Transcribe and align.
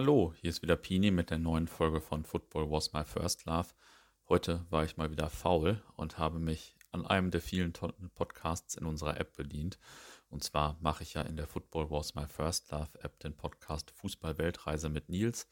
Hallo, 0.00 0.32
hier 0.40 0.50
ist 0.50 0.62
wieder 0.62 0.76
Pini 0.76 1.10
mit 1.10 1.30
der 1.30 1.38
neuen 1.38 1.66
Folge 1.66 2.00
von 2.00 2.22
Football 2.22 2.70
Was 2.70 2.92
My 2.92 3.04
First 3.04 3.46
Love. 3.46 3.70
Heute 4.28 4.64
war 4.70 4.84
ich 4.84 4.96
mal 4.96 5.10
wieder 5.10 5.28
faul 5.28 5.82
und 5.96 6.18
habe 6.18 6.38
mich 6.38 6.76
an 6.92 7.04
einem 7.04 7.32
der 7.32 7.40
vielen 7.40 7.72
tollen 7.72 8.08
Podcasts 8.14 8.76
in 8.76 8.86
unserer 8.86 9.18
App 9.18 9.34
bedient. 9.34 9.76
Und 10.30 10.44
zwar 10.44 10.76
mache 10.80 11.02
ich 11.02 11.14
ja 11.14 11.22
in 11.22 11.34
der 11.34 11.48
Football 11.48 11.90
Was 11.90 12.14
My 12.14 12.28
First 12.28 12.70
Love 12.70 12.90
App 13.02 13.18
den 13.18 13.36
Podcast 13.36 13.90
Fußball 13.90 14.38
Weltreise 14.38 14.88
mit 14.88 15.08
Nils. 15.08 15.48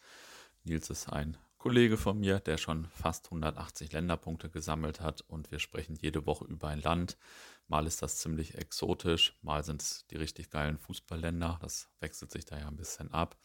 Nils 0.63 0.91
ist 0.91 1.09
ein 1.09 1.37
Kollege 1.59 1.97
von 1.97 2.21
mir, 2.21 2.39
der 2.39 2.57
schon 2.57 2.85
fast 2.85 3.27
180 3.27 3.91
Länderpunkte 3.91 4.49
gesammelt 4.49 5.01
hat 5.01 5.23
und 5.23 5.51
wir 5.51 5.59
sprechen 5.59 5.97
jede 5.97 6.25
Woche 6.25 6.45
über 6.45 6.69
ein 6.69 6.81
Land. 6.81 7.19
Mal 7.67 7.89
ist 7.89 8.01
das 8.01 8.19
ziemlich 8.19 8.55
exotisch, 8.55 9.37
mal 9.43 9.65
sind 9.65 9.83
es 9.83 10.07
die 10.07 10.17
richtig 10.17 10.51
geilen 10.51 10.79
Fußballländer. 10.79 11.59
Das 11.61 11.89
wechselt 11.99 12.31
sich 12.31 12.45
da 12.45 12.57
ja 12.57 12.69
ein 12.69 12.77
bisschen 12.77 13.13
ab. 13.13 13.37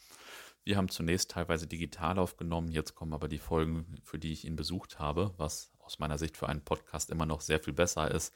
Wir 0.64 0.76
haben 0.76 0.88
zunächst 0.88 1.32
teilweise 1.32 1.66
digital 1.66 2.18
aufgenommen, 2.18 2.70
jetzt 2.70 2.94
kommen 2.94 3.12
aber 3.12 3.28
die 3.28 3.38
Folgen, 3.38 4.00
für 4.04 4.18
die 4.18 4.32
ich 4.32 4.44
ihn 4.44 4.54
besucht 4.54 5.00
habe, 5.00 5.34
was 5.36 5.72
aus 5.80 5.98
meiner 5.98 6.18
Sicht 6.18 6.36
für 6.36 6.48
einen 6.48 6.62
Podcast 6.62 7.10
immer 7.10 7.26
noch 7.26 7.40
sehr 7.40 7.58
viel 7.58 7.72
besser 7.72 8.10
ist 8.10 8.32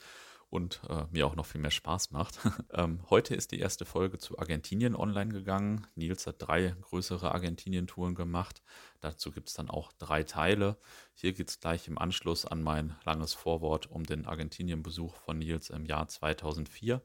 und 0.50 0.80
äh, 0.88 1.04
mir 1.10 1.26
auch 1.26 1.36
noch 1.36 1.46
viel 1.46 1.60
mehr 1.60 1.70
Spaß 1.70 2.10
macht. 2.10 2.38
ähm, 2.72 3.00
heute 3.10 3.34
ist 3.34 3.52
die 3.52 3.60
erste 3.60 3.84
Folge 3.84 4.18
zu 4.18 4.38
Argentinien 4.38 4.96
online 4.96 5.32
gegangen. 5.32 5.86
Nils 5.94 6.26
hat 6.26 6.36
drei 6.38 6.74
größere 6.82 7.32
Argentinien-Touren 7.32 8.14
gemacht. 8.14 8.62
Dazu 9.00 9.30
gibt 9.30 9.48
es 9.48 9.54
dann 9.54 9.70
auch 9.70 9.92
drei 9.92 10.22
Teile. 10.22 10.76
Hier 11.14 11.32
geht 11.32 11.48
es 11.48 11.60
gleich 11.60 11.88
im 11.88 11.98
Anschluss 11.98 12.44
an 12.44 12.62
mein 12.62 12.96
langes 13.04 13.34
Vorwort 13.34 13.90
um 13.90 14.04
den 14.04 14.26
Argentinien-Besuch 14.26 15.14
von 15.14 15.38
Nils 15.38 15.70
im 15.70 15.84
Jahr 15.84 16.08
2004. 16.08 17.02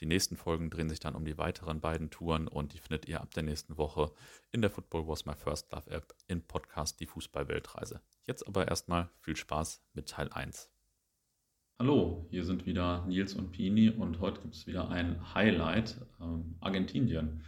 Die 0.00 0.06
nächsten 0.06 0.36
Folgen 0.36 0.68
drehen 0.68 0.90
sich 0.90 1.00
dann 1.00 1.14
um 1.14 1.24
die 1.24 1.38
weiteren 1.38 1.80
beiden 1.80 2.10
Touren 2.10 2.48
und 2.48 2.74
die 2.74 2.78
findet 2.78 3.08
ihr 3.08 3.20
ab 3.22 3.32
der 3.32 3.42
nächsten 3.42 3.78
Woche 3.78 4.12
in 4.52 4.60
der 4.60 4.70
Football 4.70 5.08
Was 5.08 5.24
My 5.24 5.34
First 5.34 5.72
Love 5.72 5.90
App 5.90 6.14
in 6.26 6.42
Podcast 6.42 7.00
Die 7.00 7.06
Fußball-Weltreise. 7.06 8.02
Jetzt 8.26 8.46
aber 8.46 8.68
erstmal 8.68 9.08
viel 9.20 9.36
Spaß 9.36 9.82
mit 9.94 10.08
Teil 10.08 10.28
1. 10.30 10.70
Hallo, 11.78 12.26
hier 12.30 12.44
sind 12.44 12.66
wieder 12.66 13.06
Nils 13.06 13.34
und 13.34 13.52
Pini 13.52 13.90
und 13.90 14.20
heute 14.20 14.42
gibt 14.42 14.54
es 14.54 14.66
wieder 14.66 14.88
ein 14.88 15.34
Highlight, 15.34 15.96
ähm, 16.20 16.56
Argentinien. 16.60 17.42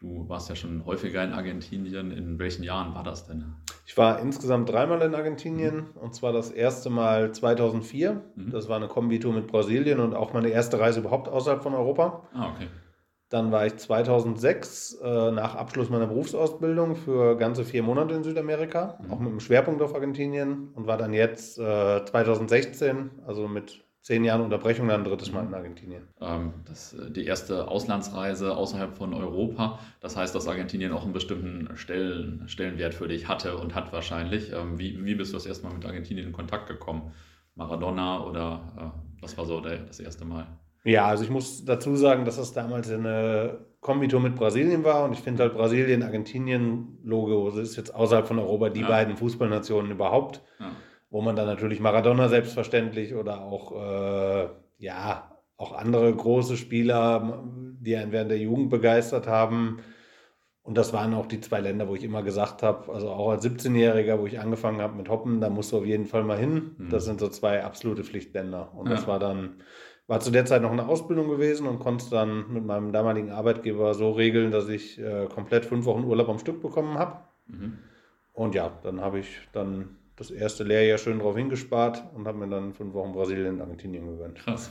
Du 0.00 0.28
warst 0.28 0.48
ja 0.48 0.54
schon 0.54 0.86
häufiger 0.86 1.24
in 1.24 1.32
Argentinien. 1.32 2.12
In 2.12 2.38
welchen 2.38 2.62
Jahren 2.62 2.94
war 2.94 3.02
das 3.02 3.26
denn? 3.26 3.56
Ich 3.84 3.96
war 3.96 4.20
insgesamt 4.20 4.68
dreimal 4.68 5.02
in 5.02 5.14
Argentinien 5.14 5.76
mhm. 5.76 6.00
und 6.00 6.14
zwar 6.14 6.32
das 6.32 6.50
erste 6.50 6.88
Mal 6.88 7.32
2004. 7.32 8.22
Mhm. 8.36 8.50
Das 8.50 8.68
war 8.68 8.76
eine 8.76 8.86
Kombitour 8.86 9.32
mit 9.32 9.48
Brasilien 9.48 9.98
und 9.98 10.14
auch 10.14 10.32
meine 10.32 10.50
erste 10.50 10.78
Reise 10.78 11.00
überhaupt 11.00 11.28
außerhalb 11.28 11.62
von 11.62 11.74
Europa. 11.74 12.22
Ah, 12.32 12.50
okay. 12.54 12.68
Dann 13.28 13.50
war 13.50 13.66
ich 13.66 13.76
2006 13.76 15.00
äh, 15.02 15.30
nach 15.32 15.56
Abschluss 15.56 15.90
meiner 15.90 16.06
Berufsausbildung 16.06 16.94
für 16.94 17.36
ganze 17.36 17.64
vier 17.64 17.82
Monate 17.82 18.14
in 18.14 18.22
Südamerika, 18.22 18.98
mhm. 19.02 19.12
auch 19.12 19.18
mit 19.18 19.28
einem 19.28 19.40
Schwerpunkt 19.40 19.82
auf 19.82 19.94
Argentinien 19.94 20.68
und 20.74 20.86
war 20.86 20.96
dann 20.96 21.12
jetzt 21.12 21.58
äh, 21.58 22.04
2016, 22.04 23.10
also 23.26 23.48
mit 23.48 23.84
zehn 24.08 24.24
Jahren 24.24 24.40
Unterbrechung 24.40 24.88
dann 24.88 25.02
ein 25.02 25.04
drittes 25.04 25.32
Mal 25.32 25.44
in 25.44 25.52
Argentinien. 25.52 26.08
Ähm, 26.18 26.54
das, 26.66 26.94
äh, 26.94 27.10
die 27.10 27.26
erste 27.26 27.68
Auslandsreise 27.68 28.56
außerhalb 28.56 28.96
von 28.96 29.12
Europa. 29.12 29.80
Das 30.00 30.16
heißt, 30.16 30.34
dass 30.34 30.48
Argentinien 30.48 30.92
auch 30.92 31.04
einen 31.04 31.12
bestimmten 31.12 31.76
Stellen, 31.76 32.44
Stellenwert 32.46 32.94
für 32.94 33.06
dich 33.06 33.28
hatte 33.28 33.58
und 33.58 33.74
hat 33.74 33.92
wahrscheinlich. 33.92 34.50
Ähm, 34.50 34.78
wie, 34.78 35.04
wie 35.04 35.14
bist 35.14 35.32
du 35.32 35.36
das 35.36 35.44
erste 35.44 35.66
Mal 35.66 35.74
mit 35.74 35.84
Argentinien 35.84 36.26
in 36.26 36.32
Kontakt 36.32 36.68
gekommen? 36.68 37.12
Maradona 37.54 38.24
oder 38.24 38.72
äh, 38.78 39.20
was 39.20 39.36
war 39.36 39.44
so 39.44 39.60
der, 39.60 39.76
das 39.76 40.00
erste 40.00 40.24
Mal? 40.24 40.46
Ja, 40.84 41.04
also 41.04 41.22
ich 41.22 41.30
muss 41.30 41.66
dazu 41.66 41.94
sagen, 41.94 42.24
dass 42.24 42.38
das 42.38 42.54
damals 42.54 42.90
eine 42.90 43.58
Kombitour 43.82 44.20
mit 44.20 44.36
Brasilien 44.36 44.84
war 44.84 45.04
und 45.04 45.12
ich 45.12 45.20
finde 45.20 45.42
halt 45.42 45.52
Brasilien, 45.52 46.02
Argentinien, 46.02 46.96
Logo, 47.04 47.50
das 47.50 47.58
ist 47.58 47.76
jetzt 47.76 47.94
außerhalb 47.94 48.26
von 48.26 48.38
Europa 48.38 48.70
die 48.70 48.80
ja. 48.80 48.88
beiden 48.88 49.18
Fußballnationen 49.18 49.90
überhaupt. 49.90 50.40
Ja 50.58 50.70
wo 51.10 51.22
man 51.22 51.36
dann 51.36 51.46
natürlich 51.46 51.80
Maradona 51.80 52.28
selbstverständlich 52.28 53.14
oder 53.14 53.40
auch, 53.42 53.72
äh, 53.72 54.48
ja, 54.78 55.32
auch 55.56 55.72
andere 55.72 56.14
große 56.14 56.56
Spieler, 56.56 57.42
die 57.80 57.96
einen 57.96 58.12
während 58.12 58.30
der 58.30 58.38
Jugend 58.38 58.70
begeistert 58.70 59.26
haben. 59.26 59.80
Und 60.62 60.76
das 60.76 60.92
waren 60.92 61.14
auch 61.14 61.26
die 61.26 61.40
zwei 61.40 61.60
Länder, 61.60 61.88
wo 61.88 61.94
ich 61.94 62.04
immer 62.04 62.22
gesagt 62.22 62.62
habe, 62.62 62.92
also 62.92 63.08
auch 63.08 63.30
als 63.30 63.44
17-Jähriger, 63.44 64.20
wo 64.20 64.26
ich 64.26 64.38
angefangen 64.38 64.82
habe 64.82 64.96
mit 64.96 65.08
Hoppen, 65.08 65.40
da 65.40 65.48
musst 65.48 65.72
du 65.72 65.78
auf 65.78 65.86
jeden 65.86 66.04
Fall 66.04 66.24
mal 66.24 66.36
hin. 66.36 66.72
Mhm. 66.76 66.90
Das 66.90 67.06
sind 67.06 67.20
so 67.20 67.28
zwei 67.28 67.64
absolute 67.64 68.04
Pflichtländer. 68.04 68.72
Und 68.76 68.86
ja. 68.88 68.94
das 68.94 69.06
war 69.06 69.18
dann, 69.18 69.62
war 70.06 70.20
zu 70.20 70.30
der 70.30 70.44
Zeit 70.44 70.60
noch 70.60 70.70
eine 70.70 70.86
Ausbildung 70.86 71.28
gewesen 71.28 71.66
und 71.66 71.78
konnte 71.78 72.10
dann 72.10 72.52
mit 72.52 72.66
meinem 72.66 72.92
damaligen 72.92 73.30
Arbeitgeber 73.30 73.94
so 73.94 74.10
regeln, 74.10 74.50
dass 74.50 74.68
ich 74.68 75.00
äh, 75.00 75.26
komplett 75.34 75.64
fünf 75.64 75.86
Wochen 75.86 76.04
Urlaub 76.04 76.28
am 76.28 76.38
Stück 76.38 76.60
bekommen 76.60 76.98
habe. 76.98 77.20
Mhm. 77.46 77.78
Und 78.34 78.54
ja, 78.54 78.70
dann 78.82 79.00
habe 79.00 79.20
ich 79.20 79.48
dann 79.52 79.96
das 80.18 80.32
erste 80.32 80.64
Lehrjahr 80.64 80.98
schön 80.98 81.20
drauf 81.20 81.36
hingespart 81.36 82.02
und 82.14 82.26
habe 82.26 82.38
mir 82.38 82.48
dann 82.48 82.74
fünf 82.74 82.92
Wochen 82.92 83.12
Brasilien 83.12 83.54
und 83.54 83.60
Argentinien 83.60 84.04
gegönnt. 84.04 84.34
Krass. 84.36 84.68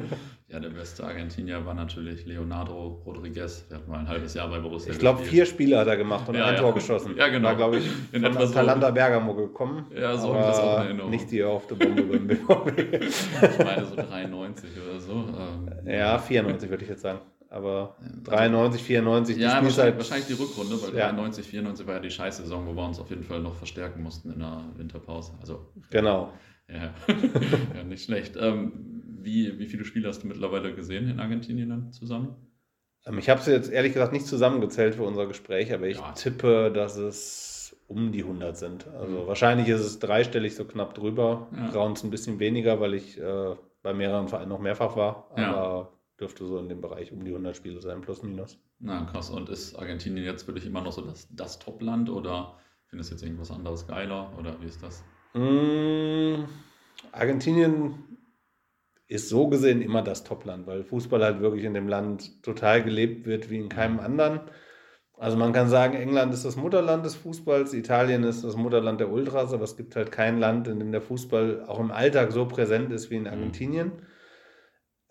ja, 0.48 0.58
der 0.58 0.70
beste 0.70 1.04
Argentinier 1.04 1.64
war 1.64 1.74
natürlich 1.74 2.26
Leonardo 2.26 3.00
Rodriguez. 3.06 3.68
Der 3.68 3.78
hat 3.78 3.86
mal 3.86 4.00
ein 4.00 4.08
halbes 4.08 4.34
Jahr 4.34 4.48
bei 4.48 4.58
Borussia 4.58 4.92
Ich 4.92 4.98
glaube, 4.98 5.22
vier 5.22 5.46
Spiele 5.46 5.78
hat 5.78 5.86
er 5.86 5.96
gemacht 5.96 6.28
und 6.28 6.34
ja, 6.34 6.46
ein 6.46 6.54
ja. 6.54 6.60
Tor 6.60 6.74
geschossen. 6.74 7.16
Ja, 7.16 7.28
genau. 7.28 7.48
War, 7.48 7.56
glaube 7.56 7.78
ich, 7.78 7.88
in 8.10 8.22
von 8.24 8.36
Atalanta 8.36 8.88
so 8.88 8.94
Bergamo 8.94 9.34
gekommen. 9.34 9.86
Ja, 9.94 10.16
so 10.16 10.34
habe 10.34 10.40
ich 10.40 10.46
das 10.46 10.58
auch 10.58 10.80
in 10.80 10.86
Erinnerung. 10.86 11.10
Nicht 11.10 11.30
die 11.30 11.44
auf 11.44 11.68
der 11.68 11.76
Bombe 11.76 12.02
beim 12.02 12.26
BVB. 12.26 13.04
ich 13.04 13.64
meine 13.64 13.86
so 13.86 13.94
93 13.94 14.70
oder 14.84 14.98
so. 14.98 15.12
Ähm, 15.12 15.86
ja, 15.86 16.18
94 16.18 16.68
würde 16.68 16.82
ich 16.82 16.90
jetzt 16.90 17.02
sagen. 17.02 17.20
Aber 17.52 17.96
93, 18.22 18.80
94, 18.80 19.36
ja, 19.36 19.48
wahrscheinlich, 19.48 19.78
halt, 19.78 19.96
wahrscheinlich 19.96 20.28
die 20.28 20.34
Rückrunde, 20.34 20.80
weil 20.80 20.94
ja. 20.96 21.08
93, 21.08 21.44
94 21.44 21.84
war 21.84 21.94
ja 21.94 22.00
die 22.00 22.10
Scheißsaison, 22.10 22.64
wo 22.64 22.76
wir 22.76 22.84
uns 22.84 23.00
auf 23.00 23.10
jeden 23.10 23.24
Fall 23.24 23.40
noch 23.40 23.56
verstärken 23.56 24.04
mussten 24.04 24.32
in 24.32 24.38
der 24.38 24.62
Winterpause. 24.76 25.32
Also, 25.40 25.66
genau. 25.90 26.32
Ja, 26.68 26.94
ja 27.74 27.82
nicht 27.82 28.04
schlecht. 28.04 28.36
Ähm, 28.38 29.02
wie, 29.20 29.58
wie 29.58 29.66
viele 29.66 29.84
Spiele 29.84 30.06
hast 30.06 30.22
du 30.22 30.28
mittlerweile 30.28 30.72
gesehen 30.76 31.10
in 31.10 31.18
Argentinien 31.18 31.70
dann 31.70 31.92
zusammen? 31.92 32.36
Ähm, 33.04 33.18
ich 33.18 33.28
habe 33.28 33.40
sie 33.40 33.50
jetzt 33.50 33.68
ehrlich 33.68 33.94
gesagt 33.94 34.12
nicht 34.12 34.28
zusammengezählt 34.28 34.94
für 34.94 35.02
unser 35.02 35.26
Gespräch, 35.26 35.74
aber 35.74 35.88
ich 35.88 35.98
ja. 35.98 36.12
tippe, 36.12 36.70
dass 36.72 36.96
es 36.96 37.76
um 37.88 38.12
die 38.12 38.22
100 38.22 38.56
sind. 38.56 38.86
Also 38.86 39.22
mhm. 39.22 39.26
wahrscheinlich 39.26 39.68
ist 39.68 39.80
es 39.80 39.98
dreistellig 39.98 40.54
so 40.54 40.64
knapp 40.64 40.94
drüber. 40.94 41.48
Ja. 41.56 41.70
Brauns 41.72 42.04
ein 42.04 42.10
bisschen 42.10 42.38
weniger, 42.38 42.78
weil 42.78 42.94
ich 42.94 43.20
äh, 43.20 43.56
bei 43.82 43.92
mehreren 43.92 44.28
Vereinen 44.28 44.50
noch 44.50 44.60
mehrfach 44.60 44.94
war. 44.94 45.26
Aber 45.32 45.40
ja 45.40 45.88
dürfte 46.20 46.46
so 46.46 46.58
in 46.58 46.68
dem 46.68 46.80
Bereich 46.80 47.12
um 47.12 47.24
die 47.24 47.30
100 47.30 47.56
Spiele 47.56 47.80
sein, 47.80 48.00
plus 48.00 48.22
minus. 48.22 48.58
Na 48.78 49.04
krass. 49.04 49.30
Und 49.30 49.48
ist 49.48 49.74
Argentinien 49.76 50.24
jetzt 50.24 50.44
für 50.44 50.52
dich 50.52 50.66
immer 50.66 50.80
noch 50.80 50.92
so 50.92 51.02
das, 51.02 51.28
das 51.30 51.58
Top-Land 51.58 52.10
oder 52.10 52.58
findest 52.86 53.10
du 53.10 53.14
jetzt 53.14 53.22
irgendwas 53.22 53.50
anderes 53.50 53.86
geiler 53.86 54.32
oder 54.38 54.60
wie 54.60 54.66
ist 54.66 54.82
das? 54.82 55.04
Mm, 55.34 56.44
Argentinien 57.12 58.10
ist 59.06 59.28
so 59.28 59.48
gesehen 59.48 59.82
immer 59.82 60.02
das 60.02 60.24
Top-Land, 60.24 60.66
weil 60.66 60.84
Fußball 60.84 61.22
halt 61.22 61.40
wirklich 61.40 61.64
in 61.64 61.74
dem 61.74 61.88
Land 61.88 62.42
total 62.42 62.82
gelebt 62.82 63.26
wird 63.26 63.50
wie 63.50 63.58
in 63.58 63.68
keinem 63.68 63.98
anderen. 63.98 64.40
Also 65.20 65.36
man 65.36 65.52
kann 65.52 65.68
sagen, 65.68 65.94
England 65.94 66.32
ist 66.32 66.44
das 66.44 66.56
Mutterland 66.56 67.04
des 67.04 67.14
Fußballs, 67.14 67.74
Italien 67.74 68.24
ist 68.24 68.42
das 68.42 68.56
Mutterland 68.56 69.00
der 69.00 69.10
Ultras, 69.10 69.52
aber 69.52 69.64
es 69.64 69.76
gibt 69.76 69.94
halt 69.94 70.10
kein 70.12 70.38
Land, 70.38 70.66
in 70.66 70.78
dem 70.78 70.92
der 70.92 71.02
Fußball 71.02 71.64
auch 71.66 71.78
im 71.78 71.90
Alltag 71.90 72.32
so 72.32 72.46
präsent 72.46 72.90
ist 72.92 73.10
wie 73.10 73.16
in 73.16 73.22
mhm. 73.22 73.28
Argentinien. 73.28 73.88
Mhm. 73.88 74.02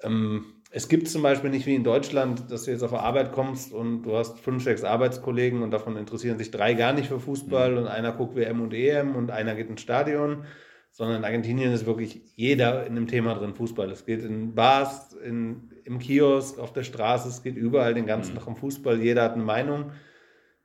Ähm, 0.02 0.46
es 0.72 0.88
gibt 0.88 1.08
zum 1.08 1.24
Beispiel 1.24 1.50
nicht 1.50 1.66
wie 1.66 1.76
in 1.76 1.84
Deutschland, 1.84 2.52
dass 2.52 2.64
du 2.64 2.72
jetzt 2.72 2.84
auf 2.84 2.92
der 2.92 3.02
Arbeit 3.02 3.32
kommst 3.32 3.74
und 3.74 4.04
du 4.04 4.16
hast 4.16 4.40
fünf, 4.40 4.64
sechs 4.64 4.84
Arbeitskollegen 4.84 5.64
und 5.64 5.72
davon 5.72 5.98
interessieren 5.98 6.38
sich 6.38 6.52
drei 6.52 6.76
gar 6.76 6.94
nicht 6.94 7.08
für 7.08 7.20
Fußball 7.20 7.72
mhm. 7.72 7.78
und 7.80 7.88
einer 7.88 8.12
guckt 8.12 8.36
WM 8.36 8.62
und 8.62 8.74
EM 8.74 9.16
und 9.16 9.32
einer 9.32 9.56
geht 9.56 9.70
ins 9.70 9.82
Stadion, 9.82 10.46
sondern 10.92 11.18
in 11.18 11.26
Argentinien 11.26 11.72
ist 11.72 11.88
wirklich 11.88 12.22
jeder 12.36 12.86
in 12.86 12.94
dem 12.94 13.08
Thema 13.08 13.34
drin 13.34 13.56
Fußball. 13.56 13.90
Es 13.90 14.06
geht 14.06 14.24
in 14.24 14.54
Bars, 14.54 15.14
in, 15.14 15.72
im 15.86 15.98
Kiosk, 15.98 16.60
auf 16.60 16.72
der 16.72 16.84
Straße, 16.84 17.30
es 17.30 17.42
geht 17.42 17.56
überall 17.56 17.96
den 17.96 18.06
ganzen 18.06 18.34
mhm. 18.34 18.38
Tag 18.38 18.48
um 18.48 18.56
Fußball, 18.56 19.02
jeder 19.02 19.24
hat 19.24 19.34
eine 19.34 19.44
Meinung. 19.44 19.92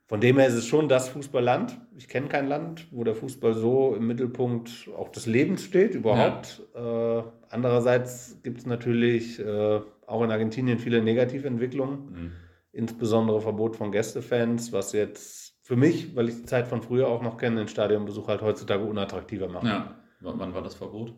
Von 0.07 0.21
dem 0.21 0.37
her 0.37 0.47
ist 0.47 0.53
es 0.53 0.67
schon 0.67 0.87
das 0.87 1.09
Fußballland. 1.09 1.79
Ich 1.97 2.07
kenne 2.07 2.27
kein 2.27 2.47
Land, 2.47 2.87
wo 2.91 3.03
der 3.03 3.15
Fußball 3.15 3.55
so 3.55 3.95
im 3.95 4.05
Mittelpunkt 4.05 4.87
auch 4.95 5.09
des 5.09 5.25
Lebens 5.25 5.63
steht, 5.63 5.95
überhaupt. 5.95 6.61
Ja. 6.75 7.19
Äh, 7.19 7.23
andererseits 7.49 8.39
gibt 8.43 8.59
es 8.59 8.67
natürlich 8.67 9.39
äh, 9.39 9.81
auch 10.07 10.23
in 10.23 10.31
Argentinien 10.31 10.79
viele 10.79 11.01
Negativentwicklungen, 11.01 12.11
mhm. 12.11 12.31
insbesondere 12.71 13.41
Verbot 13.41 13.75
von 13.75 13.91
Gästefans, 13.91 14.71
was 14.71 14.91
jetzt 14.91 15.55
für 15.63 15.75
mich, 15.75 16.15
weil 16.15 16.29
ich 16.29 16.35
die 16.35 16.45
Zeit 16.45 16.67
von 16.67 16.81
früher 16.81 17.07
auch 17.07 17.21
noch 17.21 17.37
kenne, 17.37 17.57
den 17.57 17.67
Stadionbesuch 17.67 18.27
halt 18.27 18.41
heutzutage 18.41 18.83
unattraktiver 18.83 19.49
macht. 19.49 19.65
Ja, 19.65 19.95
wann 20.19 20.53
war 20.53 20.61
das 20.61 20.75
Verbot? 20.75 21.15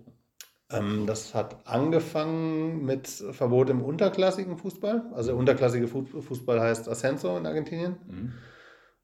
Ähm, 0.69 1.05
das 1.05 1.33
hat 1.33 1.65
angefangen 1.65 2.83
mit 2.85 3.07
Verbot 3.07 3.69
im 3.69 3.81
unterklassigen 3.81 4.57
Fußball. 4.57 5.11
Also 5.13 5.35
unterklassige 5.35 5.87
Fußball 5.87 6.59
heißt 6.59 6.89
Ascenso 6.89 7.37
in 7.37 7.45
Argentinien. 7.45 7.97
Mhm. 8.07 8.33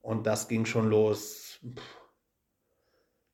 Und 0.01 0.27
das 0.27 0.49
ging 0.49 0.65
schon 0.65 0.89
los, 0.89 1.59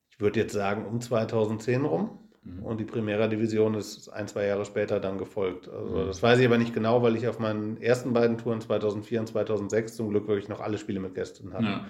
ich 0.09 0.19
würde 0.19 0.41
jetzt 0.41 0.53
sagen, 0.53 0.85
um 0.85 1.01
2010 1.01 1.85
rum. 1.85 2.28
Mhm. 2.43 2.63
Und 2.63 2.79
die 2.79 2.85
Primera 2.85 3.27
Division 3.27 3.75
ist 3.75 4.09
ein, 4.09 4.27
zwei 4.27 4.45
Jahre 4.45 4.65
später 4.65 4.99
dann 4.99 5.17
gefolgt. 5.17 5.67
Also 5.69 5.97
mhm. 5.97 6.07
das 6.07 6.23
weiß 6.23 6.39
ich 6.39 6.45
aber 6.45 6.57
nicht 6.57 6.73
genau, 6.73 7.01
weil 7.01 7.15
ich 7.15 7.27
auf 7.27 7.39
meinen 7.39 7.81
ersten 7.81 8.13
beiden 8.13 8.37
Touren 8.37 8.61
2004 8.61 9.19
und 9.21 9.27
2006 9.27 9.95
zum 9.95 10.09
Glück 10.09 10.27
wirklich 10.27 10.49
noch 10.49 10.61
alle 10.61 10.77
Spiele 10.77 10.99
mit 10.99 11.15
Gästen 11.15 11.53
hatte. 11.53 11.65
Ja. 11.65 11.85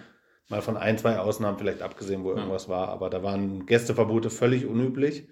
Mal 0.49 0.61
von 0.61 0.77
ein, 0.77 0.97
zwei 0.97 1.19
Ausnahmen 1.19 1.59
vielleicht 1.59 1.81
abgesehen, 1.81 2.23
wo 2.23 2.31
ja. 2.31 2.37
irgendwas 2.37 2.67
war, 2.67 2.89
aber 2.89 3.09
da 3.09 3.21
waren 3.21 3.65
Gästeverbote 3.65 4.29
völlig 4.29 4.65
unüblich. 4.65 5.27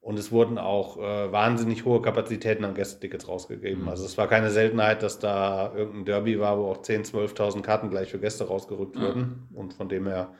Und 0.00 0.18
es 0.18 0.30
wurden 0.30 0.58
auch 0.58 0.98
äh, 0.98 1.32
wahnsinnig 1.32 1.86
hohe 1.86 2.02
Kapazitäten 2.02 2.66
an 2.66 2.74
Gästetickets 2.74 3.26
rausgegeben. 3.26 3.84
Mhm. 3.84 3.88
Also 3.88 4.04
es 4.04 4.18
war 4.18 4.28
keine 4.28 4.50
Seltenheit, 4.50 5.02
dass 5.02 5.18
da 5.18 5.72
irgendein 5.74 6.04
Derby 6.04 6.38
war, 6.38 6.58
wo 6.58 6.66
auch 6.66 6.82
10.000, 6.82 7.34
12.000 7.34 7.62
Karten 7.62 7.88
gleich 7.88 8.10
für 8.10 8.18
Gäste 8.18 8.46
rausgerückt 8.46 8.96
ja. 8.96 9.02
wurden. 9.02 9.48
Und 9.54 9.72
von 9.72 9.88
dem 9.88 10.06
her, 10.06 10.34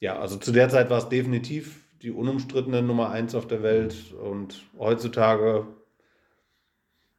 ja, 0.00 0.18
also 0.18 0.36
zu 0.36 0.52
der 0.52 0.68
Zeit 0.68 0.90
war 0.90 0.98
es 0.98 1.08
definitiv 1.08 1.89
die 2.02 2.10
unumstrittene 2.10 2.82
Nummer 2.82 3.10
eins 3.10 3.34
auf 3.34 3.46
der 3.46 3.62
Welt. 3.62 4.12
Und 4.12 4.62
heutzutage, 4.78 5.66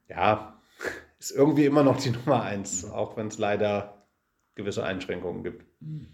ja, 0.10 0.60
ist 1.20 1.32
irgendwie 1.32 1.66
immer 1.66 1.84
noch 1.84 1.98
die 1.98 2.12
Nummer 2.12 2.44
eins, 2.44 2.90
auch 2.90 3.18
wenn 3.18 3.28
es 3.28 3.38
leider 3.38 4.08
gewisse 4.56 4.84
Einschränkungen 4.84 5.44
gibt. 5.44 5.66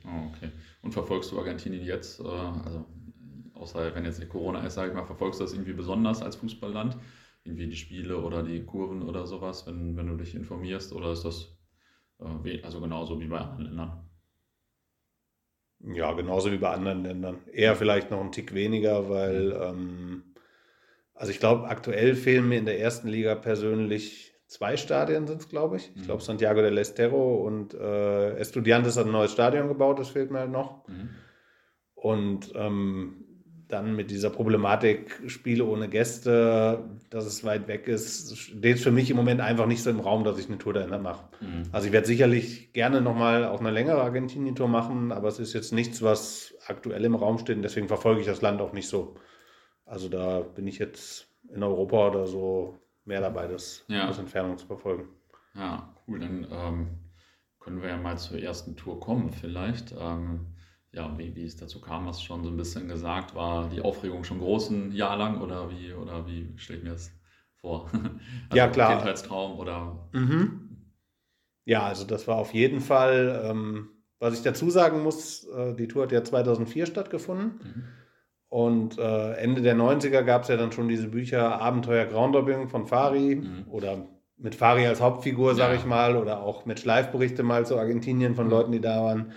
Oh, 0.06 0.30
okay. 0.30 0.52
Und 0.82 0.92
verfolgst 0.94 1.32
du 1.32 1.40
Argentinien 1.40 1.84
jetzt? 1.84 2.20
Äh, 2.20 2.24
also 2.24 2.86
außer 3.54 3.96
wenn 3.96 4.06
jetzt 4.06 4.28
Corona 4.30 4.66
ist, 4.66 4.76
sage 4.76 4.90
ich 4.90 4.96
mal, 4.96 5.06
verfolgst 5.06 5.40
du 5.40 5.44
das 5.44 5.54
irgendwie 5.54 5.74
besonders 5.74 6.22
als 6.22 6.36
Fußballland? 6.36 6.98
Irgendwie 7.44 7.68
die 7.68 7.76
Spiele 7.76 8.22
oder 8.22 8.44
die 8.44 8.66
Kurven 8.66 9.02
oder 9.02 9.26
sowas, 9.26 9.66
wenn, 9.68 9.96
wenn 9.96 10.08
du 10.08 10.16
dich 10.16 10.36
informierst? 10.36 10.94
Oder 10.94 11.12
ist 11.12 11.24
das 11.24 11.58
äh, 12.20 12.62
also 12.62 12.82
genauso 12.82 13.20
wie 13.20 13.28
bei 13.28 13.40
anderen 13.40 13.66
Ländern? 13.66 14.10
Ja, 15.80 16.12
genauso 16.14 16.52
wie 16.52 16.58
bei 16.58 16.70
anderen 16.70 17.04
Ländern. 17.04 17.38
Eher 17.52 17.76
vielleicht 17.76 18.12
noch 18.12 18.22
ein 18.22 18.32
Tick 18.32 18.54
weniger, 18.54 19.10
weil, 19.10 19.52
ähm, 19.62 20.24
also 21.14 21.32
ich 21.32 21.40
glaube, 21.40 21.68
aktuell 21.68 22.16
fehlen 22.16 22.50
mir 22.50 22.58
in 22.58 22.66
der 22.66 22.80
ersten 22.80 23.08
Liga 23.08 23.36
persönlich 23.36 24.34
zwei 24.48 24.78
Stadien 24.78 25.28
sind 25.28 25.42
es, 25.42 25.50
glaube 25.50 25.78
ich. 25.78 25.92
Ich 25.96 26.04
glaube, 26.04 26.22
mhm. 26.22 26.26
Santiago 26.26 26.62
del 26.62 26.78
Estero 26.78 27.46
und 27.46 27.74
äh, 27.74 28.38
Estudiantes 28.38 28.98
hat 28.98 29.06
ein 29.06 29.12
neues 29.12 29.34
Stadion 29.34 29.68
gebaut, 29.68 30.00
das 30.00 30.10
fehlt 30.10 30.32
mir 30.32 30.40
halt 30.40 30.52
noch. 30.52 30.88
Mhm. 30.88 31.10
Und 31.94 32.54
ähm, 32.56 33.27
dann 33.68 33.96
mit 33.96 34.12
dieser 34.12 34.30
Problematik 34.30 35.22
Spiele 35.28 35.66
ohne 35.66 35.90
Gäste, 35.90 36.86
dass 37.10 37.26
es 37.26 37.44
weit 37.44 37.68
weg 37.68 37.88
ist, 37.88 38.38
steht 38.38 38.80
für 38.80 38.92
mich 38.92 39.10
im 39.10 39.18
Moment 39.18 39.42
einfach 39.42 39.66
nicht 39.66 39.84
so 39.84 39.90
im 39.90 40.00
Raum, 40.00 40.24
dass 40.24 40.40
ich 40.40 40.48
eine 40.48 40.58
Tour 40.58 40.74
dahinter 40.74 41.00
mache. 41.00 41.26
Mhm. 41.42 41.64
Also 41.72 41.88
ich 41.88 41.94
werde 41.94 42.08
sicherlich 42.08 42.72
gerne 42.74 43.02
nochmal 43.02 43.46
auch 43.46 43.60
eine 43.60 43.72
längere 43.72 44.02
Argentinien-Tour 44.02 44.68
machen, 44.68 45.12
aber 45.12 45.28
es 45.28 45.40
ist 45.40 45.54
jetzt 45.54 45.74
nichts, 45.74 46.02
was 46.02 46.56
aktuell 46.66 47.04
im 47.04 47.16
Raum 47.16 47.40
steht 47.40 47.58
und 47.58 47.64
deswegen 47.64 47.88
verfolge 47.88 48.22
ich 48.22 48.28
das 48.28 48.42
Land 48.42 48.62
auch 48.62 48.74
nicht 48.74 48.88
so. 48.88 49.16
Also 49.86 50.10
da 50.10 50.42
bin 50.42 50.68
ich 50.68 50.80
jetzt 50.80 51.30
in 51.54 51.64
Europa 51.64 52.10
oder 52.10 52.28
so 52.28 52.78
mehr 53.06 53.22
dabei, 53.22 53.48
das 53.48 53.86
ja. 53.88 54.08
aus 54.08 54.20
Entfernung 54.20 54.58
zu 54.58 54.68
verfolgen. 54.68 55.10
Ja, 55.56 55.94
cool. 56.08 56.20
Dann 56.20 56.48
ähm, 56.52 56.88
können 57.60 57.82
wir 57.82 57.90
ja 57.90 57.98
mal 57.98 58.18
zur 58.18 58.40
ersten 58.40 58.76
Tour 58.76 59.00
kommen 59.00 59.32
vielleicht. 59.32 59.94
Ähm, 59.98 60.57
ja, 60.98 61.16
wie, 61.18 61.36
wie 61.36 61.46
es 61.46 61.56
dazu 61.56 61.80
kam, 61.80 62.08
hast 62.08 62.22
du 62.22 62.26
schon 62.26 62.44
so 62.44 62.50
ein 62.50 62.58
bisschen 62.58 62.88
gesagt. 62.88 63.36
War 63.36 63.70
die 63.70 63.82
Aufregung 63.82 64.24
schon 64.24 64.40
groß 64.40 64.72
ein 64.72 64.92
Jahr 64.92 65.16
lang 65.16 65.42
oder 65.42 65.70
wie, 65.70 65.94
oder 65.94 66.26
wie 66.28 66.52
stelle 66.58 66.80
ich 66.80 66.84
mir 66.84 66.92
das 66.92 67.12
vor? 67.56 67.90
also 67.94 68.58
ja, 68.58 68.68
klar. 68.68 68.98
Kindheitstraum 68.98 69.60
oder. 69.60 70.10
Mhm. 70.12 70.88
Ja, 71.66 71.84
also 71.84 72.04
das 72.04 72.28
war 72.28 72.38
auf 72.38 72.54
jeden 72.54 72.82
Fall, 72.82 73.44
ähm, 73.46 73.90
was 74.20 74.34
ich 74.34 74.42
dazu 74.42 74.70
sagen 74.72 75.04
muss, 75.04 75.46
äh, 75.46 75.76
die 75.76 75.88
Tour 75.88 76.04
hat 76.04 76.12
ja 76.12 76.24
2004 76.24 76.88
stattgefunden. 76.88 77.60
Mhm. 77.64 77.84
Und 78.50 78.98
äh, 78.98 79.34
Ende 79.34 79.62
der 79.62 79.76
90er 79.76 80.24
gab 80.24 80.44
es 80.44 80.48
ja 80.48 80.58
dann 80.58 80.72
schon 80.72 80.88
diese 80.88 81.10
Bücher 81.10 81.62
Abenteuer 81.62 82.06
Groundhopping 82.06 82.70
von 82.70 82.88
Fari 82.88 83.36
mhm. 83.36 83.66
oder 83.70 84.08
mit 84.38 84.56
Fari 84.56 84.88
als 84.88 85.02
Hauptfigur, 85.02 85.54
sage 85.54 85.74
ja. 85.74 85.80
ich 85.80 85.86
mal, 85.86 86.16
oder 86.16 86.42
auch 86.42 86.66
mit 86.66 86.80
Schleifberichte 86.80 87.44
mal 87.44 87.66
zu 87.66 87.78
Argentinien 87.78 88.36
von 88.36 88.46
mhm. 88.46 88.52
Leuten, 88.52 88.72
die 88.72 88.82
da 88.82 89.04
waren. 89.04 89.34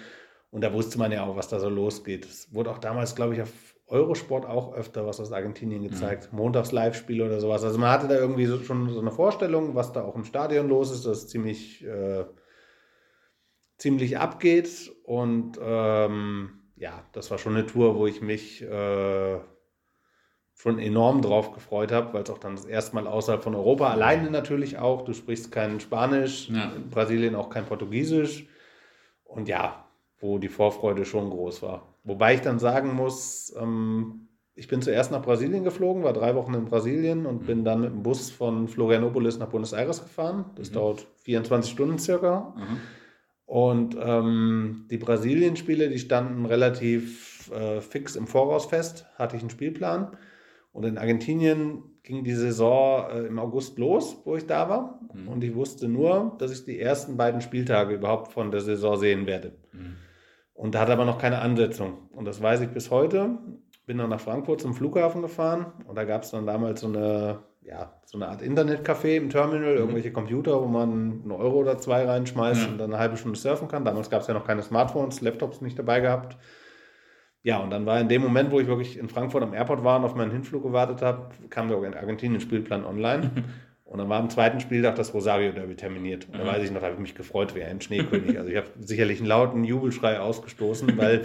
Und 0.50 0.62
da 0.62 0.73
wusste 0.73 0.99
man 0.99 1.12
ja 1.12 1.25
auch, 1.25 1.37
was 1.37 1.49
da 1.49 1.61
so 1.61 1.69
losgeht. 1.69 2.25
Es 2.25 2.52
wurde 2.52 2.70
auch 2.70 2.79
damals, 2.79 3.14
glaube 3.14 3.35
ich, 3.35 3.43
auf 3.43 3.52
Eurosport 3.87 4.47
auch 4.47 4.73
öfter 4.73 5.06
was 5.06 5.20
aus 5.20 5.32
Argentinien 5.32 5.82
gezeigt. 5.82 6.32
Mhm. 6.32 6.38
Montags-Live-Spiele 6.38 7.25
oder 7.25 7.41
sowas. 7.41 7.64
Also 7.64 7.79
man 7.79 7.91
hatte 7.91 8.08
da 8.08 8.14
irgendwie 8.14 8.47
so, 8.47 8.61
schon 8.62 8.88
so 8.88 9.00
eine 9.00 9.11
Vorstellung, 9.11 9.75
was 9.75 9.93
da 9.93 10.02
auch 10.02 10.17
im 10.17 10.25
Stadion 10.25 10.69
los 10.69 10.91
ist, 10.93 11.06
dass 11.06 11.19
es 11.19 11.29
ziemlich, 11.29 11.85
äh, 11.85 12.25
ziemlich 13.79 14.19
abgeht. 14.19 14.93
Und 15.05 15.58
ähm, 15.61 16.61
ja, 16.76 17.05
das 17.12 17.31
war 17.31 17.38
schon 17.38 17.56
eine 17.56 17.67
Tour, 17.67 17.96
wo 17.96 18.06
ich 18.06 18.20
mich 18.20 18.62
äh, 18.62 19.38
schon 20.55 20.79
enorm 20.79 21.23
drauf 21.23 21.53
gefreut 21.53 21.91
habe, 21.91 22.12
weil 22.12 22.23
es 22.23 22.31
auch 22.31 22.38
dann 22.38 22.56
das 22.56 22.67
erste 22.67 22.94
Mal 22.94 23.06
außerhalb 23.06 23.43
von 23.43 23.55
Europa, 23.55 23.91
alleine 23.91 24.31
natürlich 24.31 24.79
auch, 24.79 25.03
du 25.03 25.14
sprichst 25.14 25.50
kein 25.50 25.81
Spanisch, 25.81 26.49
ja. 26.50 26.73
in 26.76 26.91
Brasilien 26.91 27.35
auch 27.35 27.50
kein 27.50 27.67
Portugiesisch. 27.67 28.46
Und 29.25 29.49
ja, 29.49 29.89
wo 30.20 30.38
die 30.38 30.49
Vorfreude 30.49 31.05
schon 31.05 31.31
groß 31.31 31.62
war. 31.62 31.94
Wobei 32.05 32.34
ich 32.34 32.40
dann 32.40 32.58
sagen 32.58 32.94
muss, 32.94 33.55
ähm, 33.58 34.28
ich 34.55 34.69
bin 34.69 34.82
zuerst 34.82 35.11
nach 35.11 35.22
Brasilien 35.22 35.64
geflogen, 35.64 36.05
war 36.05 36.12
drei 36.12 36.34
Wochen 36.34 36.52
in 36.55 36.67
Brasilien 36.67 37.25
und 37.25 37.43
mhm. 37.43 37.46
bin 37.46 37.64
dann 37.64 37.81
mit 37.81 37.90
dem 37.90 38.02
Bus 38.02 38.31
von 38.31 38.69
Florianopolis 38.69 39.38
nach 39.38 39.49
Buenos 39.49 39.72
Aires 39.72 40.02
gefahren. 40.02 40.44
Das 40.56 40.70
mhm. 40.70 40.75
dauert 40.75 41.06
24 41.22 41.72
Stunden 41.72 41.99
circa. 41.99 42.55
Mhm. 42.56 42.76
Und 43.46 43.96
ähm, 44.00 44.87
die 44.90 44.99
Brasilien-Spiele, 44.99 45.88
die 45.88 45.99
standen 45.99 46.46
relativ 46.46 47.50
äh, 47.52 47.81
fix 47.81 48.14
im 48.14 48.26
Voraus 48.26 48.67
fest, 48.67 49.06
hatte 49.17 49.37
ich 49.37 49.43
einen 49.43 49.50
Spielplan. 49.50 50.17
Und 50.72 50.84
in 50.84 50.99
Argentinien 50.99 51.82
ging 52.02 52.22
die 52.22 52.34
Saison 52.34 53.11
äh, 53.11 53.26
im 53.26 53.38
August 53.38 53.78
los, 53.78 54.19
wo 54.25 54.37
ich 54.37 54.46
da 54.46 54.69
war. 54.69 55.00
Mhm. 55.14 55.28
Und 55.28 55.43
ich 55.43 55.55
wusste 55.55 55.88
nur, 55.88 56.37
dass 56.38 56.52
ich 56.52 56.64
die 56.64 56.78
ersten 56.78 57.17
beiden 57.17 57.40
Spieltage 57.40 57.94
überhaupt 57.94 58.32
von 58.32 58.50
der 58.50 58.61
Saison 58.61 58.96
sehen 58.96 59.26
werde. 59.26 59.55
Mhm. 60.60 60.64
Und 60.64 60.74
da 60.74 60.80
hat 60.80 60.90
aber 60.90 61.04
noch 61.04 61.18
keine 61.18 61.40
Ansetzung. 61.40 62.08
Und 62.12 62.26
das 62.26 62.42
weiß 62.42 62.60
ich 62.60 62.70
bis 62.70 62.90
heute. 62.90 63.38
Bin 63.86 63.98
dann 63.98 64.10
nach 64.10 64.20
Frankfurt 64.20 64.60
zum 64.60 64.74
Flughafen 64.74 65.22
gefahren 65.22 65.72
und 65.86 65.96
da 65.96 66.04
gab 66.04 66.22
es 66.22 66.30
dann 66.30 66.46
damals 66.46 66.80
so 66.80 66.86
eine, 66.86 67.40
ja, 67.62 68.00
so 68.04 68.18
eine 68.18 68.28
Art 68.28 68.40
Internetcafé 68.40 69.16
im 69.16 69.30
Terminal, 69.30 69.72
mhm. 69.72 69.78
irgendwelche 69.78 70.12
Computer, 70.12 70.60
wo 70.62 70.66
man 70.66 71.22
einen 71.22 71.32
Euro 71.32 71.58
oder 71.58 71.78
zwei 71.78 72.04
reinschmeißt 72.04 72.62
ja. 72.62 72.68
und 72.68 72.78
dann 72.78 72.92
eine 72.92 73.00
halbe 73.00 73.16
Stunde 73.16 73.38
surfen 73.38 73.66
kann. 73.66 73.84
Damals 73.84 74.08
gab 74.08 74.20
es 74.20 74.28
ja 74.28 74.34
noch 74.34 74.46
keine 74.46 74.62
Smartphones, 74.62 75.22
Laptops 75.22 75.60
nicht 75.60 75.78
dabei 75.78 76.00
gehabt. 76.00 76.36
Ja, 77.42 77.58
und 77.58 77.70
dann 77.70 77.86
war 77.86 77.98
in 77.98 78.08
dem 78.08 78.22
Moment, 78.22 78.52
wo 78.52 78.60
ich 78.60 78.66
wirklich 78.68 78.98
in 78.98 79.08
Frankfurt 79.08 79.42
am 79.42 79.54
Airport 79.54 79.82
war 79.82 79.98
und 79.98 80.04
auf 80.04 80.14
meinen 80.14 80.30
Hinflug 80.30 80.62
gewartet 80.62 81.00
habe, 81.00 81.30
kam 81.48 81.68
der 81.68 81.78
Argentinien-Spielplan 81.78 82.84
online. 82.84 83.30
Und 83.90 83.98
dann 83.98 84.08
war 84.08 84.20
am 84.20 84.31
zweiten 84.31 84.60
Spieltag 84.60 84.94
das 84.94 85.12
Rosario 85.12 85.50
Derby 85.50 85.75
terminiert. 85.75 86.28
Und 86.28 86.38
da 86.38 86.44
mhm. 86.44 86.46
weiß 86.46 86.62
ich 86.62 86.70
noch, 86.70 86.78
da 86.78 86.87
habe 86.87 86.94
ich 86.94 87.00
mich 87.00 87.16
gefreut 87.16 87.56
wie 87.56 87.64
ein 87.64 87.81
Schneekönig. 87.81 88.38
Also 88.38 88.48
ich 88.48 88.56
habe 88.56 88.69
sicherlich 88.78 89.19
einen 89.19 89.26
lauten 89.26 89.64
Jubelschrei 89.64 90.20
ausgestoßen, 90.20 90.96
weil 90.96 91.22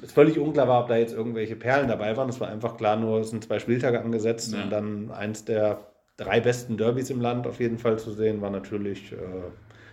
es 0.00 0.12
völlig 0.12 0.38
unklar 0.38 0.66
war, 0.68 0.80
ob 0.80 0.88
da 0.88 0.96
jetzt 0.96 1.12
irgendwelche 1.12 1.54
Perlen 1.54 1.86
dabei 1.86 2.16
waren. 2.16 2.30
Es 2.30 2.40
war 2.40 2.48
einfach 2.48 2.78
klar, 2.78 2.96
nur 2.96 3.20
es 3.20 3.28
sind 3.28 3.44
zwei 3.44 3.58
Spieltage 3.58 4.00
angesetzt 4.00 4.54
ja. 4.54 4.62
und 4.62 4.70
dann 4.70 5.10
eins 5.10 5.44
der 5.44 5.80
drei 6.16 6.40
besten 6.40 6.78
Derbys 6.78 7.10
im 7.10 7.20
Land 7.20 7.46
auf 7.46 7.60
jeden 7.60 7.76
Fall 7.76 7.98
zu 7.98 8.10
sehen, 8.12 8.40
war 8.40 8.50
natürlich, 8.50 9.12
äh, 9.12 9.16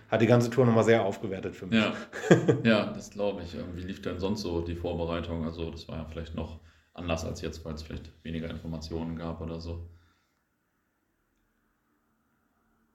hat 0.08 0.22
die 0.22 0.26
ganze 0.26 0.48
Tour 0.48 0.64
nochmal 0.64 0.84
sehr 0.84 1.04
aufgewertet 1.04 1.54
für 1.54 1.66
mich. 1.66 1.78
Ja, 1.78 1.92
ja 2.64 2.92
das 2.94 3.10
glaube 3.10 3.42
ich. 3.42 3.54
Wie 3.74 3.82
lief 3.82 4.00
denn 4.00 4.18
sonst 4.18 4.40
so 4.40 4.62
die 4.62 4.74
Vorbereitung? 4.74 5.44
Also 5.44 5.70
das 5.70 5.86
war 5.86 5.98
ja 5.98 6.06
vielleicht 6.10 6.34
noch 6.34 6.60
anders 6.94 7.26
als 7.26 7.42
jetzt, 7.42 7.62
weil 7.66 7.74
es 7.74 7.82
vielleicht 7.82 8.10
weniger 8.22 8.48
Informationen 8.48 9.16
gab 9.16 9.42
oder 9.42 9.60
so. 9.60 9.86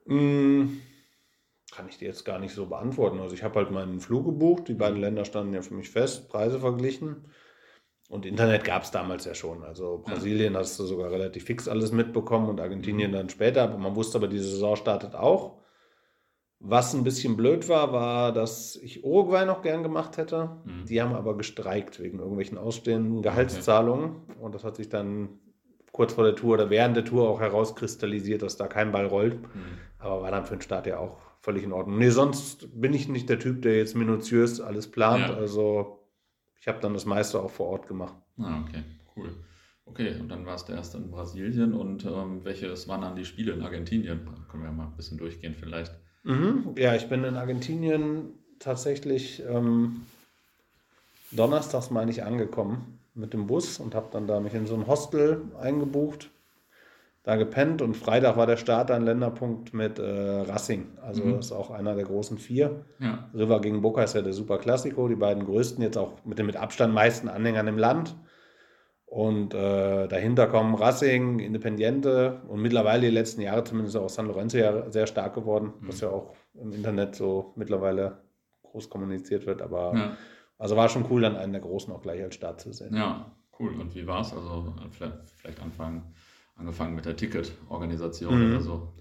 Hm, 0.06 0.82
kann 1.72 1.88
ich 1.88 1.98
dir 1.98 2.08
jetzt 2.08 2.26
gar 2.26 2.40
nicht 2.40 2.54
so 2.54 2.66
beantworten. 2.66 3.20
Also 3.20 3.34
ich 3.34 3.44
habe 3.44 3.56
halt 3.56 3.72
meinen 3.72 4.00
Flug 4.00 4.26
gebucht, 4.26 4.68
die 4.68 4.74
beiden 4.74 5.00
Länder 5.00 5.26
standen 5.26 5.54
ja 5.54 5.62
für 5.62 5.74
mich 5.74 5.90
fest, 5.90 6.30
Preise 6.30 6.60
verglichen. 6.60 7.28
Und 8.10 8.26
Internet 8.26 8.66
gab 8.66 8.84
es 8.84 8.92
damals 8.92 9.24
ja 9.24 9.34
schon. 9.34 9.64
Also 9.64 10.04
Brasilien 10.06 10.58
hast 10.58 10.78
du 10.78 10.84
sogar 10.84 11.12
relativ 11.12 11.46
fix 11.46 11.70
alles 11.70 11.94
mitbekommen 11.94 12.50
und 12.50 12.60
Argentinien 12.60 13.12
mhm. 13.12 13.16
dann 13.16 13.30
später. 13.30 13.64
Aber 13.64 13.78
man 13.78 13.96
wusste 13.96 14.18
aber, 14.18 14.28
diese 14.28 14.50
Saison 14.50 14.76
startet 14.76 15.16
auch. 15.16 15.62
Was 16.60 16.94
ein 16.94 17.06
bisschen 17.06 17.38
blöd 17.38 17.70
war, 17.70 17.94
war, 17.94 18.34
dass 18.34 18.76
ich 18.76 19.06
Uruguay 19.06 19.46
noch 19.46 19.62
gern 19.62 19.82
gemacht 19.82 20.18
hätte. 20.18 20.58
Mhm. 20.66 20.86
Die 20.86 21.02
haben 21.02 21.16
aber 21.16 21.38
gestreikt 21.38 22.02
wegen 22.02 22.20
irgendwelchen 22.20 22.58
ausstehenden 22.58 23.22
Gehaltszahlungen. 23.22 24.18
Okay. 24.28 24.40
Und 24.42 24.56
das 24.56 24.66
hat 24.66 24.76
sich 24.76 24.90
dann 24.90 25.40
kurz 25.92 26.14
vor 26.14 26.24
der 26.24 26.36
Tour 26.36 26.54
oder 26.54 26.70
während 26.70 26.96
der 26.96 27.06
Tour 27.06 27.30
auch 27.30 27.40
herauskristallisiert, 27.40 28.42
dass 28.42 28.58
da 28.58 28.68
kein 28.68 28.92
Ball 28.92 29.06
rollt. 29.06 29.42
Mhm. 29.42 29.78
Aber 30.00 30.22
war 30.22 30.32
dann 30.32 30.46
für 30.46 30.56
den 30.56 30.62
Start 30.62 30.88
ja 30.88 30.98
auch 30.98 31.18
völlig 31.42 31.64
in 31.64 31.74
Ordnung. 31.74 31.98
Nee, 31.98 32.10
sonst 32.10 32.68
bin 32.80 32.94
ich 32.94 33.08
nicht 33.08 33.30
der 33.30 33.40
Typ, 33.40 33.62
der 33.62 33.78
jetzt 33.78 33.96
minutiös 33.96 34.62
alles 34.62 34.90
plant. 34.90 35.30
Ja. 35.30 35.36
Also 35.36 36.08
ich 36.60 36.68
habe 36.68 36.80
dann 36.80 36.94
das 36.94 37.06
meiste 37.06 37.40
auch 37.40 37.52
vor 37.52 37.68
Ort 37.68 37.88
gemacht. 37.88 38.16
Ah, 38.38 38.62
okay, 38.62 38.84
cool. 39.16 39.36
Okay, 39.86 40.16
und 40.20 40.30
dann 40.30 40.46
warst 40.46 40.70
du 40.70 40.74
erst 40.74 40.96
in 40.96 41.12
Brasilien 41.12 41.74
und 41.74 42.06
ähm, 42.06 42.46
welches 42.46 42.88
waren 42.88 43.02
dann 43.02 43.16
die 43.16 43.26
Spiele 43.26 43.52
in 43.52 43.62
Argentinien? 43.62 44.22
Da 44.26 44.32
können 44.50 44.64
wir 44.64 44.70
ja 44.70 44.76
mal 44.76 44.86
ein 44.86 44.96
bisschen 44.96 45.18
durchgehen 45.18 45.56
vielleicht. 45.56 45.94
Mhm. 46.24 46.76
Ja, 46.78 46.96
ich 46.96 47.10
bin 47.10 47.24
in 47.24 47.36
Argentinien 47.36 48.30
tatsächlich 48.60 49.44
ähm, 49.50 50.04
donnerstags, 51.32 51.90
meine 51.90 52.12
ich, 52.12 52.24
angekommen 52.24 53.01
mit 53.14 53.34
dem 53.34 53.48
Bus 53.48 53.80
und 53.80 53.94
habe 53.96 54.08
dann 54.12 54.28
da 54.28 54.40
mich 54.40 54.54
in 54.54 54.66
so 54.66 54.76
ein 54.76 54.88
Hostel 54.88 55.42
eingebucht. 55.60 56.30
da 57.24 57.36
gepennt 57.36 57.84
und 57.84 57.96
Freitag 57.96 58.36
war 58.36 58.48
der 58.48 58.58
Start 58.58 58.90
an 58.90 59.06
Länderpunkt 59.06 59.76
mit 59.76 60.00
äh, 60.00 60.02
Racing. 60.42 60.88
Also 61.04 61.24
Mhm. 61.24 61.36
das 61.36 61.46
ist 61.48 61.52
auch 61.52 61.70
einer 61.70 61.94
der 61.94 62.06
großen 62.06 62.40
vier. 62.40 62.84
Ja. 63.00 63.30
River 63.36 63.62
gegen 63.62 63.82
Boca 63.84 64.02
ist 64.02 64.16
ja 64.16 64.24
der 64.24 64.34
Super 64.34 64.58
Classico, 64.58 65.08
die 65.08 65.16
beiden 65.16 65.46
größten, 65.46 65.84
jetzt 65.84 65.98
auch 66.00 66.14
mit 66.26 66.40
den 66.40 66.48
mit 66.48 66.56
Abstand 66.56 66.96
meisten 66.96 67.30
Anhängern 67.30 67.68
im 67.68 67.78
Land. 67.78 68.16
Und 69.06 69.54
äh, 69.54 70.08
dahinter 70.08 70.48
kommen 70.48 70.74
Racing, 70.74 71.40
Independiente 71.40 72.42
und 72.48 72.60
mittlerweile 72.62 73.02
die 73.02 73.14
letzten 73.14 73.42
Jahre 73.42 73.64
zumindest 73.66 73.98
auch 73.98 74.10
San 74.10 74.26
Lorenzo 74.28 74.58
ja 74.58 74.90
sehr 74.90 75.06
stark 75.06 75.36
geworden, 75.36 75.74
was 75.82 76.00
ja 76.02 76.10
auch 76.10 76.34
im 76.56 76.72
Internet 76.72 77.14
so 77.16 77.52
mittlerweile 77.56 78.20
groß 78.64 78.90
kommuniziert 78.90 79.46
wird. 79.46 79.62
Aber 79.62 79.94
Ja. 79.94 80.12
Also 80.62 80.76
war 80.76 80.88
schon 80.90 81.06
cool, 81.10 81.22
dann 81.22 81.36
einen 81.36 81.52
der 81.54 81.62
Großen 81.62 81.92
auch 81.94 82.02
gleich 82.02 82.22
als 82.22 82.36
Start 82.36 82.62
zu 82.62 82.72
sehen. 82.72 82.96
ja, 82.96 83.32
cool. 83.60 83.74
Und 83.80 83.94
wie 83.96 84.06
war 84.08 84.22
es? 84.22 84.32
Also 84.34 84.74
vielleicht, 84.92 85.30
vielleicht 85.38 85.62
anfangen, 85.62 86.04
angefangen 86.56 86.96
mit 86.96 87.06
der 87.06 87.16
Ticketorganisation 87.16 88.34
Mhm. 88.48 88.52
oder 88.56 88.62
so. 88.62 88.94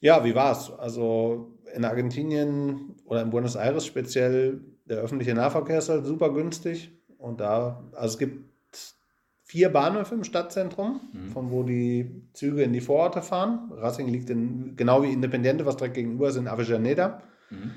Ja, 0.00 0.24
wie 0.24 0.34
war's? 0.34 0.70
Also 0.72 1.58
in 1.74 1.84
Argentinien 1.84 2.96
oder 3.04 3.22
in 3.22 3.30
Buenos 3.30 3.54
Aires 3.56 3.86
speziell, 3.86 4.60
der 4.84 4.98
öffentliche 4.98 5.34
Nahverkehr 5.34 5.78
ist 5.78 5.88
halt 5.88 6.04
super 6.06 6.32
günstig. 6.32 6.90
Und 7.18 7.40
da, 7.40 7.84
also 7.92 8.14
es 8.14 8.18
gibt 8.18 8.42
vier 9.44 9.68
Bahnhöfe 9.68 10.14
im 10.14 10.24
Stadtzentrum, 10.24 11.00
Mhm. 11.12 11.28
von 11.28 11.50
wo 11.52 11.62
die 11.62 12.22
Züge 12.32 12.62
in 12.64 12.72
die 12.72 12.80
Vororte 12.80 13.22
fahren. 13.22 13.70
Racing 13.74 14.08
liegt 14.08 14.28
in, 14.30 14.74
genau 14.76 15.02
wie 15.02 15.12
Independiente, 15.12 15.64
was 15.66 15.76
direkt 15.76 15.94
gegenüber 15.94 16.28
ist, 16.28 16.36
in 16.36 16.48
Avellaneda. 16.48 17.22
Mhm. 17.50 17.70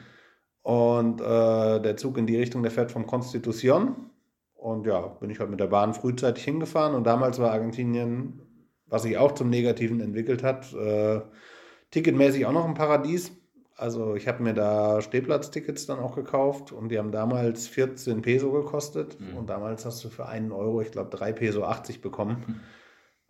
Und 0.65 1.22
äh, 1.22 1.79
der 1.79 1.95
Zug 1.95 2.17
in 2.17 2.25
die 2.25 2.38
Richtung, 2.38 2.63
der 2.63 2.72
fährt 2.72 2.91
von 2.91 3.05
Constitución. 3.05 4.10
Und 4.55 4.88
ja, 4.88 5.00
bin 5.01 5.29
ich 5.29 5.39
halt 5.39 5.51
mit 5.51 5.60
der 5.60 5.67
Bahn 5.67 5.93
frühzeitig 5.93 6.43
hingefahren. 6.43 6.95
Und 6.95 7.03
damals 7.03 7.38
war 7.38 7.51
Argentinien, 7.51 8.41
was 8.88 9.03
sich 9.03 9.15
auch 9.15 9.34
zum 9.34 9.51
Negativen 9.51 10.01
entwickelt 10.01 10.41
hat, 10.41 10.74
äh, 10.74 11.22
ticketmäßig 11.91 12.48
auch 12.48 12.51
noch 12.51 12.65
ein 12.65 12.74
Paradies. 12.74 13.31
Also 13.75 14.15
ich 14.15 14.27
habe 14.27 14.41
mir 14.41 14.55
da 14.55 15.03
Stehplatztickets 15.03 15.86
dann 15.86 16.00
auch 16.00 16.15
gekauft 16.15 16.72
und 16.72 16.89
die 16.89 16.98
haben 16.98 17.12
damals 17.12 17.67
14 17.67 18.24
Peso 18.24 18.51
gekostet. 18.51 19.19
Mhm. 19.22 19.38
Und 19.38 19.51
damals 19.51 19.86
hast 19.86 20.03
du 20.03 20.10
für 20.10 20.25
einen 20.25 20.51
Euro, 20.51 20.81
ich 20.81 20.89
glaube, 20.89 21.15
3 21.15 21.31
Peso 21.34 21.63
80 21.63 22.01
bekommen. 22.01 22.63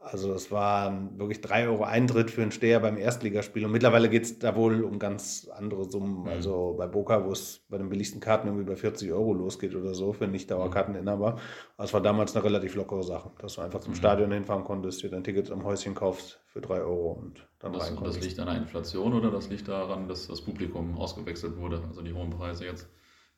Also 0.07 0.31
das 0.31 0.51
war 0.51 1.09
wirklich 1.17 1.41
3 1.41 1.67
Euro 1.67 1.83
Eintritt 1.83 2.29
für 2.29 2.43
einen 2.43 2.51
Steher 2.51 2.79
beim 2.79 2.95
Erstligaspiel. 2.95 3.65
Und 3.65 3.71
mittlerweile 3.71 4.07
geht 4.07 4.21
es 4.23 4.37
da 4.37 4.55
wohl 4.55 4.83
um 4.83 4.99
ganz 4.99 5.49
andere 5.51 5.85
Summen. 5.85 6.21
Mhm. 6.21 6.27
Also 6.27 6.75
bei 6.77 6.85
Boca, 6.85 7.25
wo 7.25 7.31
es 7.31 7.65
bei 7.69 7.79
den 7.79 7.89
billigsten 7.89 8.19
Karten 8.21 8.47
irgendwie 8.47 8.65
bei 8.65 8.75
40 8.75 9.11
Euro 9.11 9.33
losgeht 9.33 9.75
oder 9.75 9.95
so 9.95 10.13
für 10.13 10.27
Nicht-Dauerkarteninhaber. 10.27 11.37
Aber 11.77 11.83
es 11.83 11.91
war 11.91 12.01
damals 12.01 12.35
eine 12.35 12.45
relativ 12.45 12.75
lockere 12.75 13.01
Sache, 13.01 13.31
dass 13.39 13.55
du 13.55 13.61
einfach 13.61 13.79
zum 13.79 13.93
Mhm. 13.93 13.97
Stadion 13.97 14.31
hinfahren 14.31 14.63
konntest, 14.63 15.01
dir 15.01 15.09
dein 15.09 15.23
Ticket 15.23 15.49
am 15.51 15.63
Häuschen 15.63 15.95
kaufst 15.95 16.39
für 16.45 16.61
3 16.61 16.81
Euro 16.81 17.13
und 17.13 17.47
dann 17.57 17.73
Das, 17.73 17.89
rein 17.89 18.03
das 18.03 18.21
liegt 18.21 18.39
an 18.39 18.45
der 18.45 18.57
Inflation 18.57 19.11
oder 19.13 19.31
das 19.31 19.49
liegt 19.49 19.67
daran, 19.67 20.07
dass 20.07 20.27
das 20.27 20.39
Publikum 20.41 20.97
ausgewechselt 20.97 21.57
wurde, 21.57 21.81
also 21.87 22.03
die 22.03 22.13
hohen 22.13 22.29
Preise 22.29 22.65
jetzt 22.65 22.87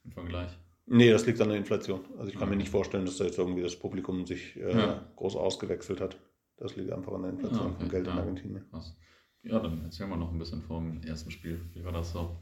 im 0.03 0.11
Vergleich? 0.11 0.49
Nee, 0.85 1.11
das 1.11 1.25
liegt 1.25 1.39
an 1.41 1.47
der 1.49 1.57
Inflation. 1.57 2.01
Also 2.17 2.29
ich 2.29 2.37
kann 2.37 2.47
Mhm. 2.49 2.55
mir 2.55 2.57
nicht 2.57 2.69
vorstellen, 2.71 3.05
dass 3.05 3.17
da 3.17 3.23
jetzt 3.23 3.37
irgendwie 3.37 3.61
das 3.61 3.75
Publikum 3.77 4.25
sich 4.25 4.57
äh, 4.57 4.77
Ja. 4.77 5.01
groß 5.15 5.37
ausgewechselt 5.37 6.01
hat. 6.01 6.17
Das 6.57 6.75
liegt 6.75 6.91
einfach 6.91 7.13
an 7.13 7.21
der 7.23 7.31
Inflation 7.31 7.59
Ah, 7.59 7.65
okay, 7.69 7.79
von 7.79 7.89
Geld 7.89 8.07
in 8.07 8.13
ja. 8.13 8.19
Argentinien. 8.19 8.65
Krass. 8.71 8.95
Ja, 9.43 9.59
dann 9.59 9.81
erzähl 9.83 10.07
mal 10.07 10.17
noch 10.17 10.31
ein 10.31 10.39
bisschen 10.39 10.61
vom 10.63 11.01
ersten 11.03 11.31
Spiel. 11.31 11.61
Wie 11.73 11.83
war 11.85 11.91
das 11.91 12.11
so? 12.11 12.37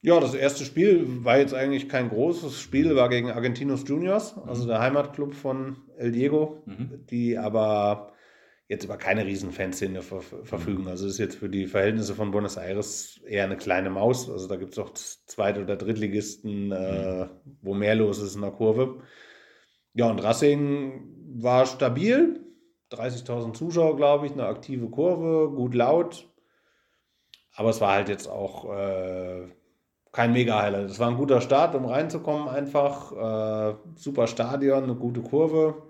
Ja, 0.00 0.18
das 0.18 0.34
erste 0.34 0.64
Spiel 0.64 1.24
war 1.24 1.38
jetzt 1.38 1.54
eigentlich 1.54 1.88
kein 1.88 2.08
großes 2.08 2.60
Spiel, 2.60 2.96
war 2.96 3.08
gegen 3.08 3.30
Argentinos 3.30 3.84
Juniors, 3.86 4.36
also 4.36 4.66
der 4.66 4.80
Heimatclub 4.80 5.32
von 5.32 5.76
El 5.96 6.10
Diego, 6.10 6.64
Mhm. 6.66 7.06
die 7.08 7.38
aber 7.38 8.12
jetzt 8.66 8.84
über 8.84 8.96
keine 8.96 9.24
riesen 9.26 9.52
Fanszene 9.52 10.02
ver 10.02 10.20
verfügen. 10.22 10.88
Also 10.88 11.06
ist 11.06 11.18
jetzt 11.18 11.36
für 11.36 11.48
die 11.48 11.66
Verhältnisse 11.68 12.14
von 12.16 12.32
Buenos 12.32 12.56
Aires 12.56 13.20
eher 13.26 13.44
eine 13.44 13.56
kleine 13.56 13.90
Maus. 13.90 14.28
Also 14.28 14.48
da 14.48 14.56
gibt 14.56 14.72
es 14.72 14.78
auch 14.80 14.92
Zweit- 14.94 15.58
oder 15.58 15.76
Drittligisten, 15.76 16.72
äh, 16.72 17.28
wo 17.60 17.72
mehr 17.74 17.94
los 17.94 18.18
ist 18.20 18.34
in 18.34 18.40
der 18.40 18.50
Kurve. 18.50 19.02
Ja, 19.94 20.10
und 20.10 20.18
Racing 20.18 21.04
war 21.34 21.64
stabil. 21.66 22.40
30.000 22.92 23.54
Zuschauer, 23.54 23.96
glaube 23.96 24.26
ich, 24.26 24.32
eine 24.32 24.46
aktive 24.46 24.88
Kurve, 24.88 25.50
gut 25.54 25.74
laut. 25.74 26.28
Aber 27.54 27.70
es 27.70 27.80
war 27.80 27.92
halt 27.92 28.08
jetzt 28.08 28.28
auch 28.28 28.72
äh, 28.72 29.48
kein 30.10 30.32
Mega-Highlight. 30.32 30.90
Es 30.90 30.98
war 30.98 31.08
ein 31.08 31.16
guter 31.16 31.40
Start, 31.40 31.74
um 31.74 31.84
reinzukommen, 31.84 32.48
einfach. 32.48 33.12
Äh, 33.12 33.74
super 33.96 34.26
Stadion, 34.26 34.84
eine 34.84 34.94
gute 34.94 35.20
Kurve. 35.20 35.82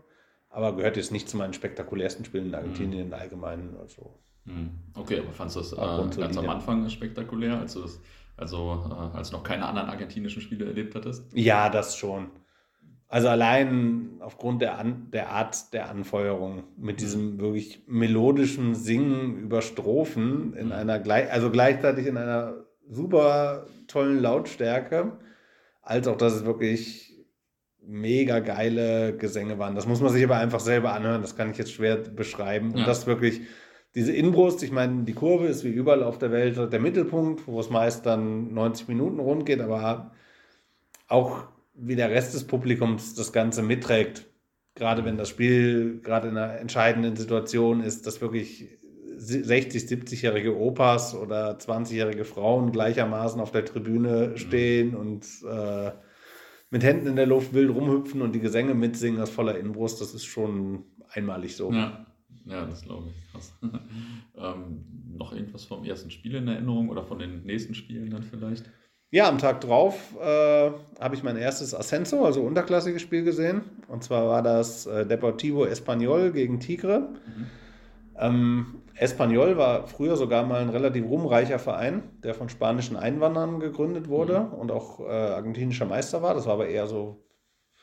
Aber 0.50 0.76
gehört 0.76 0.96
jetzt 0.96 1.12
nicht 1.12 1.28
zu 1.28 1.36
meinen 1.36 1.54
spektakulärsten 1.54 2.24
Spielen 2.24 2.46
in 2.46 2.54
Argentinien 2.54 3.06
im 3.06 3.14
Allgemeinen. 3.14 3.76
Also, 3.80 4.18
Hm. 4.46 4.70
Okay, 4.96 5.20
aber 5.20 5.32
fandest 5.32 5.56
du 5.56 5.76
das 5.76 6.16
äh, 6.16 6.20
ganz 6.20 6.36
am 6.36 6.48
Anfang 6.48 6.88
spektakulär, 6.88 7.60
als 7.60 7.74
du 7.74 7.82
das, 7.82 8.00
also 8.36 8.84
äh, 8.90 9.16
als 9.16 9.30
du 9.30 9.36
noch 9.36 9.44
keine 9.44 9.66
anderen 9.66 9.88
argentinischen 9.88 10.42
Spiele 10.42 10.66
erlebt 10.66 10.94
hattest? 10.94 11.32
ja, 11.32 11.68
das 11.68 11.96
schon. 11.96 12.30
Also 13.12 13.28
allein 13.28 14.08
aufgrund 14.20 14.62
der, 14.62 14.78
An 14.78 15.08
der 15.12 15.28
Art 15.28 15.74
der 15.74 15.90
Anfeuerung 15.90 16.64
mit 16.78 17.02
diesem 17.02 17.38
wirklich 17.38 17.82
melodischen 17.86 18.74
Singen 18.74 19.36
über 19.36 19.60
Strophen 19.60 20.54
in 20.54 20.72
einer 20.72 20.98
gleich, 20.98 21.30
also 21.30 21.50
gleichzeitig 21.50 22.06
in 22.06 22.16
einer 22.16 22.64
super 22.88 23.66
tollen 23.86 24.18
Lautstärke, 24.18 25.18
als 25.82 26.08
auch 26.08 26.16
dass 26.16 26.32
es 26.32 26.46
wirklich 26.46 27.22
mega 27.82 28.38
geile 28.38 29.14
Gesänge 29.14 29.58
waren. 29.58 29.74
Das 29.74 29.86
muss 29.86 30.00
man 30.00 30.10
sich 30.10 30.24
aber 30.24 30.38
einfach 30.38 30.60
selber 30.60 30.94
anhören, 30.94 31.20
das 31.20 31.36
kann 31.36 31.50
ich 31.50 31.58
jetzt 31.58 31.72
schwer 31.72 31.96
beschreiben. 31.96 32.72
Und 32.72 32.78
Ja. 32.78 32.86
das 32.86 33.06
wirklich, 33.06 33.42
diese 33.94 34.12
Inbrust, 34.12 34.62
ich 34.62 34.72
meine, 34.72 35.02
die 35.02 35.12
Kurve 35.12 35.48
ist 35.48 35.64
wie 35.64 35.68
überall 35.68 36.02
auf 36.02 36.16
der 36.16 36.32
Welt 36.32 36.72
der 36.72 36.80
Mittelpunkt, 36.80 37.46
wo 37.46 37.60
es 37.60 37.68
meist 37.68 38.06
dann 38.06 38.54
90 38.54 38.88
Minuten 38.88 39.18
rund 39.20 39.44
geht, 39.44 39.60
aber 39.60 40.12
auch 41.08 41.51
wie 41.74 41.96
der 41.96 42.10
Rest 42.10 42.34
des 42.34 42.44
Publikums 42.44 43.14
das 43.14 43.32
Ganze 43.32 43.62
mitträgt. 43.62 44.26
Gerade 44.74 45.04
wenn 45.04 45.18
das 45.18 45.28
Spiel 45.28 46.00
gerade 46.02 46.28
in 46.28 46.36
einer 46.36 46.58
entscheidenden 46.58 47.16
Situation 47.16 47.82
ist, 47.82 48.06
dass 48.06 48.20
wirklich 48.20 48.78
60, 49.16 49.82
70-jährige 49.82 50.58
Opas 50.58 51.14
oder 51.14 51.58
20-jährige 51.58 52.24
Frauen 52.24 52.72
gleichermaßen 52.72 53.40
auf 53.40 53.52
der 53.52 53.64
Tribüne 53.64 54.36
stehen 54.36 54.94
und 54.94 55.26
äh, 55.48 55.92
mit 56.70 56.82
Händen 56.82 57.06
in 57.06 57.16
der 57.16 57.26
Luft 57.26 57.52
wild 57.52 57.70
rumhüpfen 57.70 58.22
und 58.22 58.34
die 58.34 58.40
Gesänge 58.40 58.74
mitsingen 58.74 59.20
aus 59.20 59.30
voller 59.30 59.58
Inbrust, 59.58 60.00
das 60.00 60.14
ist 60.14 60.24
schon 60.24 60.84
einmalig 61.10 61.54
so. 61.54 61.70
Ja, 61.70 62.06
ja 62.46 62.64
das 62.64 62.82
glaube 62.82 63.08
ich. 63.10 63.30
Krass. 63.30 63.54
ähm, 64.36 64.84
noch 65.16 65.34
irgendwas 65.34 65.64
vom 65.64 65.84
ersten 65.84 66.10
Spiel 66.10 66.34
in 66.34 66.48
Erinnerung 66.48 66.88
oder 66.88 67.04
von 67.04 67.18
den 67.18 67.44
nächsten 67.44 67.74
Spielen 67.74 68.10
dann 68.10 68.22
vielleicht? 68.22 68.70
Ja, 69.14 69.28
am 69.28 69.36
Tag 69.36 69.60
drauf 69.60 70.14
äh, 70.22 70.70
habe 70.98 71.14
ich 71.14 71.22
mein 71.22 71.36
erstes 71.36 71.74
Ascenso, 71.74 72.24
also 72.24 72.40
unterklassiges 72.40 73.02
Spiel 73.02 73.24
gesehen. 73.24 73.60
Und 73.86 74.02
zwar 74.02 74.26
war 74.26 74.42
das 74.42 74.86
äh, 74.86 75.04
Deportivo 75.04 75.66
Español 75.66 76.30
gegen 76.30 76.60
Tigre. 76.60 77.10
Ähm, 78.16 78.80
Espanyol 78.94 79.58
war 79.58 79.86
früher 79.86 80.16
sogar 80.16 80.46
mal 80.46 80.62
ein 80.62 80.70
relativ 80.70 81.04
ruhmreicher 81.04 81.58
Verein, 81.58 82.04
der 82.24 82.32
von 82.32 82.48
spanischen 82.48 82.96
Einwanderern 82.96 83.60
gegründet 83.60 84.08
wurde 84.08 84.46
und 84.58 84.72
auch 84.72 85.00
äh, 85.00 85.12
argentinischer 85.12 85.84
Meister 85.84 86.22
war. 86.22 86.32
Das 86.32 86.46
war 86.46 86.54
aber 86.54 86.68
eher 86.68 86.86
so 86.86 87.22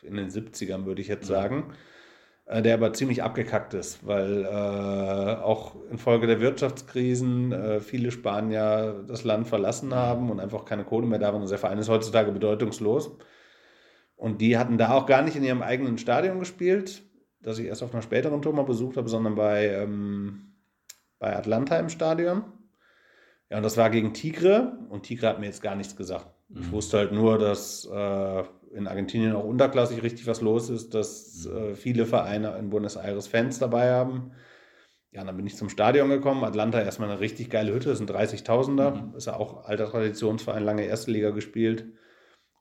in 0.02 0.16
den 0.16 0.30
70ern, 0.30 0.86
würde 0.86 1.04
ich 1.04 1.10
jetzt 1.10 1.28
sagen. 1.28 1.76
Äh, 2.50 2.64
der 2.64 2.74
aber 2.74 2.94
ziemlich 2.94 3.22
abgekackt 3.22 3.76
ist, 3.76 4.08
weil 4.08 4.44
äh, 4.44 4.48
auch 4.48 5.76
infolge 5.92 6.26
der 6.26 6.42
Wirtschaftskrisen 6.42 7.52
äh, 7.52 7.80
viele 7.80 8.10
Spanier 8.10 9.04
das 9.08 9.24
Land 9.24 9.48
verlassen 9.48 9.94
haben 9.94 10.32
und 10.32 10.40
einfach 10.40 10.66
keine 10.66 10.84
Kohle 10.84 11.06
mehr 11.06 11.20
da 11.20 11.32
waren. 11.32 11.44
Und 11.44 11.52
der 11.52 11.60
Verein 11.60 11.78
ist 11.78 11.90
heutzutage 11.90 12.32
bedeutungslos. 12.32 13.12
Und 14.16 14.42
die 14.42 14.58
hatten 14.58 14.80
da 14.80 14.94
auch 14.94 15.06
gar 15.06 15.22
nicht 15.22 15.36
in 15.36 15.44
ihrem 15.44 15.62
eigenen 15.62 16.00
Stadion 16.00 16.40
gespielt, 16.40 17.04
das 17.40 17.60
ich 17.60 17.68
erst 17.68 17.84
auf 17.84 17.94
einer 17.94 18.02
späteren 18.02 18.42
Tour 18.42 18.54
mal 18.54 18.64
besucht 18.64 18.98
habe, 18.98 19.10
sondern 19.10 19.36
bei, 19.36 19.68
ähm, 19.68 20.56
bei 21.20 21.36
Atlanta 21.36 21.78
im 21.78 21.90
Stadion. 21.90 22.44
Ja, 23.52 23.58
und 23.58 23.64
das 23.64 23.78
war 23.78 23.92
gegen 23.92 24.16
Tigre 24.16 24.80
und 24.90 25.04
Tigre 25.04 25.28
hat 25.28 25.40
mir 25.40 25.46
jetzt 25.46 25.62
gar 25.62 25.76
nichts 25.76 25.96
gesagt. 25.96 26.28
Ich 26.50 26.66
Mhm. 26.66 26.72
wusste 26.72 26.98
halt 26.98 27.12
nur, 27.12 27.38
dass 27.38 27.86
äh, 27.86 28.44
in 28.74 28.88
Argentinien 28.88 29.34
auch 29.36 29.44
unterklassig 29.44 30.04
richtig 30.04 30.28
was 30.28 30.42
los 30.42 30.70
ist, 30.70 30.94
dass 30.94 31.46
äh, 31.46 31.76
viele 31.76 32.06
Vereine 32.06 32.56
in 32.58 32.70
Buenos 32.70 32.96
Aires 32.96 33.28
Fans 33.28 33.60
dabei 33.60 33.92
haben. 33.92 34.32
Ja, 35.12 35.24
dann 35.24 35.36
bin 35.38 35.48
ich 35.48 35.56
zum 35.56 35.70
Stadion 35.70 36.10
gekommen. 36.10 36.44
Atlanta 36.44 36.80
erstmal 36.82 37.10
eine 37.10 37.20
richtig 37.20 37.50
geile 37.50 37.74
Hütte, 37.74 37.90
das 37.90 37.98
sind 37.98 38.12
30.000er. 38.12 38.92
Mhm. 38.92 39.16
Ist 39.16 39.26
ja 39.26 39.36
auch 39.36 39.66
alter 39.66 39.90
Traditionsverein, 39.90 40.64
lange 40.64 40.84
Erste 40.84 41.12
Liga 41.12 41.32
gespielt. 41.32 41.86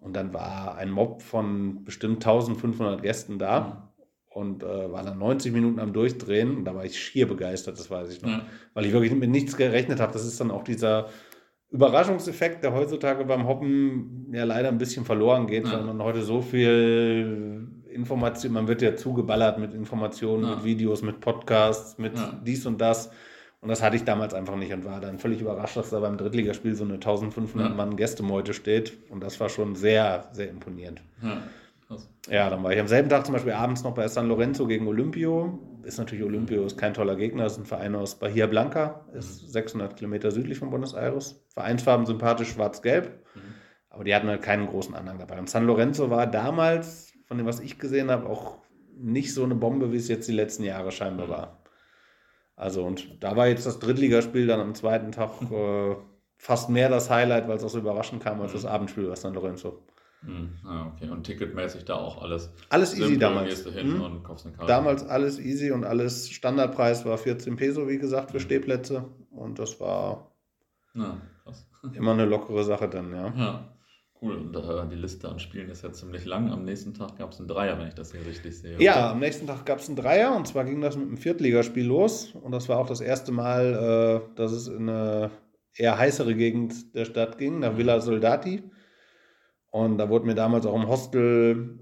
Und 0.00 0.14
dann 0.14 0.32
war 0.32 0.76
ein 0.76 0.90
Mob 0.90 1.22
von 1.22 1.84
bestimmt 1.84 2.24
1500 2.24 3.02
Gästen 3.02 3.38
da 3.38 3.92
und 4.30 4.62
äh, 4.62 4.92
war 4.92 5.02
dann 5.02 5.18
90 5.18 5.52
Minuten 5.52 5.80
am 5.80 5.92
Durchdrehen. 5.92 6.56
Und 6.56 6.64
da 6.64 6.74
war 6.74 6.84
ich 6.84 6.98
schier 6.98 7.26
begeistert, 7.28 7.78
das 7.78 7.90
weiß 7.90 8.10
ich 8.10 8.22
noch 8.22 8.30
Ja. 8.30 8.46
weil 8.74 8.86
ich 8.86 8.92
wirklich 8.92 9.12
mit 9.12 9.28
nichts 9.28 9.56
gerechnet 9.56 10.00
habe. 10.00 10.12
Das 10.12 10.24
ist 10.24 10.40
dann 10.40 10.50
auch 10.50 10.64
dieser 10.64 11.08
Überraschungseffekt, 11.70 12.64
der 12.64 12.72
heutzutage 12.72 13.24
beim 13.24 13.46
Hoppen 13.46 14.30
ja 14.32 14.44
leider 14.44 14.68
ein 14.68 14.78
bisschen 14.78 15.04
verloren 15.04 15.46
geht, 15.46 15.66
Ja. 15.66 15.74
weil 15.74 15.84
man 15.84 16.02
heute 16.02 16.22
so 16.22 16.40
viel 16.40 17.68
Informationen, 17.90 18.54
man 18.54 18.68
wird 18.68 18.80
ja 18.80 18.96
zugeballert 18.96 19.58
mit 19.58 19.74
Informationen, 19.74 20.44
ja. 20.44 20.54
mit 20.54 20.64
Videos, 20.64 21.02
mit 21.02 21.20
Podcasts, 21.20 21.98
mit 21.98 22.16
ja. 22.16 22.40
dies 22.44 22.64
und 22.66 22.80
das. 22.80 23.10
Und 23.60 23.68
das 23.68 23.82
hatte 23.82 23.96
ich 23.96 24.04
damals 24.04 24.34
einfach 24.34 24.56
nicht 24.56 24.72
und 24.72 24.84
war 24.84 25.00
dann 25.00 25.18
völlig 25.18 25.40
überrascht, 25.40 25.76
dass 25.76 25.90
da 25.90 25.98
beim 25.98 26.16
Drittligaspiel 26.16 26.76
so 26.76 26.84
eine 26.84 26.94
1500 26.94 27.76
Mann 27.76 27.96
Gästemeute 27.96 28.54
steht. 28.54 28.96
Und 29.10 29.20
das 29.22 29.40
war 29.40 29.48
schon 29.48 29.74
sehr, 29.74 30.28
sehr 30.32 30.48
imponierend. 30.48 31.02
Ja. 31.22 31.38
Ja, 32.30 32.50
dann 32.50 32.62
war 32.62 32.72
ich 32.72 32.78
am 32.78 32.86
selben 32.86 33.08
Tag 33.08 33.24
zum 33.24 33.32
Beispiel 33.32 33.52
abends 33.54 33.82
noch 33.82 33.94
bei 33.94 34.06
San 34.08 34.28
Lorenzo 34.28 34.66
gegen 34.66 34.86
Olympio. 34.86 35.58
Ist 35.82 35.98
natürlich 35.98 36.24
Olympio, 36.24 36.64
ist 36.64 36.76
kein 36.76 36.94
toller 36.94 37.16
Gegner, 37.16 37.46
ist 37.46 37.58
ein 37.58 37.64
Verein 37.64 37.94
aus 37.94 38.18
Bahia 38.18 38.46
Blanca, 38.46 39.06
ist 39.12 39.52
600 39.52 39.92
mhm. 39.92 39.96
Kilometer 39.96 40.30
südlich 40.30 40.58
von 40.58 40.70
Buenos 40.70 40.94
Aires. 40.94 41.44
Vereinsfarben 41.48 42.06
sympathisch 42.06 42.50
schwarz-gelb, 42.50 43.24
mhm. 43.34 43.40
aber 43.90 44.04
die 44.04 44.14
hatten 44.14 44.28
halt 44.28 44.42
keinen 44.42 44.66
großen 44.66 44.94
Anhang 44.94 45.18
dabei. 45.18 45.38
Und 45.38 45.48
San 45.48 45.66
Lorenzo 45.66 46.10
war 46.10 46.26
damals, 46.26 47.12
von 47.26 47.38
dem, 47.38 47.46
was 47.46 47.60
ich 47.60 47.78
gesehen 47.78 48.10
habe, 48.10 48.28
auch 48.28 48.58
nicht 48.96 49.32
so 49.32 49.44
eine 49.44 49.54
Bombe, 49.54 49.92
wie 49.92 49.96
es 49.96 50.08
jetzt 50.08 50.28
die 50.28 50.32
letzten 50.32 50.64
Jahre 50.64 50.90
scheinbar 50.90 51.26
mhm. 51.26 51.30
war. 51.30 51.62
Also, 52.56 52.84
und 52.84 53.22
da 53.22 53.36
war 53.36 53.46
jetzt 53.46 53.66
das 53.66 53.78
Drittligaspiel 53.78 54.46
dann 54.46 54.60
am 54.60 54.74
zweiten 54.74 55.12
Tag 55.12 55.30
äh, 55.50 55.96
fast 56.36 56.70
mehr 56.70 56.88
das 56.88 57.10
Highlight, 57.10 57.48
weil 57.48 57.56
es 57.56 57.64
auch 57.64 57.68
so 57.68 57.78
überraschend 57.78 58.22
kam 58.22 58.40
als 58.40 58.52
das 58.52 58.64
Abendspiel 58.64 59.06
bei 59.06 59.14
San 59.14 59.34
Lorenzo. 59.34 59.82
Mhm. 60.22 60.50
Ah, 60.64 60.86
okay. 60.88 61.08
Und 61.10 61.24
ticketmäßig 61.24 61.84
da 61.84 61.94
auch 61.94 62.22
alles. 62.22 62.50
Alles 62.70 62.92
easy 62.94 63.02
Simple, 63.02 63.18
damals. 63.18 63.64
Mhm. 63.64 64.66
Damals 64.66 65.06
alles 65.06 65.38
easy 65.38 65.70
und 65.70 65.84
alles 65.84 66.30
Standardpreis 66.30 67.04
war 67.04 67.18
14 67.18 67.56
Peso, 67.56 67.88
wie 67.88 67.98
gesagt, 67.98 68.32
für 68.32 68.38
mhm. 68.38 68.42
Stehplätze. 68.42 69.04
Und 69.30 69.58
das 69.58 69.78
war 69.80 70.32
ja, 70.94 71.20
immer 71.94 72.12
eine 72.12 72.24
lockere 72.24 72.64
Sache 72.64 72.88
dann, 72.88 73.12
ja. 73.12 73.32
Ja, 73.36 73.76
cool. 74.20 74.34
Und 74.36 74.56
äh, 74.56 74.88
die 74.90 74.96
Liste 74.96 75.28
an 75.28 75.38
Spielen 75.38 75.70
ist 75.70 75.82
ja 75.82 75.92
ziemlich 75.92 76.24
lang. 76.24 76.50
Am 76.50 76.64
nächsten 76.64 76.94
Tag 76.94 77.16
gab 77.16 77.30
es 77.30 77.38
einen 77.38 77.48
Dreier, 77.48 77.78
wenn 77.78 77.86
ich 77.86 77.94
das 77.94 78.10
hier 78.10 78.26
richtig 78.26 78.58
sehe. 78.58 78.80
Ja, 78.80 78.94
oder? 78.94 79.10
am 79.10 79.20
nächsten 79.20 79.46
Tag 79.46 79.64
gab 79.66 79.78
es 79.78 79.86
einen 79.86 79.96
Dreier 79.96 80.34
und 80.34 80.48
zwar 80.48 80.64
ging 80.64 80.80
das 80.80 80.96
mit 80.96 81.06
einem 81.06 81.16
Viertligaspiel 81.16 81.86
los. 81.86 82.34
Und 82.34 82.50
das 82.50 82.68
war 82.68 82.78
auch 82.78 82.88
das 82.88 83.00
erste 83.00 83.30
Mal, 83.30 84.22
äh, 84.26 84.34
dass 84.36 84.50
es 84.50 84.66
in 84.66 84.88
eine 84.88 85.30
eher 85.76 85.96
heißere 85.96 86.34
Gegend 86.34 86.92
der 86.96 87.04
Stadt 87.04 87.38
ging, 87.38 87.60
nach 87.60 87.74
mhm. 87.74 87.78
Villa 87.78 88.00
Soldati. 88.00 88.64
Und 89.70 89.98
da 89.98 90.08
wurde 90.08 90.26
mir 90.26 90.34
damals 90.34 90.66
auch 90.66 90.74
im 90.74 90.88
Hostel, 90.88 91.78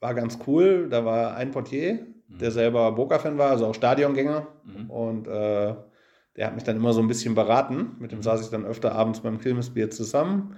war 0.00 0.14
ganz 0.14 0.38
cool, 0.46 0.88
da 0.90 1.04
war 1.04 1.36
ein 1.36 1.52
Portier, 1.52 2.06
mhm. 2.26 2.38
der 2.38 2.50
selber 2.50 2.92
Boca-Fan 2.92 3.38
war, 3.38 3.50
also 3.50 3.66
auch 3.66 3.74
Stadiongänger. 3.74 4.48
Mhm. 4.64 4.90
Und 4.90 5.28
äh, 5.28 5.74
der 6.36 6.46
hat 6.46 6.54
mich 6.54 6.64
dann 6.64 6.76
immer 6.76 6.92
so 6.92 7.00
ein 7.00 7.08
bisschen 7.08 7.34
beraten. 7.34 7.96
Mit 7.98 8.12
dem 8.12 8.18
mhm. 8.18 8.22
saß 8.22 8.42
ich 8.42 8.50
dann 8.50 8.64
öfter 8.64 8.92
abends 8.92 9.20
beim 9.20 9.38
Kilmesbier 9.38 9.90
zusammen. 9.90 10.56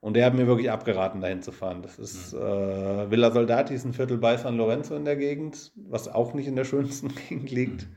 Und 0.00 0.14
der 0.14 0.26
hat 0.26 0.34
mir 0.34 0.46
wirklich 0.46 0.70
abgeraten, 0.70 1.20
dahin 1.20 1.42
zu 1.42 1.52
fahren. 1.52 1.82
Das 1.82 1.98
ist 1.98 2.32
mhm. 2.32 2.40
äh, 2.40 3.10
Villa 3.10 3.30
Soldati, 3.30 3.74
ist 3.74 3.84
ein 3.84 3.92
Viertel 3.92 4.18
bei 4.18 4.36
San 4.36 4.56
Lorenzo 4.56 4.94
in 4.94 5.04
der 5.04 5.16
Gegend, 5.16 5.72
was 5.74 6.08
auch 6.08 6.32
nicht 6.32 6.46
in 6.46 6.56
der 6.56 6.64
schönsten 6.72 7.14
Gegend 7.14 7.50
liegt. 7.50 7.82
Mhm. 7.82 7.96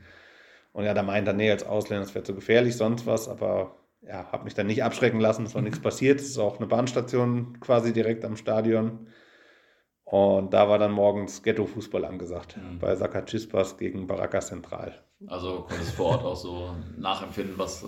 Und 0.72 0.84
ja, 0.84 0.94
da 0.94 1.02
meint 1.02 1.26
er, 1.26 1.34
nee, 1.34 1.50
als 1.50 1.64
Ausländer, 1.64 2.04
das 2.04 2.14
wäre 2.14 2.24
zu 2.24 2.34
gefährlich, 2.34 2.76
sonst 2.76 3.06
was. 3.06 3.28
Aber 3.28 3.76
ja, 4.02 4.30
habe 4.32 4.44
mich 4.44 4.54
dann 4.54 4.66
nicht 4.66 4.82
abschrecken 4.82 5.20
lassen, 5.20 5.44
es 5.44 5.54
war 5.54 5.62
nichts 5.62 5.80
passiert. 5.82 6.20
Es 6.20 6.28
ist 6.28 6.38
auch 6.38 6.58
eine 6.58 6.66
Bahnstation 6.66 7.60
quasi 7.60 7.92
direkt 7.92 8.24
am 8.24 8.36
Stadion. 8.36 9.08
Und 10.04 10.52
da 10.52 10.68
war 10.68 10.78
dann 10.78 10.90
morgens 10.90 11.42
Ghetto-Fußball 11.42 12.04
angesagt 12.04 12.56
mhm. 12.56 12.80
bei 12.80 12.96
Sakachispas 12.96 13.76
gegen 13.78 14.06
Baraka 14.08 14.40
Central. 14.40 15.04
Also 15.28 15.66
konntest 15.68 15.92
du 15.92 15.96
vor 15.96 16.06
Ort 16.06 16.24
auch 16.24 16.34
so 16.34 16.74
nachempfinden, 16.96 17.56
was 17.58 17.84
äh, 17.84 17.86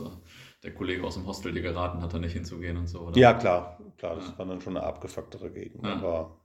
der 0.63 0.73
Kollege 0.73 1.03
aus 1.03 1.15
dem 1.15 1.27
Hostel 1.27 1.53
dir 1.53 1.63
geraten 1.63 2.01
hat, 2.01 2.15
da 2.15 2.19
nicht 2.19 2.35
hinzugehen 2.35 2.77
und 2.77 2.87
so, 2.87 3.01
oder? 3.01 3.19
Ja, 3.19 3.35
klar. 3.35 3.81
Klar, 3.99 4.17
das 4.17 4.29
ja. 4.29 4.39
war 4.39 4.47
dann 4.47 4.61
schon 4.61 4.77
eine 4.77 4.87
abgefucktere 4.87 5.51
Gegend. 5.51 5.85
Ja. 5.85 5.95
Aber 5.95 6.41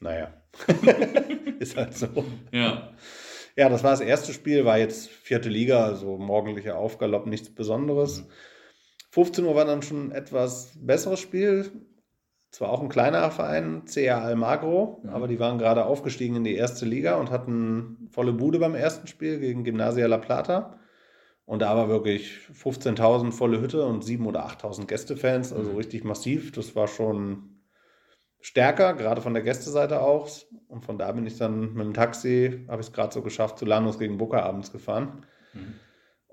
naja, 0.00 0.34
ist 1.58 1.76
halt 1.76 1.94
so. 1.94 2.08
Ja. 2.52 2.92
Ja, 3.56 3.68
das 3.68 3.82
war 3.82 3.90
das 3.90 4.00
erste 4.00 4.32
Spiel, 4.32 4.64
war 4.64 4.78
jetzt 4.78 5.08
vierte 5.08 5.48
Liga, 5.48 5.82
also 5.82 6.16
morgendlicher 6.16 6.78
Aufgalopp, 6.78 7.26
nichts 7.26 7.52
Besonderes. 7.52 8.22
Mhm. 8.22 8.30
15 9.10 9.44
Uhr 9.44 9.54
war 9.54 9.64
dann 9.64 9.82
schon 9.82 10.08
ein 10.08 10.12
etwas 10.12 10.72
besseres 10.78 11.20
Spiel. 11.20 11.70
Zwar 12.50 12.70
auch 12.70 12.80
ein 12.80 12.88
kleinerer 12.88 13.30
Verein, 13.30 13.84
CA 13.84 14.22
Almagro, 14.22 15.02
ja. 15.04 15.12
aber 15.12 15.28
die 15.28 15.38
waren 15.38 15.58
gerade 15.58 15.84
aufgestiegen 15.84 16.36
in 16.36 16.44
die 16.44 16.54
erste 16.54 16.86
Liga 16.86 17.16
und 17.16 17.30
hatten 17.30 18.08
volle 18.10 18.32
Bude 18.32 18.58
beim 18.58 18.74
ersten 18.74 19.06
Spiel 19.06 19.38
gegen 19.38 19.64
Gymnasia 19.64 20.06
La 20.06 20.16
Plata. 20.16 20.78
Und 21.44 21.60
da 21.60 21.76
war 21.76 21.88
wirklich 21.88 22.38
15.000 22.54 23.32
volle 23.32 23.60
Hütte 23.60 23.84
und 23.84 24.02
7.000 24.04 24.26
oder 24.26 24.46
8.000 24.46 24.86
Gästefans, 24.86 25.52
also 25.52 25.70
mhm. 25.70 25.76
richtig 25.76 26.04
massiv. 26.04 26.52
Das 26.52 26.74
war 26.74 26.88
schon 26.88 27.62
stärker, 28.40 28.94
gerade 28.94 29.20
von 29.20 29.34
der 29.34 29.42
Gästeseite 29.42 30.00
aus. 30.00 30.46
Und 30.68 30.84
von 30.84 30.98
da 30.98 31.12
bin 31.12 31.26
ich 31.26 31.36
dann 31.36 31.74
mit 31.74 31.84
dem 31.84 31.94
Taxi, 31.94 32.64
habe 32.68 32.80
ich 32.80 32.88
es 32.88 32.92
gerade 32.92 33.12
so 33.12 33.22
geschafft, 33.22 33.58
zu 33.58 33.66
Lanus 33.66 33.98
gegen 33.98 34.18
Boca 34.18 34.42
abends 34.42 34.72
gefahren. 34.72 35.26
Mhm. 35.52 35.74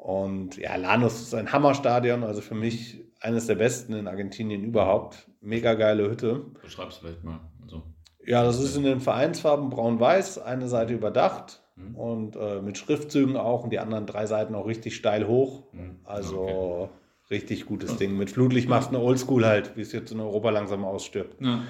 Und 0.06 0.58
ja, 0.58 0.76
Lanus 0.76 1.20
ist 1.20 1.34
ein 1.34 1.52
Hammerstadion, 1.52 2.24
also 2.24 2.40
für 2.40 2.54
mich 2.54 3.04
eines 3.22 3.48
der 3.48 3.56
besten 3.56 3.94
in 3.94 4.08
Argentinien 4.08 4.64
überhaupt. 4.64 5.32
Mega 5.42 5.74
geile 5.74 6.08
Hütte. 6.08 6.46
Beschreib's 6.62 6.98
vielleicht 6.98 7.24
mal. 7.24 7.40
Also, 7.64 7.82
ja, 8.24 8.44
das 8.44 8.60
ist 8.60 8.78
in 8.78 8.84
den 8.84 9.00
Vereinsfarben 9.00 9.72
braun-weiß, 9.72 10.38
eine 10.38 10.68
Seite 10.68 10.94
überdacht 10.94 11.64
mhm. 11.76 11.96
und 11.96 12.36
äh, 12.36 12.62
mit 12.62 12.78
Schriftzügen 12.78 13.36
auch 13.36 13.64
und 13.64 13.72
die 13.72 13.80
anderen 13.80 14.06
drei 14.06 14.28
Seiten 14.28 14.54
auch 14.54 14.68
richtig 14.68 14.96
steil 14.96 15.26
hoch. 15.28 15.74
Mhm. 15.74 16.02
Also 16.04 16.42
okay. 16.44 16.90
richtig 17.32 17.66
gutes 17.66 17.98
Ding. 17.98 18.16
Mit 18.16 18.30
Flutlicht 18.30 18.70
machst 18.70 18.92
du 18.92 18.98
eine 18.98 19.04
Oldschool 19.04 19.44
halt, 19.44 19.76
wie 19.76 19.82
es 19.82 19.92
jetzt 19.92 20.12
in 20.12 20.20
Europa 20.20 20.52
langsam 20.52 20.86
ausstirbt. 20.86 21.42
Ja. 21.42 21.64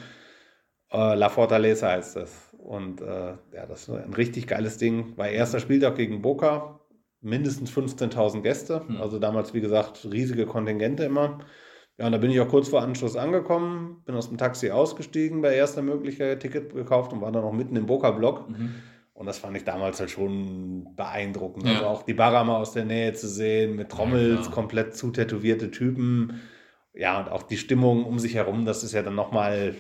Äh, 0.92 1.16
La 1.16 1.30
Fortaleza 1.30 1.88
heißt 1.88 2.18
das. 2.18 2.54
Und 2.58 3.00
äh, 3.00 3.36
ja, 3.54 3.66
das 3.66 3.84
ist 3.84 3.92
ein 3.92 4.14
richtig 4.14 4.46
geiles 4.46 4.78
Ding. 4.78 5.16
War 5.16 5.30
erster 5.30 5.62
Spieltag 5.62 5.96
gegen 5.96 6.22
Boca 6.22 6.82
mindestens 7.26 7.72
15.000 7.72 8.42
Gäste. 8.42 8.84
Mhm. 8.88 9.02
Also 9.02 9.20
damals, 9.20 9.54
wie 9.54 9.62
gesagt, 9.62 10.08
riesige 10.12 10.46
Kontingente 10.46 11.04
immer. 11.04 11.40
Ja, 11.98 12.06
und 12.06 12.12
da 12.12 12.18
bin 12.18 12.30
ich 12.30 12.40
auch 12.40 12.48
kurz 12.48 12.70
vor 12.70 12.82
Anschluss 12.82 13.16
angekommen, 13.16 14.02
bin 14.06 14.16
aus 14.16 14.28
dem 14.28 14.38
Taxi 14.38 14.70
ausgestiegen 14.70 15.42
bei 15.42 15.56
erster 15.56 15.82
Möglichkeit, 15.82 16.42
Ticket 16.42 16.74
gekauft 16.74 17.14
und 17.14 17.22
war 17.22 17.32
dann 17.32 17.44
noch 17.44 17.54
mitten 17.54 17.76
im 17.76 17.86
Boca-Block. 17.86 18.50
Mhm. 18.50 18.76
Und 19.14 19.28
das 19.28 19.40
fand 19.40 19.56
ich 19.56 19.64
damals 19.64 20.00
halt 20.02 20.12
schon 20.12 20.94
beeindruckend. 20.96 21.66
Ja. 21.66 21.76
Also 21.76 21.86
auch 21.86 22.04
die 22.04 22.14
Barama 22.14 22.58
aus 22.58 22.74
der 22.74 22.84
Nähe 22.84 23.14
zu 23.14 23.30
sehen, 23.30 23.78
mit 23.78 23.90
Trommels, 23.90 24.48
ja, 24.48 24.52
komplett 24.52 24.96
zutätowierte 24.96 25.72
Typen. 25.72 26.42
Ja, 26.94 27.20
und 27.22 27.30
auch 27.30 27.44
die 27.44 27.58
Stimmung 27.58 28.04
um 28.06 28.20
sich 28.20 28.36
herum, 28.36 28.66
das 28.66 28.84
ist 28.84 28.92
ja 28.92 29.02
dann 29.02 29.16
nochmal 29.16 29.76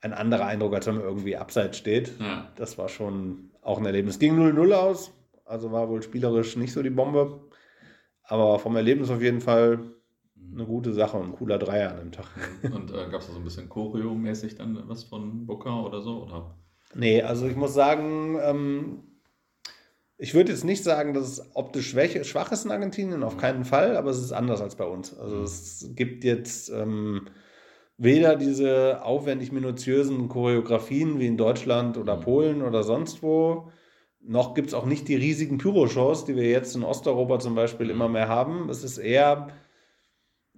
ein 0.00 0.12
anderer 0.12 0.46
Eindruck, 0.46 0.74
als 0.74 0.86
wenn 0.86 0.96
man 0.96 1.04
irgendwie 1.04 1.36
abseits 1.36 1.78
steht. 1.78 2.12
Ja. 2.18 2.48
Das 2.56 2.76
war 2.76 2.88
schon 2.88 3.50
auch 3.62 3.78
ein 3.78 3.86
Erlebnis. 3.86 4.16
Es 4.16 4.20
ging 4.20 4.36
0-0 4.36 4.72
aus, 4.72 5.12
also 5.46 5.72
war 5.72 5.88
wohl 5.88 6.02
spielerisch 6.02 6.56
nicht 6.56 6.72
so 6.72 6.82
die 6.82 6.90
Bombe. 6.90 7.40
Aber 8.22 8.58
vom 8.58 8.76
Erlebnis 8.76 9.10
auf 9.10 9.22
jeden 9.22 9.40
Fall 9.40 9.78
eine 10.52 10.66
gute 10.66 10.92
Sache 10.92 11.16
und 11.16 11.26
ein 11.26 11.32
cooler 11.32 11.58
Dreier 11.58 11.90
an 11.92 11.98
dem 11.98 12.12
Tag. 12.12 12.26
Und 12.62 12.90
äh, 12.90 13.08
gab 13.10 13.20
es 13.20 13.26
da 13.26 13.32
so 13.32 13.38
ein 13.38 13.44
bisschen 13.44 13.68
Choreo-mäßig 13.68 14.56
dann 14.56 14.80
was 14.86 15.04
von 15.04 15.46
Booker 15.46 15.84
oder 15.84 16.00
so? 16.00 16.24
Oder? 16.24 16.56
Nee, 16.94 17.22
also 17.22 17.46
ich 17.46 17.56
muss 17.56 17.74
sagen, 17.74 18.38
ähm, 18.42 19.02
ich 20.18 20.34
würde 20.34 20.52
jetzt 20.52 20.64
nicht 20.64 20.82
sagen, 20.82 21.14
dass 21.14 21.28
es 21.28 21.56
optisch 21.56 21.90
schwach, 21.90 22.52
ist 22.52 22.64
in 22.64 22.70
Argentinien, 22.70 23.22
auf 23.22 23.34
mhm. 23.36 23.40
keinen 23.40 23.64
Fall, 23.64 23.96
aber 23.96 24.10
es 24.10 24.18
ist 24.18 24.32
anders 24.32 24.60
als 24.60 24.76
bei 24.76 24.84
uns. 24.84 25.16
Also 25.18 25.36
mhm. 25.36 25.44
es 25.44 25.90
gibt 25.94 26.24
jetzt 26.24 26.70
ähm, 26.70 27.28
weder 27.98 28.36
diese 28.36 29.02
aufwendig 29.02 29.52
minutiösen 29.52 30.28
Choreografien 30.28 31.18
wie 31.18 31.26
in 31.26 31.36
Deutschland 31.36 31.98
oder 31.98 32.16
mhm. 32.16 32.20
Polen 32.20 32.62
oder 32.62 32.82
sonst 32.82 33.22
wo, 33.22 33.70
noch 34.28 34.54
gibt 34.54 34.68
es 34.68 34.74
auch 34.74 34.86
nicht 34.86 35.08
die 35.08 35.16
riesigen 35.16 35.58
Pyro-Shows, 35.58 36.24
die 36.24 36.36
wir 36.36 36.48
jetzt 36.48 36.74
in 36.74 36.82
Osteuropa 36.82 37.38
zum 37.38 37.54
Beispiel 37.54 37.90
immer 37.90 38.08
mehr 38.08 38.28
haben. 38.28 38.68
Es 38.68 38.82
ist 38.82 38.98
eher 38.98 39.48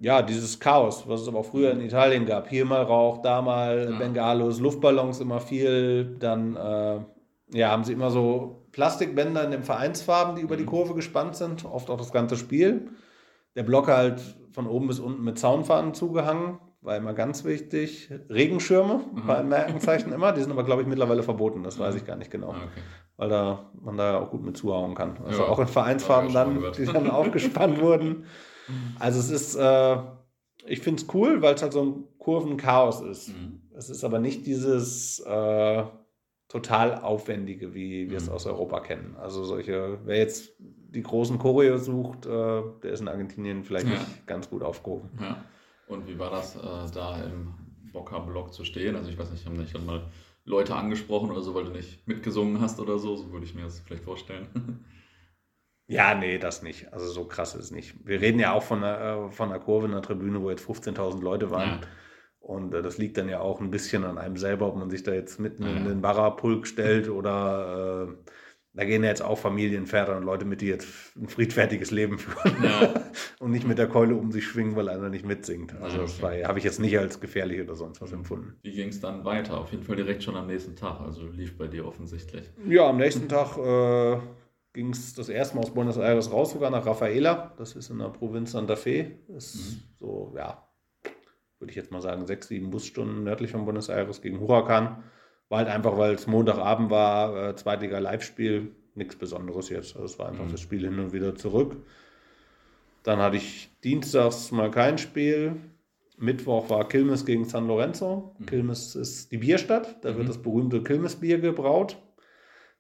ja, 0.01 0.23
dieses 0.23 0.61
Chaos, 0.61 1.09
was 1.09 1.23
es 1.23 1.29
aber 1.29 1.41
auch 1.41 1.47
früher 1.47 1.73
in 1.73 1.81
Italien 1.81 2.25
gab. 2.25 2.49
Hier 2.49 2.65
mal 2.65 2.83
Rauch, 2.83 3.21
da 3.21 3.43
mal 3.43 3.89
ja. 3.91 3.99
Bengalos, 3.99 4.61
Luftballons 4.61 5.21
immer 5.21 5.41
viel. 5.41 6.17
Dann 6.19 6.57
äh, 6.57 7.01
ja, 7.59 7.71
haben 7.71 7.85
sie 7.85 7.93
immer 7.93 8.11
so 8.11 8.67
Plastikbänder 8.73 9.45
in 9.45 9.51
den 9.51 9.65
Vereinsfarben, 9.65 10.37
die 10.37 10.43
über 10.43 10.57
die 10.57 10.63
mhm. 10.63 10.69
Kurve 10.69 10.95
gespannt 10.95 11.37
sind, 11.37 11.65
oft 11.65 11.91
auch 11.91 11.99
das 11.99 12.13
ganze 12.13 12.37
Spiel. 12.37 12.89
Der 13.57 13.65
Block 13.65 13.89
halt 13.89 14.21
von 14.53 14.67
oben 14.67 14.87
bis 14.87 15.01
unten 15.01 15.25
mit 15.25 15.39
Zaunfahnen 15.39 15.95
zugehangen 15.95 16.59
war 16.81 16.97
immer 16.97 17.13
ganz 17.13 17.45
wichtig. 17.45 18.11
Regenschirme 18.31 18.99
mhm. 18.99 19.27
bei 19.27 19.43
Merkenzeichen 19.43 20.13
immer, 20.13 20.33
die 20.33 20.41
sind 20.41 20.53
aber, 20.53 20.65
glaube 20.65 20.83
ich, 20.83 20.89
mittlerweile 20.89 21.23
verboten, 21.23 21.63
das 21.63 21.79
weiß 21.79 21.95
ich 21.97 22.05
gar 22.05 22.17
nicht 22.17 22.31
genau. 22.31 22.51
Ah, 22.51 22.57
okay. 22.57 22.83
Weil 23.17 23.29
da 23.29 23.71
man 23.81 23.97
da 23.97 24.19
auch 24.19 24.31
gut 24.31 24.45
mit 24.45 24.57
zuhauen 24.57 24.95
kann. 24.95 25.19
Also 25.25 25.43
ja, 25.43 25.49
auch 25.49 25.59
in 25.59 25.67
Vereinsfarben 25.67 26.33
dann, 26.33 26.73
die 26.77 26.87
dann 26.87 27.11
aufgespannt 27.11 27.81
wurden. 27.81 28.27
Also 28.99 29.19
es 29.19 29.31
ist, 29.31 29.57
äh, 29.57 29.97
ich 30.67 30.81
finde 30.81 31.03
es 31.03 31.15
cool, 31.15 31.43
weil 31.43 31.55
es 31.55 31.63
halt 31.63 31.73
so 31.73 31.83
ein 31.83 32.05
Kurvenchaos 32.19 33.01
ist. 33.01 33.29
Mhm. 33.29 33.63
Es 33.77 33.91
ist 33.91 34.05
aber 34.05 34.19
nicht 34.19 34.47
dieses 34.47 35.21
äh, 35.21 35.85
total 36.49 36.95
aufwendige, 36.97 37.75
wie 37.75 38.11
wir 38.11 38.19
es 38.19 38.27
mhm. 38.27 38.35
aus 38.35 38.47
Europa 38.47 38.81
kennen. 38.81 39.17
Also 39.19 39.45
solche, 39.45 39.99
wer 40.05 40.19
jetzt 40.19 40.53
die 40.59 41.03
großen 41.03 41.39
Choreo 41.39 41.79
sucht, 41.79 42.27
äh, 42.27 42.63
der 42.83 42.93
ist 42.93 43.01
in 43.01 43.09
Argentinien 43.09 43.65
vielleicht 43.65 43.87
ja. 43.87 43.93
nicht 43.93 44.27
ganz 44.27 44.49
gut 44.49 44.63
aufgehoben. 44.63 45.11
Ja. 45.21 45.45
Und 45.89 46.07
wie 46.07 46.19
war 46.19 46.31
das, 46.31 46.57
äh, 46.57 46.93
da 46.95 47.23
im 47.23 47.55
Boca-Block 47.93 48.53
zu 48.53 48.65
stehen? 48.65 48.97
Also 48.97 49.11
ich 49.11 49.19
weiß 49.19 49.31
nicht, 49.31 49.41
ich 49.41 49.47
habe 49.47 49.57
nicht 49.57 49.87
mal 49.87 50.03
Leute 50.45 50.75
angesprochen 50.75 51.31
oder 51.31 51.43
so, 51.43 51.55
weil 51.55 51.65
du 51.65 51.71
nicht 51.71 52.07
mitgesungen 52.07 52.61
hast 52.61 52.81
oder 52.81 52.99
so? 52.99 53.17
So 53.17 53.33
würde 53.33 53.47
ich 53.47 53.55
mir 53.55 53.63
das 53.63 53.81
vielleicht 53.81 54.05
vorstellen. 54.05 54.85
Ja, 55.91 56.15
nee, 56.15 56.39
das 56.39 56.63
nicht. 56.63 56.93
Also 56.93 57.07
so 57.07 57.25
krass 57.25 57.55
ist 57.55 57.65
es 57.65 57.71
nicht. 57.71 58.07
Wir 58.07 58.21
reden 58.21 58.39
ja 58.39 58.53
auch 58.53 58.63
von 58.63 58.85
einer, 58.85 59.29
äh, 59.29 59.31
von 59.31 59.49
einer 59.49 59.59
Kurve 59.59 59.87
in 59.87 59.93
der 59.93 60.03
Tribüne, 60.03 60.43
wo 60.43 60.51
jetzt 60.51 60.69
15.000 60.69 61.23
Leute 61.23 61.51
waren. 61.51 61.81
Ja. 61.81 61.89
Und 62.41 62.75
äh, 62.75 62.83
das 62.83 62.99
liegt 62.99 63.17
dann 63.17 63.31
ja 63.31 63.41
auch 63.41 63.63
ein 63.63 63.71
bisschen 63.71 64.05
an 64.05 64.19
einem 64.19 64.37
selber, 64.37 64.67
ob 64.67 64.77
man 64.77 64.91
sich 64.91 65.03
da 65.03 65.15
jetzt 65.15 65.41
mitten 65.41 65.63
ja. 65.63 65.71
in 65.71 65.85
den 65.87 66.03
Barra-Pulk 66.03 66.67
stellt 66.67 67.09
oder 67.09 68.07
äh, 68.07 68.31
da 68.75 68.85
gehen 68.85 69.03
ja 69.03 69.09
jetzt 69.09 69.23
auch 69.23 69.39
Familienväter 69.39 70.17
und 70.17 70.23
Leute 70.23 70.45
mit, 70.45 70.61
die 70.61 70.67
jetzt 70.67 70.87
ein 71.17 71.29
friedfertiges 71.29 71.91
Leben 71.91 72.19
führen 72.19 72.63
ja. 72.63 72.95
und 73.41 73.51
nicht 73.51 73.67
mit 73.67 73.79
der 73.79 73.89
Keule 73.89 74.15
um 74.15 74.31
sich 74.31 74.47
schwingen, 74.47 74.77
weil 74.77 74.89
einer 74.89 75.09
nicht 75.09 75.25
mitsingt. 75.25 75.75
Also 75.81 75.99
das 75.99 76.23
okay. 76.23 76.45
habe 76.45 76.59
ich 76.59 76.65
jetzt 76.65 76.79
nicht 76.79 76.97
als 76.99 77.21
gefährlich 77.21 77.61
oder 77.61 77.75
sonst 77.75 78.01
was 78.01 78.13
empfunden. 78.13 78.57
Wie 78.63 78.73
ging 78.73 78.89
es 78.89 79.01
dann 79.01 79.25
weiter? 79.25 79.59
Auf 79.59 79.73
jeden 79.73 79.83
Fall 79.83 79.97
direkt 79.97 80.23
schon 80.23 80.37
am 80.37 80.47
nächsten 80.47 80.77
Tag. 80.77 81.01
Also 81.01 81.27
lief 81.27 81.57
bei 81.57 81.67
dir 81.67 81.87
offensichtlich. 81.87 82.45
Ja, 82.67 82.89
am 82.89 82.99
nächsten 82.99 83.29
Tag 83.29 83.57
äh, 83.59 84.21
ging 84.75 84.91
es 84.91 85.15
das 85.15 85.29
erste 85.29 85.57
Mal 85.57 85.63
aus 85.63 85.75
Buenos 85.75 85.97
Aires 85.97 86.31
raus, 86.31 86.53
sogar 86.53 86.71
nach 86.71 86.87
Rafaela. 86.87 87.55
Das 87.57 87.75
ist 87.75 87.91
in 87.91 87.99
der 87.99 88.11
Provinz 88.11 88.53
Santa 88.53 88.77
Fe. 88.77 89.19
Das 89.29 89.55
ist 89.55 89.73
mhm. 89.73 89.83
so, 89.99 90.35
ja, 90.37 90.69
würde 91.59 91.71
ich 91.71 91.77
jetzt 91.77 91.91
mal 91.91 92.01
sagen, 92.01 92.27
sechs, 92.27 92.49
sieben 92.49 92.71
Busstunden 92.71 93.25
nördlich 93.25 93.51
von 93.51 93.65
Buenos 93.65 93.89
Aires 93.89 94.21
gegen 94.21 94.39
Huracan. 94.39 95.03
War 95.49 95.59
halt 95.59 95.69
einfach, 95.69 95.97
weil 95.97 96.15
es 96.15 96.27
Montagabend 96.27 96.91
war, 96.91 97.51
äh, 97.51 97.57
Zweitliga 97.57 97.99
Live-Spiel, 97.99 98.73
nichts 98.95 99.17
Besonderes 99.17 99.71
jetzt. 99.71 99.95
Also 99.95 100.07
es 100.07 100.19
war 100.19 100.29
einfach 100.29 100.45
mhm. 100.45 100.53
das 100.53 100.61
Spiel 100.61 100.81
hin 100.85 100.99
und 100.99 101.13
wieder 101.13 101.35
zurück. 101.35 101.77
Dann 103.03 103.19
hatte 103.21 103.37
ich 103.37 103.71
dienstags 103.85 104.51
mal 104.51 104.71
kein 104.71 104.99
Spiel. 104.99 105.57
Mittwoch 106.19 106.69
war 106.69 106.89
Quilmes 106.89 107.25
gegen 107.25 107.45
San 107.45 107.69
Lorenzo. 107.69 108.35
Mhm. 108.39 108.47
Quilmes 108.47 108.97
ist 108.97 109.33
die 109.33 109.39
Bierstadt. 109.39 110.05
Da 110.05 110.13
mhm. 110.13 110.19
wird 110.19 110.29
das 110.29 110.39
berühmte 110.39 110.83
Quilmes-Bier 110.83 111.39
gebraut 111.39 111.97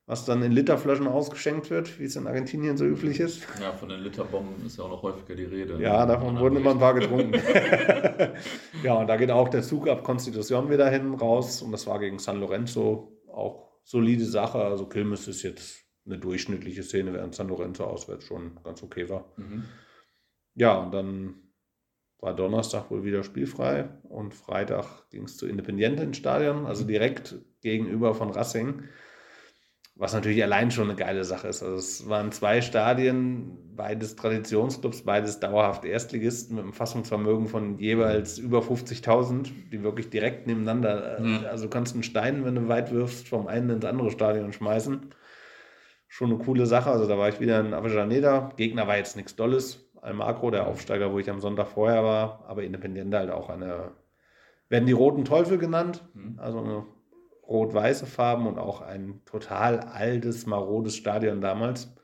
was 0.08 0.24
dann 0.24 0.42
in 0.42 0.52
Literflaschen 0.52 1.06
ausgeschenkt 1.06 1.68
wird, 1.68 2.00
wie 2.00 2.04
es 2.04 2.16
in 2.16 2.26
Argentinien 2.26 2.78
so 2.78 2.86
üblich 2.86 3.20
ist. 3.20 3.46
Ja, 3.60 3.74
von 3.74 3.90
den 3.90 4.00
Literbomben 4.00 4.64
ist 4.64 4.78
ja 4.78 4.84
auch 4.84 4.88
noch 4.88 5.02
häufiger 5.02 5.34
die 5.34 5.44
Rede. 5.44 5.78
Ja, 5.82 6.06
davon 6.06 6.38
wurden 6.38 6.56
immer 6.56 6.70
ein 6.70 6.78
paar 6.78 6.94
getrunken. 6.94 7.34
ja, 8.82 8.94
und 8.94 9.06
da 9.06 9.16
geht 9.18 9.30
auch 9.30 9.50
der 9.50 9.62
Zug 9.62 9.86
ab 9.86 10.08
Constitución 10.08 10.70
wieder 10.70 10.88
hin 10.88 11.12
raus 11.12 11.60
und 11.60 11.72
das 11.72 11.86
war 11.86 11.98
gegen 11.98 12.18
San 12.18 12.40
Lorenzo 12.40 13.20
auch 13.30 13.68
solide 13.84 14.24
Sache. 14.24 14.58
Also 14.58 14.86
Quilmes 14.86 15.28
ist 15.28 15.42
jetzt 15.42 15.84
eine 16.06 16.16
durchschnittliche 16.16 16.82
Szene, 16.82 17.12
während 17.12 17.34
San 17.34 17.48
Lorenzo 17.48 17.84
auswärts 17.84 18.24
schon 18.24 18.58
ganz 18.64 18.82
okay 18.82 19.10
war. 19.10 19.30
Mhm. 19.36 19.64
Ja, 20.54 20.78
und 20.78 20.92
dann 20.92 21.34
war 22.18 22.34
Donnerstag 22.34 22.90
wohl 22.90 23.04
wieder 23.04 23.22
spielfrei 23.24 23.90
und 24.04 24.34
Freitag 24.34 25.10
ging 25.10 25.24
es 25.24 25.36
zu 25.36 25.46
Independiente 25.46 26.02
ins 26.02 26.16
Stadion, 26.16 26.64
also 26.64 26.84
direkt 26.84 27.36
gegenüber 27.60 28.14
von 28.14 28.30
Racing. 28.30 28.84
Was 29.98 30.14
natürlich 30.14 30.44
allein 30.44 30.70
schon 30.70 30.84
eine 30.88 30.96
geile 30.96 31.24
Sache 31.24 31.48
ist. 31.48 31.60
Also 31.60 31.74
es 31.74 32.08
waren 32.08 32.30
zwei 32.30 32.60
Stadien, 32.60 33.58
beides 33.74 34.14
Traditionsclubs, 34.14 35.02
beides 35.02 35.40
dauerhaft 35.40 35.84
Erstligisten 35.84 36.54
mit 36.54 36.62
einem 36.62 36.72
Fassungsvermögen 36.72 37.48
von 37.48 37.78
jeweils 37.80 38.38
über 38.38 38.60
50.000, 38.60 39.50
die 39.72 39.82
wirklich 39.82 40.08
direkt 40.08 40.46
nebeneinander. 40.46 41.18
Mhm. 41.20 41.44
Also 41.50 41.64
du 41.64 41.70
kannst 41.70 41.94
einen 41.94 42.04
Stein, 42.04 42.44
wenn 42.44 42.54
du 42.54 42.68
weit 42.68 42.92
wirfst, 42.92 43.26
vom 43.26 43.48
einen 43.48 43.70
ins 43.70 43.84
andere 43.84 44.12
Stadion 44.12 44.52
schmeißen. 44.52 45.00
Schon 46.06 46.30
eine 46.30 46.38
coole 46.38 46.66
Sache. 46.66 46.90
Also 46.90 47.08
da 47.08 47.18
war 47.18 47.28
ich 47.28 47.40
wieder 47.40 47.58
in 47.58 47.74
Avellaneda. 47.74 48.52
Gegner 48.56 48.86
war 48.86 48.98
jetzt 48.98 49.16
nichts 49.16 49.34
Dolles. 49.34 49.90
Almagro, 50.00 50.52
der 50.52 50.68
Aufsteiger, 50.68 51.12
wo 51.12 51.18
ich 51.18 51.28
am 51.28 51.40
Sonntag 51.40 51.66
vorher 51.66 52.04
war, 52.04 52.44
aber 52.46 52.62
Independiente 52.62 53.18
halt 53.18 53.30
auch 53.32 53.48
eine, 53.48 53.90
werden 54.68 54.86
die 54.86 54.92
Roten 54.92 55.24
Teufel 55.24 55.58
genannt. 55.58 56.04
Mhm. 56.14 56.38
Also 56.38 56.60
eine 56.60 56.84
rot-weiße 57.48 58.06
Farben 58.06 58.46
und 58.46 58.58
auch 58.58 58.82
ein 58.82 59.22
total 59.24 59.80
altes, 59.80 60.46
marodes 60.46 60.96
Stadion 60.96 61.40
damals. 61.40 61.94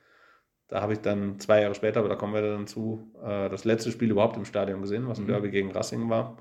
Da 0.68 0.80
habe 0.80 0.94
ich 0.94 1.00
dann 1.00 1.38
zwei 1.38 1.60
Jahre 1.60 1.74
später, 1.74 2.00
aber 2.00 2.08
da 2.08 2.16
kommen 2.16 2.32
wir 2.32 2.42
dann 2.42 2.66
zu, 2.66 3.12
äh, 3.22 3.50
das 3.50 3.64
letzte 3.64 3.90
Spiel 3.90 4.10
überhaupt 4.10 4.36
im 4.36 4.46
Stadion 4.46 4.80
gesehen, 4.80 5.06
was 5.06 5.18
ein 5.18 5.24
mhm. 5.24 5.28
Derby 5.28 5.50
gegen 5.50 5.70
Racing 5.72 6.08
war. 6.08 6.38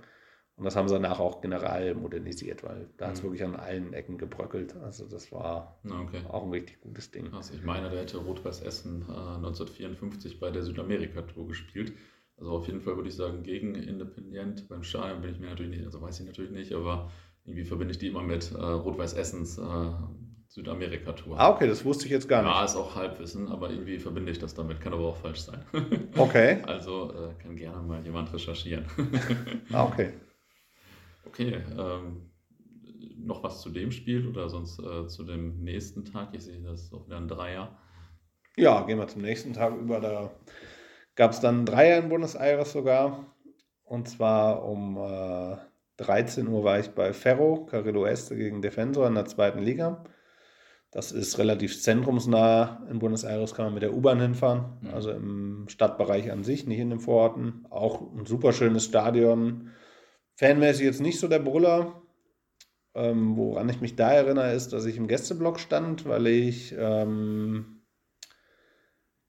Und 0.55 0.65
das 0.65 0.75
haben 0.75 0.87
sie 0.87 0.93
danach 0.93 1.19
auch 1.19 1.41
general 1.41 1.95
modernisiert, 1.95 2.63
weil 2.63 2.89
da 2.97 3.07
hat 3.07 3.15
es 3.15 3.21
mhm. 3.21 3.27
wirklich 3.27 3.43
an 3.43 3.55
allen 3.55 3.91
Ecken 3.93 4.17
gebröckelt. 4.17 4.75
Also 4.77 5.07
das 5.07 5.31
war 5.31 5.79
okay. 5.83 6.21
auch 6.29 6.43
ein 6.43 6.51
richtig 6.51 6.79
gutes 6.79 7.11
Ding. 7.11 7.33
Also 7.33 7.55
ich 7.55 7.63
meine, 7.63 7.89
da 7.89 7.97
hätte 7.97 8.17
Rot-Weiß 8.17 8.61
Essen 8.61 9.01
äh, 9.09 9.35
1954 9.35 10.39
bei 10.39 10.51
der 10.51 10.63
Südamerika-Tour 10.63 11.47
gespielt. 11.47 11.93
Also 12.37 12.51
auf 12.51 12.67
jeden 12.67 12.81
Fall 12.81 12.95
würde 12.95 13.09
ich 13.09 13.15
sagen, 13.15 13.43
gegen 13.43 13.75
Independent. 13.75 14.69
Beim 14.69 14.83
Stadion 14.83 15.21
bin 15.21 15.31
ich 15.31 15.39
mir 15.39 15.49
natürlich 15.49 15.71
nicht, 15.71 15.85
also 15.85 16.01
weiß 16.01 16.19
ich 16.19 16.27
natürlich 16.27 16.51
nicht, 16.51 16.73
aber 16.73 17.11
irgendwie 17.45 17.65
verbinde 17.65 17.91
ich 17.91 17.97
die 17.97 18.07
immer 18.07 18.23
mit 18.23 18.51
äh, 18.51 18.55
Rot-Weiß 18.55 19.13
Essens 19.13 19.57
äh, 19.57 19.91
Südamerika-Tour. 20.47 21.39
Ah, 21.39 21.49
okay, 21.49 21.67
das 21.67 21.83
wusste 21.83 22.05
ich 22.05 22.11
jetzt 22.11 22.29
gar 22.29 22.43
nicht. 22.43 22.51
Ja, 22.51 22.63
ist 22.63 22.75
auch 22.75 22.95
Halbwissen, 22.95 23.47
aber 23.47 23.71
irgendwie 23.71 23.97
verbinde 23.97 24.31
ich 24.31 24.37
das 24.37 24.53
damit. 24.53 24.81
Kann 24.81 24.93
aber 24.93 25.07
auch 25.07 25.17
falsch 25.17 25.41
sein. 25.41 25.65
Okay. 26.15 26.61
Also 26.67 27.11
äh, 27.11 27.41
kann 27.41 27.55
gerne 27.55 27.81
mal 27.81 28.03
jemand 28.03 28.31
recherchieren. 28.33 28.85
ah, 29.71 29.85
okay. 29.85 30.13
Okay, 31.25 31.63
ähm, 31.79 32.29
noch 33.17 33.41
was 33.41 33.61
zu 33.61 33.69
dem 33.71 33.91
Spiel 33.91 34.27
oder 34.27 34.49
sonst 34.49 34.77
äh, 34.77 35.07
zu 35.07 35.23
dem 35.23 35.63
nächsten 35.63 36.05
Tag? 36.05 36.29
Ich 36.33 36.43
sehe, 36.43 36.61
das 36.61 36.83
ist 36.83 36.93
auch 36.93 37.07
wieder 37.07 37.17
ein 37.17 37.27
Dreier. 37.27 37.75
Ja, 38.55 38.81
gehen 38.83 38.99
wir 38.99 39.07
zum 39.07 39.23
nächsten 39.23 39.53
Tag 39.53 39.75
über. 39.75 39.99
Da 39.99 40.31
gab 41.15 41.31
es 41.31 41.39
dann 41.39 41.61
ein 41.61 41.65
Dreier 41.65 41.97
in 41.97 42.09
Buenos 42.09 42.35
Aires 42.35 42.73
sogar. 42.73 43.25
Und 43.83 44.07
zwar 44.07 44.63
um 44.63 44.97
äh, 44.97 45.57
13 45.97 46.47
Uhr 46.47 46.63
war 46.63 46.79
ich 46.79 46.89
bei 46.89 47.13
Ferro, 47.13 47.65
Carrillo 47.65 48.05
Este 48.05 48.35
gegen 48.35 48.61
Defensor 48.61 49.07
in 49.07 49.15
der 49.15 49.25
zweiten 49.25 49.59
Liga. 49.59 50.03
Das 50.91 51.11
ist 51.11 51.39
relativ 51.39 51.81
zentrumsnah. 51.81 52.85
In 52.89 52.99
Buenos 52.99 53.23
Aires 53.23 53.55
kann 53.55 53.65
man 53.65 53.73
mit 53.73 53.83
der 53.83 53.93
U-Bahn 53.93 54.19
hinfahren, 54.19 54.77
mhm. 54.81 54.93
also 54.93 55.11
im 55.11 55.65
Stadtbereich 55.67 56.31
an 56.31 56.43
sich, 56.43 56.67
nicht 56.67 56.79
in 56.79 56.91
den 56.91 56.99
Vororten. 56.99 57.65
Auch 57.69 58.01
ein 58.13 58.25
super 58.25 58.53
schönes 58.53 58.85
Stadion. 58.85 59.71
Fanmäßig 60.35 60.85
jetzt 60.85 61.01
nicht 61.01 61.19
so 61.19 61.27
der 61.27 61.39
Brüller. 61.39 62.01
Ähm, 62.95 63.37
woran 63.37 63.69
ich 63.69 63.81
mich 63.81 63.95
da 63.95 64.11
erinnere, 64.11 64.53
ist, 64.53 64.71
dass 64.71 64.85
ich 64.85 64.97
im 64.97 65.07
Gästeblock 65.07 65.59
stand, 65.59 66.07
weil 66.07 66.27
ich 66.27 66.75
ähm, 66.77 67.72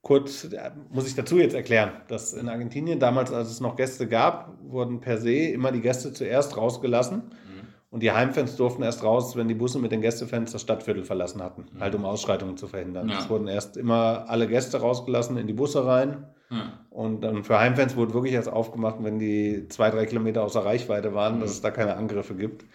kurz, 0.05 0.47
muss 0.90 1.09
ich 1.09 1.17
dazu 1.17 1.38
jetzt 1.38 1.55
erklären, 1.55 1.90
dass 2.07 2.35
in 2.35 2.49
Argentinien 2.49 3.01
damals, 3.01 3.33
als 3.33 3.51
es 3.51 3.61
noch 3.61 3.75
Gäste 3.75 4.07
gab, 4.07 4.53
wurden 4.62 5.01
per 5.01 5.19
se 5.19 5.33
immer 5.33 5.73
die 5.73 5.81
Gäste 5.81 6.12
zuerst 6.12 6.57
rausgelassen. 6.57 7.17
Mhm. 7.17 7.69
Und 7.90 8.03
die 8.03 8.12
Heimfans 8.12 8.57
durften 8.57 8.83
erst 8.83 9.03
raus, 9.03 9.35
wenn 9.35 9.49
die 9.49 9.55
Busse 9.55 9.79
mit 9.79 9.93
den 9.93 10.03
Gästefans 10.03 10.53
das 10.53 10.61
Stadtviertel 10.61 11.05
verlassen 11.05 11.43
hatten, 11.43 11.67
mhm. 11.73 11.81
halt 11.81 11.95
um 11.95 12.05
Ausschreitungen 12.05 12.57
zu 12.57 12.69
verhindern. 12.69 13.09
Ja. 13.09 13.19
Es 13.19 13.31
wurden 13.31 13.49
erst 13.49 13.77
immer 13.77 14.27
alle 14.29 14.47
Gäste 14.47 14.79
rausgelassen 14.81 15.38
in 15.38 15.47
die 15.47 15.53
Busse 15.55 15.87
rein. 15.87 16.27
Ja. 16.51 16.73
Und 16.90 17.23
dann 17.23 17.43
für 17.43 17.59
Heimfans 17.59 17.97
wurde 17.97 18.12
wirklich 18.12 18.35
erst 18.35 18.53
aufgemacht, 18.53 18.97
wenn 19.01 19.19
die 19.19 19.69
zwei, 19.69 19.90
drei 19.90 20.05
Kilometer 20.05 20.43
außer 20.43 20.64
Reichweite 20.64 21.14
waren, 21.14 21.37
mhm. 21.37 21.40
dass 21.40 21.51
es 21.51 21.62
da 21.62 21.71
keine 21.71 21.97
Angriffe 21.97 22.35
gibt. 22.35 22.67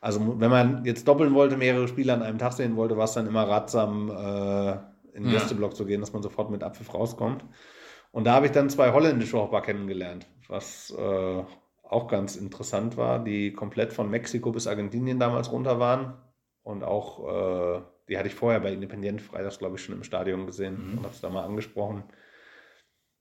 Also 0.00 0.40
wenn 0.40 0.50
man 0.50 0.84
jetzt 0.84 1.06
doppeln 1.06 1.32
wollte, 1.32 1.56
mehrere 1.56 1.86
Spiele 1.86 2.12
an 2.12 2.22
einem 2.22 2.38
Tag 2.38 2.54
sehen 2.54 2.74
wollte, 2.74 2.96
war 2.96 3.04
es 3.04 3.12
dann 3.12 3.28
immer 3.28 3.44
ratsam, 3.44 4.10
äh, 4.10 4.78
in 5.12 5.24
den 5.24 5.32
ja. 5.32 5.38
Gästeblock 5.38 5.76
zu 5.76 5.86
gehen, 5.86 6.00
dass 6.00 6.12
man 6.12 6.22
sofort 6.22 6.50
mit 6.50 6.62
Abpfiff 6.62 6.92
rauskommt. 6.92 7.44
Und 8.10 8.24
da 8.24 8.34
habe 8.34 8.46
ich 8.46 8.52
dann 8.52 8.70
zwei 8.70 8.92
holländische 8.92 9.38
Hopper 9.38 9.62
kennengelernt, 9.62 10.26
was 10.48 10.94
äh, 10.96 11.44
auch 11.82 12.08
ganz 12.08 12.36
interessant 12.36 12.96
war, 12.96 13.22
die 13.22 13.52
komplett 13.52 13.92
von 13.92 14.10
Mexiko 14.10 14.52
bis 14.52 14.66
Argentinien 14.66 15.18
damals 15.18 15.50
runter 15.50 15.78
waren. 15.78 16.14
Und 16.62 16.84
auch, 16.84 17.28
äh, 17.28 17.82
die 18.08 18.18
hatte 18.18 18.28
ich 18.28 18.34
vorher 18.34 18.60
bei 18.60 18.72
Independent 18.72 19.20
Freitags, 19.20 19.58
glaube 19.58 19.76
ich, 19.76 19.82
schon 19.82 19.96
im 19.96 20.04
Stadion 20.04 20.46
gesehen 20.46 20.74
mhm. 20.74 20.98
und 20.98 21.04
habe 21.04 21.14
es 21.14 21.20
da 21.20 21.28
mal 21.28 21.44
angesprochen. 21.44 22.04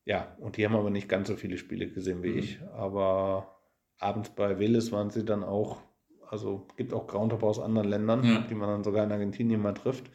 Ja, 0.05 0.35
und 0.39 0.57
die 0.57 0.65
haben 0.65 0.75
aber 0.75 0.89
nicht 0.89 1.09
ganz 1.09 1.27
so 1.27 1.35
viele 1.35 1.57
Spiele 1.57 1.87
gesehen 1.87 2.23
wie 2.23 2.31
mhm. 2.31 2.37
ich. 2.39 2.59
Aber 2.73 3.59
abends 3.97 4.29
bei 4.29 4.59
Willis 4.59 4.91
waren 4.91 5.09
sie 5.09 5.25
dann 5.25 5.43
auch, 5.43 5.77
also 6.29 6.67
gibt 6.75 6.93
auch 6.93 7.07
Groundhopper 7.07 7.47
aus 7.47 7.59
anderen 7.59 7.87
Ländern, 7.87 8.23
ja. 8.23 8.41
die 8.49 8.55
man 8.55 8.69
dann 8.69 8.83
sogar 8.83 9.03
in 9.03 9.11
Argentinien 9.11 9.61
mal 9.61 9.73
trifft. 9.73 10.09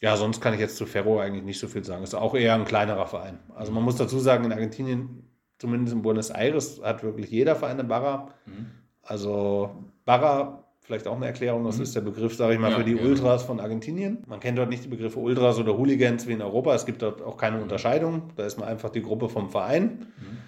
Ja, 0.00 0.16
sonst 0.16 0.40
kann 0.40 0.54
ich 0.54 0.60
jetzt 0.60 0.76
zu 0.76 0.86
Ferro 0.86 1.18
eigentlich 1.20 1.44
nicht 1.44 1.58
so 1.58 1.68
viel 1.68 1.84
sagen. 1.84 2.02
Ist 2.02 2.14
auch 2.14 2.34
eher 2.34 2.54
ein 2.54 2.64
kleinerer 2.64 3.06
Verein. 3.06 3.38
Also 3.54 3.72
man 3.72 3.82
muss 3.82 3.96
dazu 3.96 4.18
sagen, 4.18 4.44
in 4.44 4.52
Argentinien, 4.52 5.30
zumindest 5.58 5.94
in 5.94 6.02
Buenos 6.02 6.30
Aires, 6.30 6.80
hat 6.82 7.02
wirklich 7.02 7.30
jeder 7.30 7.56
Verein 7.56 7.78
eine 7.78 7.88
Barra. 7.88 8.28
Mhm. 8.46 8.66
Also 9.02 9.84
Barra, 10.04 10.64
vielleicht 10.80 11.06
auch 11.06 11.16
eine 11.16 11.26
Erklärung, 11.26 11.64
das 11.64 11.76
mhm. 11.76 11.84
ist 11.84 11.96
der 11.96 12.02
Begriff, 12.02 12.34
sage 12.34 12.54
ich 12.54 12.60
mal, 12.60 12.72
ja, 12.72 12.78
für 12.78 12.84
die 12.84 12.96
ja. 12.96 13.02
Ultras 13.02 13.44
von 13.44 13.60
Argentinien. 13.60 14.22
Man 14.26 14.40
kennt 14.40 14.58
dort 14.58 14.68
nicht 14.68 14.84
die 14.84 14.88
Begriffe 14.88 15.20
Ultras 15.20 15.58
oder 15.58 15.76
Hooligans 15.76 16.26
wie 16.26 16.32
in 16.32 16.42
Europa. 16.42 16.74
Es 16.74 16.86
gibt 16.86 17.00
dort 17.02 17.22
auch 17.22 17.36
keine 17.36 17.56
mhm. 17.56 17.62
Unterscheidung. 17.62 18.32
Da 18.36 18.44
ist 18.44 18.58
man 18.58 18.68
einfach 18.68 18.90
die 18.90 19.02
Gruppe 19.02 19.28
vom 19.28 19.48
Verein. 19.48 20.06
Mhm. 20.18 20.38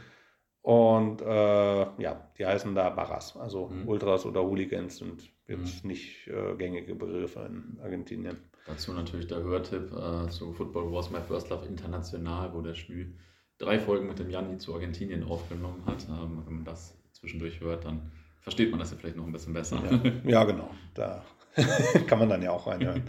Und 0.61 1.23
äh, 1.23 2.03
ja, 2.03 2.29
die 2.37 2.45
heißen 2.45 2.75
da 2.75 2.91
Barras. 2.91 3.37
Also 3.37 3.69
mhm. 3.69 3.89
Ultras 3.89 4.27
oder 4.27 4.43
Hooligans 4.43 4.97
sind 4.97 5.31
jetzt 5.47 5.85
mhm. 5.85 5.91
nicht 5.91 6.27
äh, 6.27 6.57
gängige 6.57 6.95
Begriffe 6.97 7.49
in 7.49 7.79
Argentinien. 7.81 8.39
Dazu 8.67 8.93
natürlich 8.93 9.29
der 9.29 9.43
Hörtipp 9.43 9.93
äh, 9.93 10.29
zu 10.29 10.53
Football 10.53 10.93
Wars 10.93 11.11
My 11.11 11.21
First 11.21 11.51
Love 11.51 11.67
International, 11.67 12.53
wo 12.53 12.61
der 12.61 12.75
Schmü 12.75 13.13
drei 13.59 13.79
Folgen 13.79 14.09
mit 14.09 14.19
dem 14.19 14.31
Janni 14.31 14.59
zu 14.59 14.75
Argentinien 14.75 15.23
aufgenommen 15.25 15.83
hat. 15.87 16.07
Ähm, 16.09 16.43
wenn 16.47 16.55
man 16.57 16.65
das 16.65 16.97
zwischendurch 17.13 17.61
hört, 17.61 17.85
dann 17.85 18.11
versteht 18.41 18.71
man 18.71 18.81
das 18.81 18.91
ja 18.91 18.97
vielleicht 18.97 19.17
noch 19.17 19.27
ein 19.27 19.33
bisschen 19.33 19.55
besser. 19.55 19.81
Ja, 19.85 20.31
ja 20.31 20.45
genau. 20.45 20.71
Da 20.95 21.25
Kann 22.07 22.19
man 22.19 22.29
dann 22.29 22.43
ja 22.43 22.51
auch 22.51 22.67
reinhören. 22.67 23.05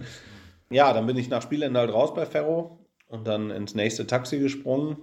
ja, 0.69 0.93
dann 0.93 1.05
bin 1.05 1.17
ich 1.17 1.29
nach 1.29 1.41
Spielende 1.41 1.79
halt 1.79 1.91
raus 1.91 2.13
bei 2.13 2.25
Ferro 2.25 2.79
und 3.07 3.27
dann 3.27 3.51
ins 3.51 3.75
nächste 3.75 4.07
Taxi 4.07 4.39
gesprungen 4.39 4.97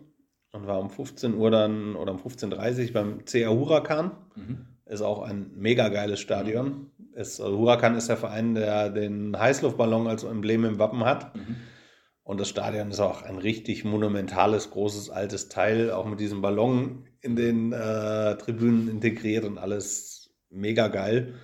und 0.53 0.67
war 0.67 0.79
um 0.79 0.91
15 0.91 1.35
Uhr 1.35 1.51
dann 1.51 1.97
oder 1.97 2.13
um 2.13 2.19
15.30 2.19 2.87
Uhr 2.87 2.93
beim 2.93 3.25
CR 3.25 3.51
Huracan. 3.51 4.13
Mhm. 4.37 4.67
Ist 4.87 5.03
auch 5.03 5.23
ein 5.23 5.51
mega 5.57 5.89
geiles 5.89 6.21
Stadion. 6.21 6.91
Ist, 7.15 7.41
also 7.41 7.57
Huracan 7.59 7.97
ist 7.97 8.09
der 8.09 8.17
Verein, 8.17 8.55
der 8.55 8.91
den 8.91 9.39
Heißluftballon 9.39 10.07
als 10.07 10.25
Emblem 10.25 10.65
im 10.65 10.79
Wappen 10.79 11.05
hat. 11.05 11.35
Mhm. 11.35 11.57
Und 12.23 12.41
das 12.41 12.49
Stadion 12.49 12.91
ist 12.91 13.01
auch 13.01 13.23
ein 13.23 13.37
richtig 13.39 13.85
monumentales, 13.85 14.71
großes, 14.71 15.11
altes 15.11 15.51
Teil, 15.51 15.91
auch 15.91 16.07
mit 16.07 16.21
diesem 16.21 16.41
Ballon 16.41 17.07
in 17.21 17.37
den 17.37 17.73
äh, 17.73 18.37
Tribünen 18.37 18.89
integriert 18.89 19.45
und 19.45 19.59
alles 19.59 20.35
mega 20.51 20.89
geil. 20.89 21.35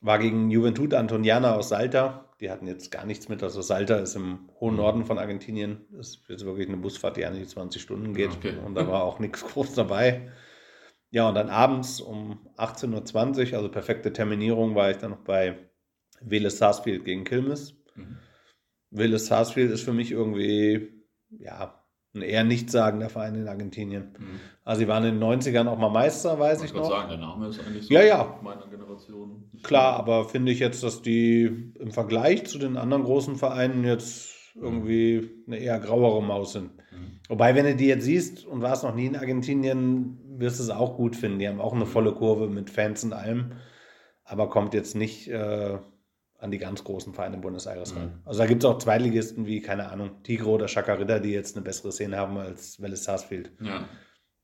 War 0.00 0.18
gegen 0.18 0.50
Juventud 0.50 0.94
Antoniana 0.94 1.54
aus 1.54 1.68
Salta. 1.68 2.26
Die 2.40 2.50
hatten 2.50 2.66
jetzt 2.66 2.90
gar 2.90 3.04
nichts 3.04 3.28
mit. 3.28 3.42
Also 3.42 3.62
Salta 3.62 3.96
ist 3.96 4.16
im 4.16 4.48
hohen 4.58 4.74
mhm. 4.74 4.80
Norden 4.80 5.04
von 5.04 5.18
Argentinien. 5.18 5.86
Das 5.90 6.08
ist 6.08 6.28
jetzt 6.28 6.44
wirklich 6.44 6.68
eine 6.68 6.78
Busfahrt, 6.78 7.16
die 7.16 7.24
eigentlich 7.24 7.48
20 7.48 7.80
Stunden 7.80 8.14
geht. 8.14 8.30
Okay. 8.30 8.54
Und 8.64 8.74
da 8.74 8.88
war 8.88 9.04
auch 9.04 9.18
nichts 9.18 9.44
groß 9.44 9.74
dabei. 9.74 10.30
Ja, 11.10 11.28
und 11.28 11.34
dann 11.34 11.48
abends 11.48 12.00
um 12.00 12.38
18.20 12.56 13.50
Uhr, 13.50 13.58
also 13.58 13.68
perfekte 13.68 14.12
Terminierung, 14.12 14.74
war 14.74 14.90
ich 14.90 14.98
dann 14.98 15.10
noch 15.10 15.24
bei 15.24 15.58
Vélez 16.24 16.50
Sarsfield 16.50 17.04
gegen 17.04 17.24
Kilmes. 17.24 17.74
Mhm. 17.94 18.18
Willis 18.90 19.26
Sarsfield 19.26 19.70
ist 19.70 19.82
für 19.82 19.92
mich 19.92 20.10
irgendwie, 20.10 21.04
ja, 21.30 21.76
ein 22.12 22.22
eher 22.22 22.42
nichtssagender 22.42 23.08
Verein 23.08 23.36
in 23.36 23.46
Argentinien. 23.46 24.16
Mhm. 24.18 24.40
Also 24.64 24.80
sie 24.80 24.88
waren 24.88 25.04
in 25.04 25.20
den 25.20 25.22
90ern 25.22 25.68
auch 25.68 25.78
mal 25.78 25.90
Meister, 25.90 26.38
weiß 26.38 26.62
ich, 26.62 26.70
ich 26.70 26.76
noch. 26.76 26.88
sagen, 26.88 27.08
der 27.08 27.18
Name 27.18 27.48
ist 27.48 27.60
eigentlich 27.60 27.86
so 27.86 27.94
ja, 27.94 28.02
ja. 28.02 28.40
meiner 28.42 28.66
Generation. 28.66 29.48
Klar, 29.62 29.96
aber 29.96 30.28
finde 30.28 30.50
ich 30.50 30.58
jetzt, 30.58 30.82
dass 30.82 31.02
die 31.02 31.72
im 31.78 31.92
Vergleich 31.92 32.46
zu 32.46 32.58
den 32.58 32.76
anderen 32.76 33.04
großen 33.04 33.36
Vereinen 33.36 33.84
jetzt 33.84 34.34
irgendwie 34.56 35.30
eine 35.46 35.58
eher 35.58 35.78
grauere 35.78 36.20
Maus 36.20 36.52
sind. 36.52 36.76
Mhm. 36.90 37.20
Wobei, 37.28 37.54
wenn 37.54 37.64
du 37.64 37.76
die 37.76 37.86
jetzt 37.86 38.04
siehst 38.04 38.44
und 38.44 38.60
warst 38.60 38.82
noch 38.82 38.94
nie 38.94 39.06
in 39.06 39.16
Argentinien, 39.16 40.18
wirst 40.40 40.58
du 40.58 40.64
es 40.64 40.70
auch 40.70 40.96
gut 40.96 41.16
finden. 41.16 41.38
Die 41.38 41.48
haben 41.48 41.60
auch 41.60 41.74
eine 41.74 41.86
volle 41.86 42.12
Kurve 42.12 42.48
mit 42.48 42.70
Fans 42.70 43.04
und 43.04 43.12
allem, 43.12 43.52
aber 44.24 44.48
kommt 44.48 44.74
jetzt 44.74 44.94
nicht 44.96 45.28
äh, 45.28 45.78
an 46.38 46.50
die 46.50 46.58
ganz 46.58 46.82
großen 46.84 47.12
Vereine 47.12 47.36
in 47.36 47.42
Buenos 47.42 47.66
Aires 47.66 47.94
ran. 47.94 48.06
Mhm. 48.06 48.22
Also 48.24 48.40
da 48.40 48.46
gibt 48.46 48.64
es 48.64 48.68
auch 48.68 48.78
Zweitligisten 48.78 49.46
wie, 49.46 49.60
keine 49.60 49.90
Ahnung, 49.90 50.22
Tigre 50.22 50.48
oder 50.48 50.66
Chacarita, 50.66 51.18
die 51.18 51.32
jetzt 51.32 51.56
eine 51.56 51.64
bessere 51.64 51.92
Szene 51.92 52.16
haben 52.16 52.38
als 52.38 52.80
Vélez 52.80 53.04
Sarsfield. 53.04 53.52
Ja. 53.60 53.88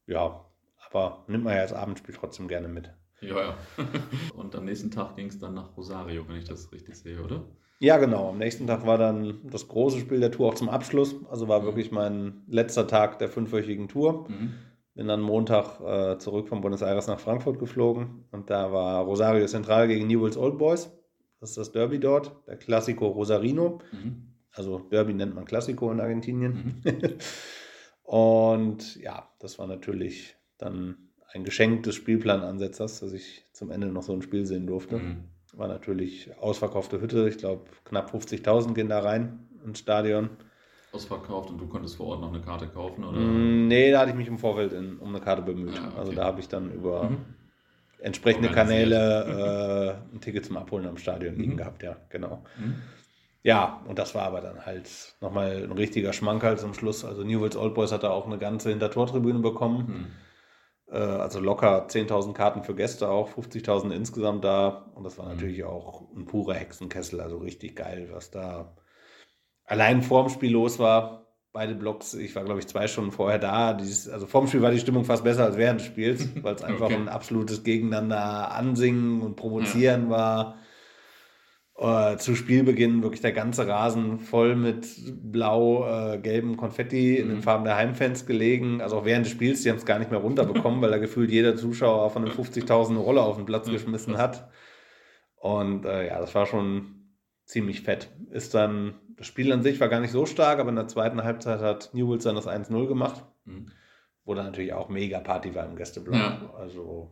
Ja, 0.06 0.44
aber 0.88 1.24
nimmt 1.26 1.44
man 1.44 1.54
ja 1.54 1.62
als 1.62 1.72
Abendspiel 1.72 2.14
trotzdem 2.14 2.48
gerne 2.48 2.68
mit. 2.68 2.92
Ja, 3.20 3.40
ja. 3.40 3.56
Und 4.34 4.54
am 4.54 4.66
nächsten 4.66 4.90
Tag 4.90 5.16
ging 5.16 5.28
es 5.28 5.38
dann 5.38 5.54
nach 5.54 5.76
Rosario, 5.76 6.28
wenn 6.28 6.36
ich 6.36 6.44
das 6.44 6.70
richtig 6.70 6.96
sehe, 6.96 7.22
oder? 7.22 7.44
Ja, 7.78 7.98
genau. 7.98 8.30
Am 8.30 8.38
nächsten 8.38 8.66
Tag 8.66 8.86
war 8.86 8.98
dann 8.98 9.40
das 9.50 9.68
große 9.68 9.98
Spiel 9.98 10.20
der 10.20 10.30
Tour 10.30 10.48
auch 10.48 10.54
zum 10.54 10.68
Abschluss. 10.68 11.14
Also 11.30 11.48
war 11.48 11.60
mhm. 11.60 11.64
wirklich 11.64 11.90
mein 11.90 12.42
letzter 12.46 12.86
Tag 12.86 13.18
der 13.18 13.28
fünfwöchigen 13.28 13.88
Tour. 13.88 14.28
Mhm. 14.28 14.54
Bin 14.96 15.08
dann 15.08 15.20
Montag 15.20 15.78
äh, 15.80 16.18
zurück 16.18 16.48
von 16.48 16.62
Buenos 16.62 16.80
Aires 16.80 17.06
nach 17.06 17.20
Frankfurt 17.20 17.58
geflogen 17.58 18.24
und 18.32 18.48
da 18.48 18.72
war 18.72 19.04
Rosario 19.04 19.44
Central 19.46 19.88
gegen 19.88 20.06
Newell's 20.06 20.38
Old 20.38 20.56
Boys. 20.56 20.90
Das 21.38 21.50
ist 21.50 21.58
das 21.58 21.72
Derby 21.72 22.00
dort, 22.00 22.34
der 22.48 22.56
Classico 22.56 23.06
Rosarino. 23.06 23.78
Mhm. 23.92 24.28
Also 24.52 24.78
Derby 24.78 25.12
nennt 25.12 25.34
man 25.34 25.44
Classico 25.44 25.92
in 25.92 26.00
Argentinien. 26.00 26.82
Mhm. 26.82 27.18
und 28.04 28.96
ja, 28.96 29.28
das 29.38 29.58
war 29.58 29.66
natürlich 29.66 30.34
dann 30.56 30.96
ein 31.34 31.44
Geschenk 31.44 31.82
des 31.82 31.94
Spielplanansetzers, 31.94 33.00
dass 33.00 33.12
ich 33.12 33.44
zum 33.52 33.70
Ende 33.70 33.88
noch 33.88 34.02
so 34.02 34.14
ein 34.14 34.22
Spiel 34.22 34.46
sehen 34.46 34.66
durfte. 34.66 34.96
Mhm. 34.96 35.24
War 35.52 35.68
natürlich 35.68 36.30
ausverkaufte 36.38 37.02
Hütte. 37.02 37.28
Ich 37.28 37.36
glaube, 37.36 37.64
knapp 37.84 38.14
50.000 38.14 38.72
gehen 38.72 38.88
da 38.88 39.00
rein 39.00 39.46
ins 39.62 39.80
Stadion. 39.80 40.30
Ausverkauft 40.96 41.50
und 41.50 41.58
du 41.58 41.66
konntest 41.66 41.96
vor 41.96 42.06
Ort 42.06 42.20
noch 42.20 42.32
eine 42.32 42.40
Karte 42.40 42.66
kaufen? 42.66 43.04
Oder? 43.04 43.18
Mm, 43.18 43.68
nee, 43.68 43.90
da 43.90 44.00
hatte 44.00 44.10
ich 44.10 44.16
mich 44.16 44.28
im 44.28 44.38
Vorfeld 44.38 44.72
in, 44.72 44.98
um 44.98 45.08
eine 45.08 45.20
Karte 45.20 45.42
bemüht. 45.42 45.74
Ja, 45.74 45.88
okay. 45.88 45.98
Also 45.98 46.12
da 46.12 46.24
habe 46.24 46.40
ich 46.40 46.48
dann 46.48 46.72
über 46.72 47.04
mhm 47.04 47.24
entsprechende 48.00 48.50
Kanäle 48.50 49.98
äh, 50.12 50.14
ein 50.14 50.20
Ticket 50.20 50.44
zum 50.44 50.56
Abholen 50.56 50.86
am 50.86 50.96
Stadion 50.96 51.34
mhm. 51.34 51.40
liegen 51.40 51.56
gehabt, 51.56 51.82
ja, 51.82 51.96
genau. 52.08 52.44
Mhm. 52.58 52.76
Ja, 53.42 53.82
und 53.86 53.98
das 53.98 54.14
war 54.14 54.24
aber 54.24 54.40
dann 54.40 54.66
halt 54.66 55.16
nochmal 55.20 55.62
ein 55.62 55.72
richtiger 55.72 56.12
Schmankerl 56.12 56.58
zum 56.58 56.74
Schluss. 56.74 57.04
Also 57.04 57.22
Newell's 57.22 57.56
Old 57.56 57.74
Boys 57.74 57.92
hat 57.92 58.02
da 58.02 58.10
auch 58.10 58.26
eine 58.26 58.38
ganze 58.38 58.70
Hintertortribüne 58.70 59.38
bekommen. 59.38 60.10
Mhm. 60.88 60.94
Äh, 60.94 60.98
also 60.98 61.38
locker 61.38 61.86
10.000 61.86 62.32
Karten 62.32 62.64
für 62.64 62.74
Gäste 62.74 63.08
auch, 63.08 63.30
50.000 63.30 63.92
insgesamt 63.92 64.44
da. 64.44 64.90
Und 64.94 65.04
das 65.04 65.16
war 65.18 65.26
mhm. 65.26 65.32
natürlich 65.32 65.64
auch 65.64 66.02
ein 66.14 66.26
purer 66.26 66.54
Hexenkessel, 66.54 67.20
also 67.20 67.38
richtig 67.38 67.76
geil, 67.76 68.08
was 68.10 68.30
da 68.30 68.74
allein 69.66 70.02
vorm 70.02 70.28
Spiel 70.28 70.52
los 70.52 70.78
war 70.78 71.26
beide 71.52 71.74
Blocks. 71.74 72.12
Ich 72.12 72.36
war, 72.36 72.44
glaube 72.44 72.60
ich, 72.60 72.66
zwei 72.66 72.86
Stunden 72.86 73.12
vorher 73.12 73.38
da. 73.38 73.72
Dieses, 73.72 74.08
also 74.08 74.26
vorm 74.26 74.46
Spiel 74.46 74.60
war 74.60 74.70
die 74.70 74.78
Stimmung 74.78 75.04
fast 75.04 75.24
besser 75.24 75.44
als 75.44 75.56
während 75.56 75.80
des 75.80 75.86
Spiels, 75.86 76.28
weil 76.42 76.54
es 76.54 76.62
einfach 76.62 76.86
okay. 76.86 76.96
ein 76.96 77.08
absolutes 77.08 77.64
Gegeneinander 77.64 78.52
ansingen 78.52 79.22
und 79.22 79.36
provozieren 79.36 80.04
ja. 80.04 80.10
war. 80.10 80.58
Uh, 81.78 82.16
zu 82.16 82.34
Spielbeginn 82.34 83.02
wirklich 83.02 83.20
der 83.20 83.32
ganze 83.32 83.68
Rasen 83.68 84.18
voll 84.18 84.56
mit 84.56 84.86
blau-gelben 85.30 86.54
äh, 86.54 86.56
Konfetti 86.56 87.16
mhm. 87.18 87.22
in 87.22 87.28
den 87.28 87.42
Farben 87.42 87.64
der 87.64 87.76
Heimfans 87.76 88.24
gelegen. 88.24 88.80
Also 88.80 88.96
auch 88.96 89.04
während 89.04 89.26
des 89.26 89.32
Spiels, 89.32 89.62
die 89.62 89.68
haben 89.68 89.76
es 89.76 89.84
gar 89.84 89.98
nicht 89.98 90.10
mehr 90.10 90.20
runterbekommen, 90.20 90.80
weil 90.80 90.90
da 90.90 90.96
gefühlt 90.96 91.30
jeder 91.30 91.54
Zuschauer 91.54 92.08
von 92.08 92.24
den 92.24 92.32
50.000 92.32 92.90
eine 92.90 92.98
Rolle 92.98 93.20
auf 93.20 93.36
den 93.36 93.44
Platz 93.44 93.68
geschmissen 93.68 94.16
hat. 94.16 94.48
Und 95.36 95.84
äh, 95.84 96.06
ja, 96.06 96.18
das 96.18 96.34
war 96.34 96.46
schon 96.46 97.12
ziemlich 97.44 97.82
fett. 97.82 98.10
Ist 98.30 98.54
dann 98.54 98.94
das 99.16 99.26
Spiel 99.26 99.52
an 99.52 99.62
sich 99.62 99.80
war 99.80 99.88
gar 99.88 100.00
nicht 100.00 100.12
so 100.12 100.26
stark, 100.26 100.58
aber 100.58 100.70
in 100.70 100.76
der 100.76 100.88
zweiten 100.88 101.22
Halbzeit 101.22 101.60
hat 101.60 101.90
Newells 101.94 102.24
dann 102.24 102.36
das 102.36 102.46
1-0 102.46 102.86
gemacht, 102.86 103.24
mhm. 103.44 103.70
wo 104.24 104.34
dann 104.34 104.46
natürlich 104.46 104.72
auch 104.72 104.88
mega 104.88 105.20
Party 105.20 105.54
war 105.54 105.66
im 105.66 105.76
Gästeblock. 105.76 106.14
Ja. 106.14 106.54
Also 106.56 107.10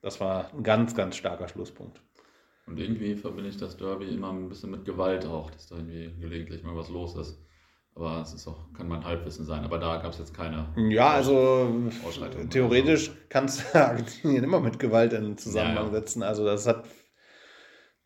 das 0.00 0.20
war 0.20 0.52
ein 0.52 0.62
ganz, 0.62 0.94
ganz 0.94 1.16
starker 1.16 1.48
Schlusspunkt. 1.48 2.00
Und 2.66 2.78
irgendwie 2.78 3.16
verbinde 3.16 3.48
ich 3.48 3.56
das 3.56 3.76
Derby 3.78 4.08
immer 4.08 4.30
ein 4.30 4.48
bisschen 4.48 4.70
mit 4.70 4.84
Gewalt 4.84 5.24
auch, 5.24 5.50
dass 5.50 5.68
da 5.68 5.76
irgendwie 5.76 6.12
gelegentlich 6.20 6.62
mal 6.62 6.76
was 6.76 6.90
los 6.90 7.16
ist. 7.16 7.42
Aber 7.94 8.20
es 8.20 8.32
ist 8.32 8.46
auch, 8.46 8.72
kann 8.74 8.86
mein 8.86 9.04
Halbwissen 9.04 9.44
sein. 9.44 9.64
Aber 9.64 9.78
da 9.78 9.96
gab 9.96 10.12
es 10.12 10.18
jetzt 10.18 10.34
keine. 10.34 10.68
Ja, 10.76 11.10
also 11.10 11.90
theoretisch 12.50 13.10
kannst 13.28 13.74
du 13.74 13.78
Argentinien 13.84 14.44
immer 14.44 14.60
mit 14.60 14.78
Gewalt 14.78 15.14
in 15.14 15.36
Zusammenhang 15.36 15.86
ja, 15.86 15.92
ja. 15.92 16.00
setzen. 16.00 16.22
Also 16.22 16.44
das 16.44 16.66
hat 16.66 16.84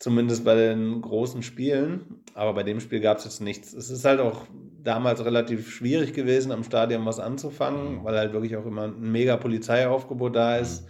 Zumindest 0.03 0.45
bei 0.45 0.57
den 0.57 1.01
großen 1.01 1.45
Spielen. 1.45 2.25
Aber 2.35 2.55
bei 2.55 2.65
dem 2.65 2.81
Spiel 2.81 2.99
gab 2.99 3.19
es 3.19 3.25
jetzt 3.25 3.41
nichts. 3.41 3.73
Es 3.73 3.89
ist 3.89 4.05
halt 4.05 4.19
auch 4.19 4.47
damals 4.83 5.25
relativ 5.25 5.71
schwierig 5.71 6.13
gewesen, 6.13 6.51
am 6.51 6.65
Stadion 6.65 7.07
was 7.07 7.21
anzufangen, 7.21 8.01
mhm. 8.01 8.05
weil 8.05 8.17
halt 8.17 8.33
wirklich 8.33 8.57
auch 8.57 8.67
immer 8.67 8.89
ein 8.89 9.13
mega 9.13 9.37
Polizeiaufgebot 9.37 10.35
da 10.35 10.57
ist. 10.57 10.83
Mhm. 10.83 10.89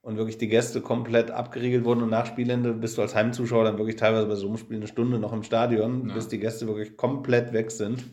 Und 0.00 0.16
wirklich 0.16 0.38
die 0.38 0.48
Gäste 0.48 0.80
komplett 0.80 1.30
abgeriegelt 1.30 1.84
wurden 1.84 2.02
und 2.02 2.08
nach 2.08 2.24
Spielende 2.24 2.72
bist 2.72 2.96
du 2.96 3.02
als 3.02 3.14
Heimzuschauer 3.14 3.64
dann 3.64 3.76
wirklich 3.76 3.96
teilweise 3.96 4.26
bei 4.26 4.36
so 4.36 4.46
einem 4.46 4.56
Spiel 4.56 4.78
eine 4.78 4.86
Stunde 4.86 5.18
noch 5.18 5.34
im 5.34 5.42
Stadion, 5.42 6.08
ja. 6.08 6.14
bis 6.14 6.28
die 6.28 6.38
Gäste 6.38 6.66
wirklich 6.66 6.96
komplett 6.96 7.52
weg 7.52 7.70
sind. 7.70 8.06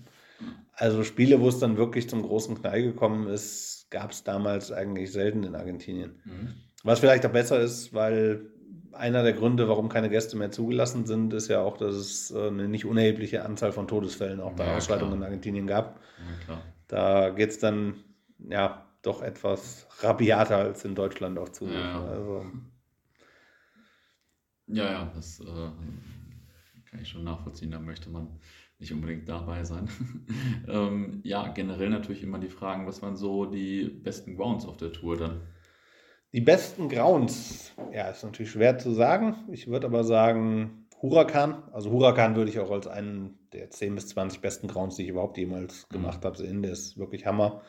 Also 0.74 1.04
Spiele, 1.06 1.40
wo 1.40 1.48
es 1.48 1.60
dann 1.60 1.78
wirklich 1.78 2.10
zum 2.10 2.22
großen 2.22 2.60
Knall 2.60 2.84
gekommen 2.84 3.28
ist, 3.28 3.88
gab 3.92 4.12
es 4.12 4.26
damals 4.26 4.74
eigentlich 4.74 5.14
selten 5.14 5.44
in 5.44 5.56
Argentinien. 5.56 6.20
Mhm. 6.26 6.50
Was 6.84 7.00
vielleicht 7.00 7.26
auch 7.26 7.32
besser 7.32 7.62
ist, 7.62 7.94
weil 7.94 8.53
einer 8.94 9.24
der 9.24 9.34
Gründe, 9.34 9.68
warum 9.68 9.90
keine 9.90 10.10
Gäste 10.10 10.38
mehr 10.38 10.52
zugelassen 10.52 11.06
sind, 11.06 11.34
ist 11.34 11.48
ja 11.48 11.62
auch, 11.62 11.78
dass 11.78 11.96
es 11.96 12.32
äh, 12.32 12.48
eine 12.48 12.68
nicht 12.68 12.86
unerhebliche 12.86 13.44
Anzahl 13.44 13.72
von 13.72 13.88
Todesfällen 13.88 14.40
auch 14.40 14.54
bei 14.54 14.66
ja, 14.66 14.78
Ausschreitungen 14.78 15.16
in 15.16 15.24
Argentinien 15.24 15.68
gab. 15.68 16.00
Ja, 16.48 16.62
da 16.88 17.30
geht 17.30 17.50
es 17.50 17.60
dann 17.60 17.96
ja 18.38 18.86
doch 19.02 19.22
etwas 19.22 19.88
rabiater 20.00 20.58
als 20.58 20.86
in 20.86 20.96
Deutschland 20.96 21.38
auch 21.38 21.50
zu. 21.50 21.68
Ja, 21.68 22.06
also. 22.06 22.46
ja, 24.68 24.92
ja, 24.92 25.12
das 25.14 25.40
äh, 25.42 25.46
kann 26.90 27.02
ich 27.02 27.10
schon 27.10 27.24
nachvollziehen. 27.24 27.72
Da 27.72 27.80
möchte 27.80 28.10
man 28.10 28.40
nicht 28.80 28.94
unbedingt 28.94 29.28
dabei 29.28 29.64
sein. 29.64 29.90
ähm, 30.68 31.22
ja, 31.24 31.48
generell 31.50 31.90
natürlich 31.90 32.24
immer 32.24 32.40
die 32.40 32.50
Fragen, 32.50 32.86
was 32.88 33.02
waren 33.02 33.16
so 33.16 33.46
die 33.46 33.86
besten 33.86 34.36
Grounds 34.36 34.66
auf 34.66 34.78
der 34.78 34.92
Tour 34.92 35.18
dann? 35.18 35.42
Die 36.34 36.42
besten 36.42 36.90
Grounds, 36.90 37.74
ja, 37.94 38.08
ist 38.10 38.24
natürlich 38.24 38.52
schwer 38.52 38.80
zu 38.80 38.92
sagen. 38.92 39.36
Ich 39.52 39.68
würde 39.68 39.86
aber 39.86 40.04
sagen 40.04 40.88
Huracan. 41.00 41.62
Also 41.72 41.92
Huracan 41.92 42.36
würde 42.36 42.50
ich 42.50 42.60
auch 42.60 42.72
als 42.72 42.88
einen 42.88 43.38
der 43.54 43.70
10 43.70 43.94
bis 43.94 44.08
20 44.08 44.42
besten 44.42 44.68
Grounds, 44.68 44.96
die 44.96 45.04
ich 45.04 45.10
überhaupt 45.10 45.38
jemals 45.38 45.86
mhm. 45.90 45.94
gemacht 45.94 46.26
habe, 46.26 46.36
sehen. 46.36 46.64
Der 46.64 46.72
ist 46.72 46.98
wirklich 46.98 47.28
Hammer. 47.28 47.62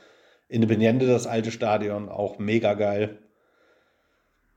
Independiente, 0.48 1.06
das 1.06 1.26
alte 1.26 1.50
Stadion, 1.50 2.08
auch 2.08 2.38
mega 2.38 2.72
geil. 2.72 3.18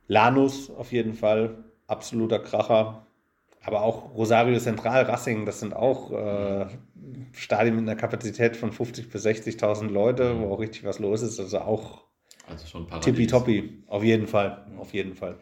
Lanus 0.07 0.69
auf 0.69 0.93
jeden 0.93 1.13
Fall, 1.13 1.65
absoluter 1.87 2.39
Kracher. 2.39 3.05
Aber 3.61 3.81
auch 3.81 4.15
Rosario 4.15 4.57
Central, 4.59 5.03
Racing, 5.03 5.45
das 5.45 5.59
sind 5.59 5.75
auch 5.75 6.11
äh, 6.13 6.67
Stadien 7.33 7.75
mit 7.75 7.83
einer 7.83 7.99
Kapazität 7.99 8.55
von 8.55 8.71
50.000 8.71 9.11
bis 9.11 9.25
60.000 9.25 9.89
Leute, 9.89 10.39
wo 10.39 10.53
auch 10.53 10.59
richtig 10.59 10.85
was 10.85 10.99
los 10.99 11.21
ist. 11.21 11.41
Also 11.41 11.59
auch 11.59 12.06
also 12.49 12.65
schon 12.67 12.87
Paradies. 12.87 13.13
Tippitoppi, 13.13 13.83
auf 13.87 14.03
jeden 14.03 14.27
Fall, 14.27 14.65
auf 14.77 14.93
jeden 14.93 15.15
Fall. 15.15 15.37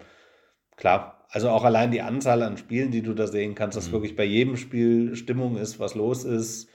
klar. 0.75 1.11
Also 1.29 1.49
auch 1.49 1.63
allein 1.63 1.91
die 1.91 2.01
Anzahl 2.01 2.43
an 2.43 2.55
Spielen, 2.57 2.91
die 2.91 3.01
du 3.01 3.13
da 3.13 3.27
sehen 3.27 3.55
kannst, 3.55 3.75
dass 3.75 3.87
Mhm. 3.87 3.93
wirklich 3.93 4.15
bei 4.15 4.23
jedem 4.23 4.55
Spiel 4.57 5.15
Stimmung 5.15 5.57
ist, 5.57 5.79
was 5.79 5.95
los 5.95 6.23
ist. 6.23 6.69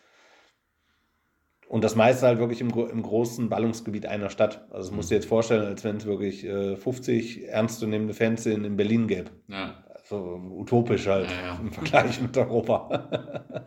Und 1.69 1.85
das 1.85 1.95
meiste 1.95 2.27
halt 2.27 2.41
wirklich 2.41 2.61
im, 2.61 2.71
im 2.71 3.03
großen 3.03 3.49
Ballungsgebiet 3.49 4.07
einer 4.07 4.29
Stadt. 4.29 4.67
Also 4.71 4.89
das 4.89 4.97
musst 4.97 5.11
du 5.11 5.15
dir 5.15 5.21
jetzt 5.21 5.29
vorstellen, 5.29 5.65
als 5.65 5.85
wenn 5.85 5.97
es 5.99 6.05
wirklich 6.05 6.45
äh, 6.45 6.77
50 6.77 7.47
ernstzunehmende 7.49 8.13
Fans 8.13 8.45
in, 8.45 8.65
in 8.65 8.77
Berlin 8.77 9.07
gäbe. 9.07 9.31
Ja, 9.49 9.83
Also 10.11 10.41
utopisch 10.57 11.07
halt 11.07 11.31
Ja, 11.31 11.47
ja. 11.47 11.59
im 11.61 11.71
Vergleich 11.73 12.21
mit 12.21 12.37
Europa. 12.37 12.89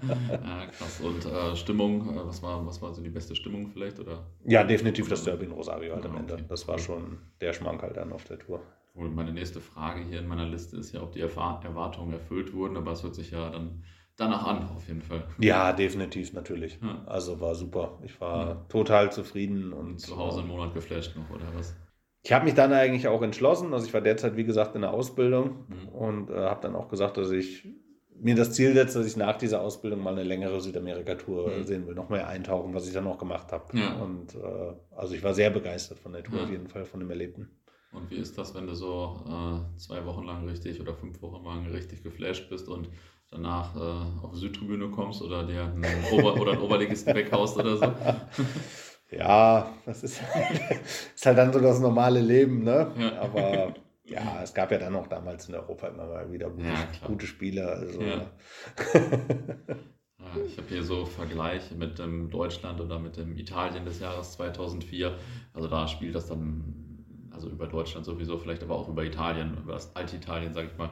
ja 0.03 0.65
krass. 0.65 0.99
Und 1.01 1.25
äh, 1.25 1.55
Stimmung, 1.55 2.15
äh, 2.15 2.25
was 2.27 2.43
war, 2.43 2.65
was 2.65 2.81
war 2.81 2.93
so 2.93 3.01
die 3.01 3.09
beste 3.09 3.35
Stimmung 3.35 3.67
vielleicht? 3.67 3.99
Oder 3.99 4.25
ja, 4.45 4.63
definitiv 4.63 5.07
das 5.07 5.23
Derby 5.23 5.45
in 5.45 5.51
Rosario 5.51 5.95
halt 5.95 6.05
am 6.05 6.17
Ende. 6.17 6.33
okay. 6.33 6.45
Das 6.49 6.67
war 6.67 6.77
schon 6.77 7.19
der 7.39 7.53
Schmankerl 7.53 7.93
dann 7.93 8.11
auf 8.11 8.25
der 8.25 8.39
Tour. 8.39 8.61
Und 8.93 9.15
meine 9.15 9.31
nächste 9.31 9.59
Frage 9.59 10.03
hier 10.03 10.19
in 10.19 10.27
meiner 10.27 10.45
Liste 10.45 10.77
ist 10.77 10.91
ja, 10.91 11.01
ob 11.01 11.13
die 11.13 11.21
Erwartungen 11.21 12.13
erfüllt 12.13 12.53
wurden, 12.53 12.77
aber 12.77 12.91
es 12.91 13.03
hört 13.03 13.15
sich 13.15 13.31
ja 13.31 13.49
dann 13.49 13.83
danach 14.17 14.45
an, 14.45 14.69
auf 14.69 14.87
jeden 14.87 15.01
Fall. 15.01 15.23
Ja, 15.39 15.73
definitiv, 15.73 16.33
natürlich. 16.33 16.77
Ja. 16.81 17.01
Also 17.07 17.39
war 17.39 17.55
super. 17.55 17.99
Ich 18.03 18.19
war 18.21 18.47
Ja. 18.49 18.55
total 18.69 19.11
zufrieden 19.11 19.73
und 19.73 19.99
Zu 19.99 20.17
Hause 20.17 20.39
einen 20.39 20.49
Monat 20.49 20.73
geflasht 20.73 21.15
noch, 21.15 21.29
oder 21.35 21.45
was? 21.55 21.75
Ich 22.25 22.31
habe 22.31 22.45
mich 22.45 22.53
dann 22.53 22.71
eigentlich 22.71 23.07
auch 23.07 23.21
entschlossen. 23.21 23.73
Also 23.73 23.85
ich 23.85 23.93
war 23.93 24.01
derzeit, 24.01 24.37
wie 24.37 24.45
gesagt, 24.45 24.75
in 24.75 24.81
der 24.81 24.93
Ausbildung 24.93 25.65
Mhm. 25.67 25.87
und 25.89 26.29
äh, 26.29 26.35
habe 26.35 26.61
dann 26.61 26.75
auch 26.75 26.87
gesagt, 26.87 27.17
dass 27.17 27.31
ich 27.31 27.67
mir 28.15 28.35
das 28.35 28.53
Ziel 28.53 28.73
setze, 28.73 28.99
dass 28.99 29.07
ich 29.07 29.17
nach 29.17 29.37
dieser 29.37 29.59
Ausbildung 29.61 30.01
mal 30.01 30.13
eine 30.13 30.23
längere 30.23 30.61
Südamerika-Tour 30.61 31.57
Mhm. 31.57 31.63
sehen 31.63 31.85
will, 31.87 31.95
noch 31.95 32.07
mehr 32.09 32.27
eintauchen, 32.27 32.73
was 32.73 32.87
ich 32.87 32.93
dann 32.93 33.07
auch 33.07 33.17
gemacht 33.17 33.51
habe. 33.51 33.77
Ja. 33.77 33.93
Und 34.01 34.35
äh, 34.35 34.73
also 34.95 35.13
ich 35.15 35.23
war 35.23 35.33
sehr 35.33 35.49
begeistert 35.49 35.99
von 35.99 36.13
der 36.13 36.23
Tour 36.23 36.37
Ja. 36.37 36.43
auf 36.43 36.49
jeden 36.49 36.67
Fall, 36.67 36.85
von 36.85 37.01
dem 37.01 37.09
Erlebten. 37.09 37.49
Und 37.91 38.09
wie 38.09 38.15
ist 38.15 38.37
das, 38.37 38.55
wenn 38.55 38.67
du 38.67 38.73
so 38.73 39.23
äh, 39.27 39.77
zwei 39.77 40.05
Wochen 40.05 40.23
lang 40.23 40.47
richtig 40.47 40.79
oder 40.79 40.95
fünf 40.95 41.21
Wochen 41.21 41.43
lang 41.45 41.67
richtig 41.67 42.03
geflasht 42.03 42.49
bist 42.49 42.67
und 42.69 42.87
danach 43.29 43.75
äh, 43.75 44.23
auf 44.25 44.31
die 44.33 44.39
Südtribüne 44.39 44.89
kommst 44.89 45.21
oder 45.21 45.45
dir 45.45 45.63
einen, 45.65 45.83
Ober 46.11 46.39
oder 46.39 46.53
einen 46.53 46.61
Oberligisten 46.61 47.13
weghaust 47.13 47.57
oder 47.57 47.77
so? 47.77 47.85
Ja, 49.17 49.73
das 49.85 50.03
ist, 50.03 50.21
ist 51.15 51.25
halt 51.25 51.37
dann 51.37 51.53
so 51.53 51.59
das 51.59 51.79
normale 51.79 52.21
Leben, 52.21 52.63
ne? 52.63 52.91
Ja. 52.97 53.21
Aber 53.21 53.73
ja, 54.05 54.41
es 54.43 54.53
gab 54.53 54.71
ja 54.71 54.77
dann 54.77 54.95
auch 54.95 55.07
damals 55.07 55.47
in 55.49 55.55
Europa 55.55 55.87
immer 55.87 56.05
mal 56.05 56.31
wieder 56.31 56.49
gute, 56.49 56.67
Ja, 56.67 57.07
gute 57.07 57.25
Spiele. 57.25 57.67
Also, 57.67 58.01
Ja. 58.01 58.31
Ja, 60.19 60.41
ich 60.45 60.57
habe 60.57 60.67
hier 60.69 60.83
so 60.83 61.05
Vergleiche 61.05 61.75
mit 61.75 61.99
dem 61.99 62.29
Deutschland 62.29 62.79
oder 62.79 62.99
mit 62.99 63.17
dem 63.17 63.37
Italien 63.37 63.85
des 63.85 63.99
Jahres 63.99 64.33
2004. 64.33 65.17
Also 65.53 65.67
da 65.67 65.87
spielt 65.87 66.15
das 66.15 66.27
dann, 66.27 67.29
also 67.31 67.49
über 67.49 67.67
Deutschland 67.67 68.05
sowieso, 68.05 68.37
vielleicht 68.37 68.63
aber 68.63 68.75
auch 68.75 68.89
über 68.89 69.03
Italien, 69.03 69.57
über 69.57 69.73
das 69.73 69.95
alte 69.95 70.15
Italien, 70.15 70.53
sage 70.53 70.69
ich 70.71 70.77
mal, 70.77 70.91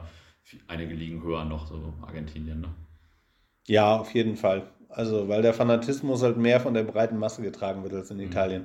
einige 0.68 0.94
liegen 0.94 1.22
höher 1.22 1.44
noch, 1.44 1.66
so 1.66 1.94
Argentinien. 2.02 2.60
Ne? 2.60 2.74
Ja, 3.66 3.96
auf 3.96 4.12
jeden 4.14 4.36
Fall. 4.36 4.68
Also, 4.92 5.28
weil 5.28 5.42
der 5.42 5.54
Fanatismus 5.54 6.22
halt 6.22 6.36
mehr 6.36 6.60
von 6.60 6.74
der 6.74 6.82
breiten 6.84 7.16
Masse 7.18 7.42
getragen 7.42 7.82
wird 7.82 7.94
als 7.94 8.10
in 8.10 8.18
Mhm. 8.18 8.24
Italien. 8.24 8.64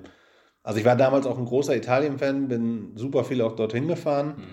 Also, 0.63 0.79
ich 0.79 0.85
war 0.85 0.95
damals 0.95 1.25
auch 1.25 1.37
ein 1.37 1.45
großer 1.45 1.75
Italien-Fan, 1.75 2.47
bin 2.47 2.91
super 2.95 3.23
viel 3.23 3.41
auch 3.41 3.55
dorthin 3.55 3.87
gefahren, 3.87 4.35
Hm. 4.37 4.43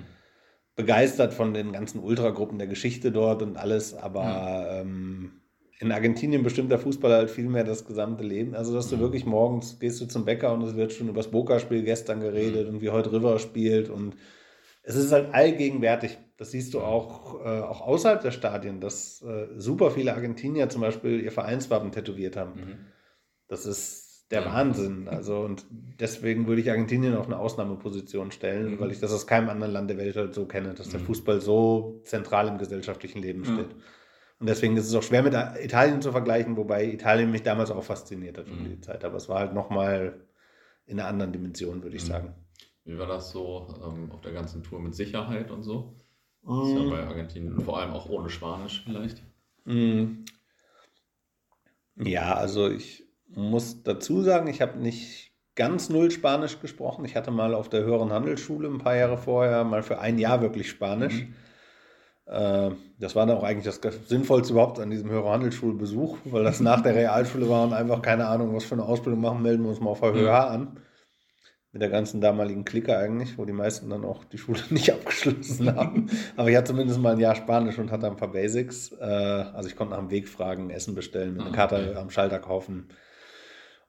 begeistert 0.77 1.33
von 1.35 1.55
den 1.55 1.73
ganzen 1.73 2.01
Ultragruppen 2.01 2.59
der 2.59 2.67
Geschichte 2.67 3.13
dort 3.13 3.43
und 3.43 3.57
alles, 3.57 3.95
aber 3.95 4.67
ähm, 4.71 5.41
in 5.81 5.93
Argentinien 5.93 6.43
bestimmt 6.43 6.71
der 6.71 6.79
Fußball 6.79 7.13
halt 7.13 7.31
viel 7.31 7.49
mehr 7.49 7.65
das 7.65 7.85
gesamte 7.85 8.25
Leben. 8.25 8.55
Also, 8.55 8.73
dass 8.75 8.89
du 8.89 8.97
Mhm. 8.97 9.01
wirklich 9.01 9.27
morgens 9.27 9.79
gehst 9.79 10.01
du 10.01 10.07
zum 10.07 10.25
Bäcker 10.25 10.53
und 10.53 10.63
es 10.63 10.77
wird 10.77 10.93
schon 10.93 11.09
über 11.09 11.19
das 11.21 11.31
Boca-Spiel 11.31 11.83
gestern 11.83 12.21
geredet 12.21 12.69
und 12.69 12.81
wie 12.81 12.91
heute 12.91 13.13
River 13.13 13.39
spielt 13.39 13.89
und 13.89 14.17
es 14.85 14.95
ist 14.97 15.11
halt 15.13 15.35
allgegenwärtig. 15.35 16.19
Das 16.37 16.51
siehst 16.51 16.75
du 16.75 16.81
auch, 16.81 17.41
äh, 17.45 17.61
auch 17.61 17.81
außerhalb 17.81 18.21
der 18.21 18.31
Stadien, 18.31 18.81
dass 18.81 19.23
äh, 19.23 19.49
super 19.57 19.91
viele 19.91 20.15
Argentinier 20.15 20.69
zum 20.69 20.81
Beispiel 20.83 21.21
ihr 21.21 21.33
Vereinswappen 21.33 21.91
tätowiert 21.93 22.37
haben. 22.37 22.55
Mhm. 22.55 22.77
Das 23.49 23.67
ist 23.67 24.27
der. 24.31 24.45
Wahnsinn. 24.47 25.07
Also 25.09 25.41
und 25.41 25.65
deswegen 26.01 26.47
würde 26.47 26.61
ich 26.61 26.71
Argentinien 26.71 27.15
auf 27.17 27.27
eine 27.27 27.39
Ausnahmeposition 27.39 28.31
stellen, 28.33 28.73
Mhm. 28.73 28.81
weil 28.81 28.91
ich 28.91 28.99
das 29.01 29.13
aus 29.13 29.27
keinem 29.27 29.49
anderen 29.49 29.73
Land 29.73 29.91
der 29.91 29.99
Welt 29.99 30.17
halt 30.17 30.35
so 30.35 30.47
kenne, 30.47 30.75
dass 30.75 30.89
der 30.89 31.01
Mhm. 31.01 31.05
Fußball 31.07 31.41
so 31.41 32.01
zentral 32.05 32.49
im 32.49 32.59
gesellschaftlichen 32.59 33.21
Leben 33.23 33.45
steht. 33.45 33.75
Und 34.41 34.49
deswegen 34.49 34.77
ist 34.77 34.89
es 34.89 34.95
auch 34.95 35.03
schwer 35.03 35.23
mit 35.23 35.35
Italien 35.63 36.03
zu 36.03 36.11
vergleichen, 36.11 36.57
wobei 36.57 36.85
Italien 36.87 37.31
mich 37.31 37.43
damals 37.45 37.71
auch 37.71 37.85
fasziniert 37.85 38.37
hat 38.39 38.49
um 38.51 38.61
Mhm. 38.61 38.65
die 38.71 38.81
Zeit. 38.81 39.05
Aber 39.05 39.17
es 39.17 39.29
war 39.29 39.39
halt 39.39 39.55
nochmal 39.55 40.21
in 40.87 40.99
einer 40.99 41.09
anderen 41.09 41.33
Dimension, 41.33 41.83
würde 41.83 41.97
ich 41.97 42.03
Mhm. 42.03 42.09
sagen. 42.09 42.35
Wie 42.85 42.99
war 42.99 43.07
das 43.07 43.31
so 43.31 43.67
ähm, 43.85 44.11
auf 44.13 44.21
der 44.21 44.33
ganzen 44.33 44.63
Tour 44.63 44.81
mit 44.81 44.95
Sicherheit 44.95 45.51
und 45.51 45.63
so? 45.63 45.95
Das 46.47 46.55
Mhm. 46.55 46.63
ist 46.65 46.77
ja 46.85 46.91
bei 46.91 47.07
Argentinien 47.07 47.61
vor 47.61 47.79
allem 47.79 47.93
auch 47.93 48.09
ohne 48.09 48.29
Spanisch 48.29 48.83
vielleicht. 48.85 49.23
Mm. 49.65 50.25
Ja, 51.97 52.35
also 52.35 52.69
ich 52.69 53.05
muss 53.29 53.83
dazu 53.83 54.23
sagen, 54.23 54.49
ich 54.49 54.61
habe 54.61 54.79
nicht 54.79 55.33
ganz 55.55 55.89
null 55.89 56.11
Spanisch 56.11 56.61
gesprochen. 56.61 57.05
Ich 57.05 57.17
hatte 57.17 57.31
mal 57.31 57.55
auf 57.55 57.69
der 57.69 57.85
höheren 57.85 58.13
Handelsschule 58.13 58.69
ein 58.69 58.79
paar 58.79 58.97
Jahre 58.97 59.17
vorher 59.17 59.65
mal 59.65 59.83
für 59.83 59.99
ein 60.01 60.19
Jahr 60.19 60.43
wirklich 60.43 60.69
Spanisch. 60.69 61.23
Mhm. 61.23 61.35
Äh, 62.27 62.71
Das 62.99 63.15
war 63.17 63.27
dann 63.27 63.37
auch 63.39 63.43
eigentlich 63.45 63.65
das 63.65 63.81
Sinnvollste 64.09 64.53
überhaupt 64.53 64.79
an 64.81 64.91
diesem 64.91 65.09
höheren 65.11 65.31
Handelsschulbesuch, 65.31 66.19
weil 66.25 66.45
das 66.45 66.61
nach 66.61 66.81
der 66.83 66.95
Realschule 66.95 67.49
war 67.49 67.65
und 67.65 67.73
einfach 67.73 68.03
keine 68.03 68.27
Ahnung, 68.27 68.55
was 68.55 68.65
für 68.65 68.75
eine 68.75 68.85
Ausbildung 68.85 69.21
machen, 69.21 69.43
melden 69.43 69.63
wir 69.63 69.71
uns 69.71 69.81
mal 69.81 69.91
auf 69.91 70.01
der 70.01 70.15
Ja. 70.17 70.45
HH 70.45 70.49
an. 70.49 70.81
Mit 71.75 71.83
der 71.83 71.91
ganzen 71.91 72.21
damaligen 72.21 72.65
Clique 72.65 72.97
eigentlich, 72.97 73.37
wo 73.37 73.45
die 73.45 73.53
meisten 73.53 73.91
dann 73.91 74.05
auch 74.05 74.23
die 74.25 74.39
Schule 74.39 74.61
nicht 74.71 74.91
abgeschlossen 74.93 75.75
haben. 75.77 76.07
Aber 76.37 76.49
ich 76.49 76.57
hatte 76.57 76.69
zumindest 76.71 77.01
mal 77.01 77.15
ein 77.15 77.21
Jahr 77.21 77.35
Spanisch 77.35 77.79
und 77.79 77.91
hatte 77.91 78.07
ein 78.07 78.17
paar 78.17 78.31
Basics. 78.33 78.93
Äh, 78.93 79.05
Also 79.05 79.69
ich 79.69 79.75
konnte 79.77 79.93
nach 79.95 79.99
dem 80.01 80.11
Weg 80.11 80.29
fragen, 80.29 80.71
Essen 80.71 80.95
bestellen, 80.95 81.35
mir 81.35 81.41
eine 81.43 81.51
Ah, 81.51 81.53
Karte 81.53 81.97
am 81.99 82.11
Schalter 82.11 82.39
kaufen. 82.39 82.89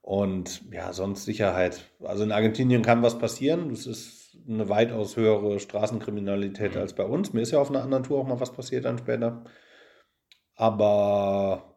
Und 0.02 0.63
ja, 0.71 0.93
sonst 0.93 1.26
Sicherheit. 1.26 1.84
Also 2.04 2.24
in 2.24 2.32
Argentinien 2.32 2.82
kann 2.82 3.04
was 3.04 3.17
passieren. 3.19 3.69
Das 3.69 3.86
ist 3.86 4.36
eine 4.50 4.67
weitaus 4.67 5.15
höhere 5.15 5.60
Straßenkriminalität 5.60 6.74
Mhm. 6.74 6.82
als 6.82 6.93
bei 6.93 7.04
uns. 7.06 7.34
Mir 7.34 7.41
ist 7.41 7.52
ja 7.52 7.60
auf 7.60 7.69
einer 7.69 7.84
anderen 7.84 8.04
Tour 8.04 8.19
auch 8.19 8.28
mal 8.28 8.39
was 8.39 8.52
passiert 8.52 8.86
dann 8.86 8.98
später. 8.98 9.43
Aber 10.56 11.75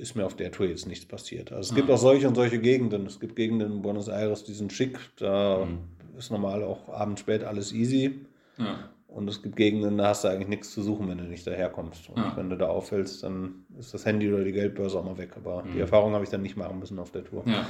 ist 0.00 0.16
mir 0.16 0.24
auf 0.26 0.34
der 0.36 0.50
Tour 0.50 0.66
jetzt 0.66 0.86
nichts 0.86 1.06
passiert. 1.06 1.52
Also 1.52 1.70
es 1.70 1.74
gibt 1.76 1.90
Ah. 1.90 1.94
auch 1.94 1.98
solche 1.98 2.26
und 2.26 2.34
solche 2.34 2.58
Gegenden. 2.58 3.06
Es 3.06 3.20
gibt 3.20 3.36
Gegenden 3.36 3.70
in 3.72 3.82
Buenos 3.82 4.08
Aires, 4.08 4.44
die 4.44 4.52
sind 4.54 4.72
schick. 4.72 4.98
Da 5.16 5.64
Mhm. 5.66 5.78
ist 6.18 6.30
normal 6.30 6.62
auch 6.64 6.88
abends 6.88 7.20
spät 7.20 7.44
alles 7.44 7.72
easy. 7.72 8.20
Ja. 8.58 8.88
Und 9.08 9.28
es 9.28 9.42
gibt 9.42 9.56
Gegenden, 9.56 9.98
da 9.98 10.08
hast 10.08 10.22
du 10.24 10.28
eigentlich 10.28 10.48
nichts 10.48 10.72
zu 10.72 10.82
suchen, 10.82 11.08
wenn 11.08 11.18
du 11.18 11.24
nicht 11.24 11.46
daherkommst. 11.46 12.08
Und 12.10 12.16
Ja. 12.18 12.32
wenn 12.36 12.48
du 12.48 12.56
da 12.56 12.68
auffällst, 12.68 13.22
dann 13.24 13.64
ist 13.78 13.92
das 13.92 14.06
Handy 14.06 14.32
oder 14.32 14.44
die 14.44 14.52
Geldbörse 14.52 14.98
auch 14.98 15.04
mal 15.04 15.18
weg. 15.18 15.30
Aber 15.36 15.64
Mhm. 15.64 15.72
die 15.74 15.80
Erfahrung 15.80 16.12
habe 16.14 16.24
ich 16.24 16.30
dann 16.30 16.42
nicht 16.42 16.56
machen 16.56 16.78
müssen 16.78 16.98
auf 16.98 17.10
der 17.10 17.24
Tour. 17.24 17.42
Ja. 17.46 17.66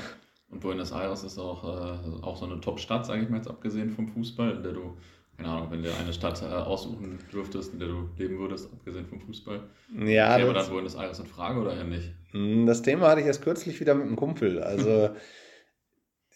Und 0.50 0.60
Buenos 0.60 0.92
Aires 0.92 1.22
ist 1.24 1.38
auch, 1.38 1.64
äh, 1.64 2.22
auch 2.22 2.36
so 2.36 2.44
eine 2.44 2.60
Top-Stadt, 2.60 3.06
sage 3.06 3.22
ich 3.22 3.28
mal 3.28 3.36
jetzt 3.36 3.48
abgesehen 3.48 3.90
vom 3.90 4.08
Fußball, 4.08 4.56
in 4.56 4.62
der 4.62 4.72
du, 4.72 4.96
keine 5.40 5.54
Ahnung, 5.54 5.70
wenn 5.70 5.82
du 5.82 5.88
eine 5.94 6.12
Stadt 6.12 6.42
äh, 6.42 6.46
aussuchen 6.46 7.18
dürftest, 7.32 7.72
in 7.72 7.78
der 7.78 7.88
du 7.88 8.08
leben 8.18 8.38
würdest, 8.38 8.72
abgesehen 8.72 9.06
vom 9.06 9.20
Fußball, 9.20 9.60
Ja, 10.04 10.36
käme 10.36 10.52
das, 10.52 10.66
dann 10.66 10.74
Buenos 10.74 10.94
Aires 10.94 11.18
in 11.18 11.26
Frage 11.26 11.60
oder 11.60 11.74
eher 11.74 11.84
nicht? 11.84 12.12
Hm, 12.32 12.66
das 12.66 12.82
Thema 12.82 13.08
hatte 13.08 13.20
ich 13.20 13.26
erst 13.26 13.42
kürzlich 13.42 13.80
wieder 13.80 13.94
mit 13.94 14.06
einem 14.06 14.16
Kumpel. 14.16 14.62
Also 14.62 15.10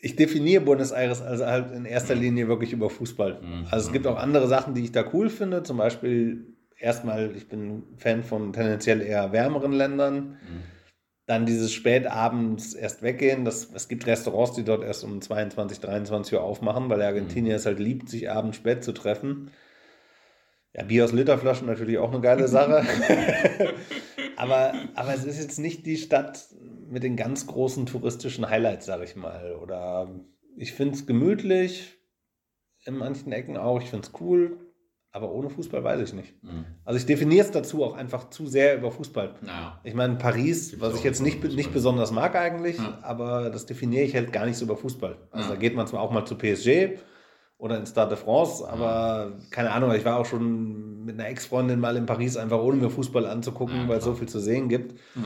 ich 0.01 0.17
definiere 0.17 0.62
Buenos 0.62 0.93
Aires 0.93 1.23
also 1.23 1.47
halt 1.47 1.71
in 1.73 1.85
erster 1.85 2.14
Linie 2.14 2.49
wirklich 2.49 2.73
über 2.73 2.90
Fußball. 2.90 3.40
Mhm. 3.40 3.67
Also 3.71 3.87
es 3.87 3.93
gibt 3.93 4.07
auch 4.07 4.19
andere 4.19 4.49
Sachen, 4.49 4.75
die 4.75 4.85
ich 4.85 4.93
da 4.93 5.05
cool 5.12 5.29
finde. 5.29 5.62
Zum 5.62 5.77
Beispiel 5.77 6.55
erstmal, 6.79 7.35
ich 7.37 7.49
bin 7.49 7.85
Fan 7.97 8.23
von 8.23 8.53
tendenziell 8.53 9.01
eher 9.01 9.33
wärmeren 9.33 9.73
Ländern. 9.73 10.17
Mhm. 10.31 10.74
Dann 11.27 11.47
dieses 11.47 11.73
spätabends 11.73 12.75
erst 12.75 13.03
weggehen. 13.03 13.45
Das, 13.45 13.71
es 13.73 13.89
gibt 13.89 14.07
Restaurants, 14.07 14.53
die 14.53 14.65
dort 14.65 14.85
erst 14.85 15.05
um 15.05 15.21
22, 15.21 15.81
23 15.81 16.35
Uhr 16.35 16.43
aufmachen, 16.43 16.91
weil 16.91 16.99
der 16.99 17.09
Argentinier 17.09 17.57
es 17.57 17.67
halt 17.67 17.81
liebt, 17.81 18.09
sich 18.09 18.31
abends 18.31 18.59
spät 18.59 18.85
zu 18.85 18.93
treffen. 18.93 19.51
Ja, 20.75 20.83
Bier 20.83 21.05
aus 21.05 21.13
Literflaschen 21.13 21.67
natürlich 21.67 21.99
auch 21.99 22.13
eine 22.13 22.21
geile 22.21 22.49
Sache. 22.49 22.85
aber, 24.37 24.75
aber 24.95 25.15
es 25.15 25.25
ist 25.25 25.41
jetzt 25.41 25.59
nicht 25.59 25.87
die 25.87 25.97
Stadt 25.97 26.47
mit 26.91 27.03
den 27.03 27.17
ganz 27.17 27.47
großen 27.47 27.87
touristischen 27.87 28.51
Highlights, 28.51 28.87
sag 28.87 29.03
ich 29.03 29.17
mal. 29.17 29.55
Oder 29.55 30.11
ich 30.57 30.73
finde 30.73 30.95
es 30.95 31.07
gemütlich, 31.07 31.97
in 32.85 32.97
manchen 32.97 33.33
Ecken 33.33 33.57
auch. 33.57 33.81
Ich 33.81 33.88
finde 33.88 34.07
es 34.07 34.21
cool, 34.21 34.59
aber 35.15 35.31
ohne 35.31 35.48
Fußball 35.48 35.85
weiß 35.85 36.00
ich 36.00 36.12
nicht. 36.12 36.35
Mhm. 36.42 36.65
Also 36.85 36.98
ich 36.98 37.06
definiere 37.06 37.44
es 37.46 37.52
dazu 37.52 37.85
auch 37.85 37.94
einfach 37.94 38.31
zu 38.31 38.46
sehr 38.46 38.77
über 38.77 38.90
Fußball. 38.90 39.37
Naja. 39.42 39.81
Ich 39.85 39.94
meine, 39.94 40.17
Paris, 40.17 40.71
Gibt's 40.71 40.85
was 40.85 40.96
ich 40.96 41.04
jetzt 41.04 41.23
nicht, 41.23 41.37
Fußball. 41.40 41.54
nicht 41.56 41.73
besonders 41.73 42.10
mag 42.10 42.35
eigentlich, 42.35 42.79
Ja. 42.79 42.98
aber 43.02 43.48
das 43.50 43.65
definiere 43.65 44.02
ich 44.04 44.15
halt 44.17 44.33
gar 44.33 44.44
nicht 44.44 44.56
so 44.58 44.65
über 44.65 44.77
Fußball. 44.77 45.17
Also 45.31 45.48
Ja. 45.50 45.54
da 45.54 45.60
geht 45.60 45.77
man 45.77 45.87
zwar 45.87 46.00
auch 46.00 46.10
mal 46.10 46.25
zu 46.27 46.35
PSG 46.37 46.98
oder 47.58 47.79
ins 47.79 47.90
Stade 47.90 48.17
de 48.17 48.19
France, 48.19 48.69
aber 48.69 49.33
keine 49.50 49.71
Ahnung, 49.71 49.92
ich 49.94 50.04
war 50.04 50.19
auch 50.19 50.27
schon 50.27 51.04
mit 51.04 51.15
einer 51.19 51.29
Ex-Freundin 51.29 51.79
mal 51.79 51.96
in 51.96 52.06
Paris, 52.06 52.37
einfach 52.37 52.58
ohne 52.58 52.77
mir 52.79 52.90
Fußball 52.90 53.25
anzugucken, 53.27 53.83
Ja, 53.83 53.88
weil 53.88 53.98
es 53.98 54.04
so 54.04 54.15
viel 54.15 54.29
zu 54.29 54.40
sehen 54.40 54.69
gibt. 54.69 54.98
Ja. 55.15 55.23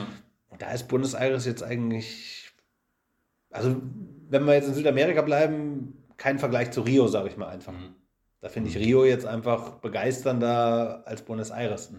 Und 0.49 0.61
da 0.61 0.71
ist 0.71 0.87
Buenos 0.87 1.15
Aires 1.15 1.45
jetzt 1.47 1.63
eigentlich, 1.63 2.51
also 3.49 3.75
wenn 4.29 4.45
wir 4.45 4.53
jetzt 4.53 4.67
in 4.67 4.75
Südamerika 4.75 5.23
bleiben, 5.23 6.03
kein 6.17 6.37
Vergleich 6.37 6.69
zu 6.69 6.81
Rio, 6.81 7.07
sage 7.07 7.29
ich 7.29 7.37
mal 7.37 7.47
einfach. 7.47 7.73
Mhm. 7.73 7.95
Da 8.41 8.49
finde 8.49 8.69
ich 8.69 8.77
Rio 8.77 9.03
jetzt 9.03 9.25
einfach 9.25 9.79
begeisternder 9.79 11.03
als 11.05 11.23
Buenos 11.23 11.49
Aires. 11.49 11.91
Mhm. 11.91 11.97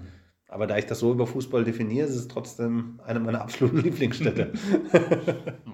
Aber 0.49 0.67
da 0.67 0.77
ich 0.79 0.87
das 0.87 0.99
so 0.99 1.13
über 1.13 1.27
Fußball 1.27 1.65
definiere, 1.65 2.09
ist 2.09 2.17
es 2.17 2.27
trotzdem 2.27 3.01
eine 3.05 3.21
meiner 3.21 3.43
absoluten 3.43 3.79
Lieblingsstädte. 3.83 4.53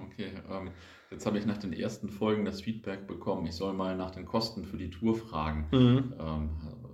okay, 0.05 0.31
ähm, 0.51 0.69
jetzt 1.09 1.25
habe 1.25 1.39
ich 1.39 1.45
nach 1.45 1.57
den 1.57 1.73
ersten 1.73 2.09
Folgen 2.09 2.45
das 2.45 2.61
Feedback 2.61 3.07
bekommen, 3.07 3.47
ich 3.47 3.55
soll 3.55 3.73
mal 3.73 3.95
nach 3.95 4.11
den 4.11 4.25
Kosten 4.25 4.65
für 4.65 4.77
die 4.77 4.91
Tour 4.91 5.15
fragen, 5.15 5.67
mhm. 5.71 6.13
ähm, 6.19 6.49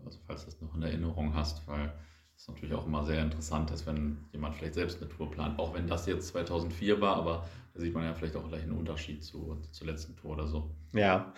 also 0.06 0.20
falls 0.26 0.46
du 0.46 0.52
das 0.52 0.62
noch 0.62 0.76
in 0.76 0.84
Erinnerung 0.84 1.34
hast, 1.34 1.68
weil 1.68 1.94
es 2.38 2.48
natürlich 2.48 2.74
auch 2.74 2.86
immer 2.86 3.04
sehr 3.04 3.22
interessant 3.22 3.70
ist, 3.72 3.86
wenn 3.86 4.18
jemand 4.32 4.56
vielleicht 4.56 4.76
selbst 4.76 5.02
eine 5.02 5.10
Tour 5.10 5.30
plant, 5.30 5.60
auch 5.60 5.74
wenn 5.74 5.88
das 5.88 6.06
jetzt 6.06 6.28
2004 6.28 7.02
war, 7.02 7.18
aber 7.18 7.48
da 7.74 7.82
sieht 7.82 7.94
man 7.94 8.06
ja 8.06 8.14
vielleicht 8.14 8.36
auch 8.38 8.48
gleich 8.48 8.64
einen 8.64 8.78
Unterschied 8.78 9.24
zu, 9.24 9.58
zur 9.72 9.88
letzten 9.88 10.16
Tour 10.16 10.32
oder 10.32 10.48
so. 10.48 10.70
Ja, 10.94 11.34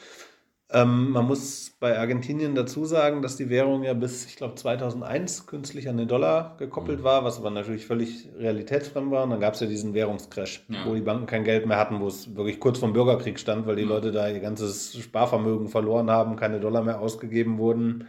ähm, 0.72 1.12
man 1.12 1.28
muss 1.28 1.76
bei 1.80 2.00
Argentinien 2.00 2.56
dazu 2.56 2.86
sagen, 2.86 3.22
dass 3.22 3.38
die 3.38 3.50
Währung 3.50 3.84
ja 3.84 3.94
bis, 3.94 4.26
ich 4.26 4.36
glaube, 4.36 4.56
2001 4.56 5.46
künstlich 5.46 5.88
an 5.88 5.98
den 5.98 6.08
Dollar 6.08 6.56
gekoppelt 6.58 7.00
mhm. 7.00 7.04
war, 7.04 7.24
was 7.24 7.38
aber 7.38 7.52
natürlich 7.52 7.86
völlig 7.86 8.30
realitätsfremd 8.36 9.12
war. 9.12 9.24
Und 9.24 9.30
dann 9.30 9.40
gab 9.40 9.54
es 9.54 9.60
ja 9.60 9.68
diesen 9.68 9.94
Währungscrash, 9.94 10.66
ja. 10.68 10.86
wo 10.86 10.96
die 10.96 11.02
Banken 11.02 11.28
kein 11.28 11.44
Geld 11.44 11.68
mehr 11.68 11.78
hatten, 11.78 12.00
wo 12.00 12.08
es 12.08 12.36
wirklich 12.36 12.60
kurz 12.60 12.80
vom 12.80 12.94
Bürgerkrieg 12.94 13.40
stand, 13.40 13.68
weil 13.68 13.76
die 13.76 13.84
mhm. 13.84 13.90
Leute 13.90 14.12
da 14.12 14.28
ihr 14.28 14.40
ganzes 14.40 14.98
Sparvermögen 14.98 15.68
verloren 15.68 16.10
haben, 16.10 16.36
keine 16.36 16.60
Dollar 16.60 16.84
mehr 16.84 17.00
ausgegeben 17.00 17.60
wurden. 17.60 18.08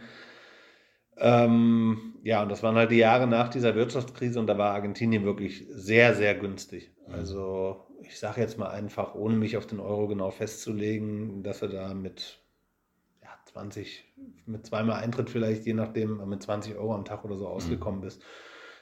Ähm, 1.19 2.15
ja, 2.23 2.41
und 2.41 2.49
das 2.49 2.63
waren 2.63 2.75
halt 2.75 2.89
die 2.89 2.97
Jahre 2.97 3.27
nach 3.27 3.49
dieser 3.49 3.75
Wirtschaftskrise 3.75 4.39
und 4.39 4.47
da 4.47 4.57
war 4.57 4.73
Argentinien 4.73 5.25
wirklich 5.25 5.67
sehr, 5.69 6.15
sehr 6.15 6.33
günstig. 6.33 6.91
Mhm. 7.07 7.13
Also 7.13 7.85
ich 8.01 8.17
sage 8.17 8.41
jetzt 8.41 8.57
mal 8.57 8.69
einfach, 8.69 9.13
ohne 9.13 9.35
mich 9.35 9.57
auf 9.57 9.67
den 9.67 9.79
Euro 9.79 10.07
genau 10.07 10.31
festzulegen, 10.31 11.43
dass 11.43 11.61
wir 11.61 11.69
da 11.69 11.93
mit 11.93 12.39
20, 13.57 14.05
mit 14.45 14.65
zweimal 14.65 15.01
Eintritt 15.01 15.29
vielleicht, 15.29 15.65
je 15.65 15.73
nachdem, 15.73 16.27
mit 16.29 16.43
20 16.43 16.75
Euro 16.75 16.93
am 16.93 17.05
Tag 17.05 17.25
oder 17.25 17.37
so 17.37 17.47
ausgekommen 17.47 17.99
mhm. 17.99 18.03
bist. 18.03 18.23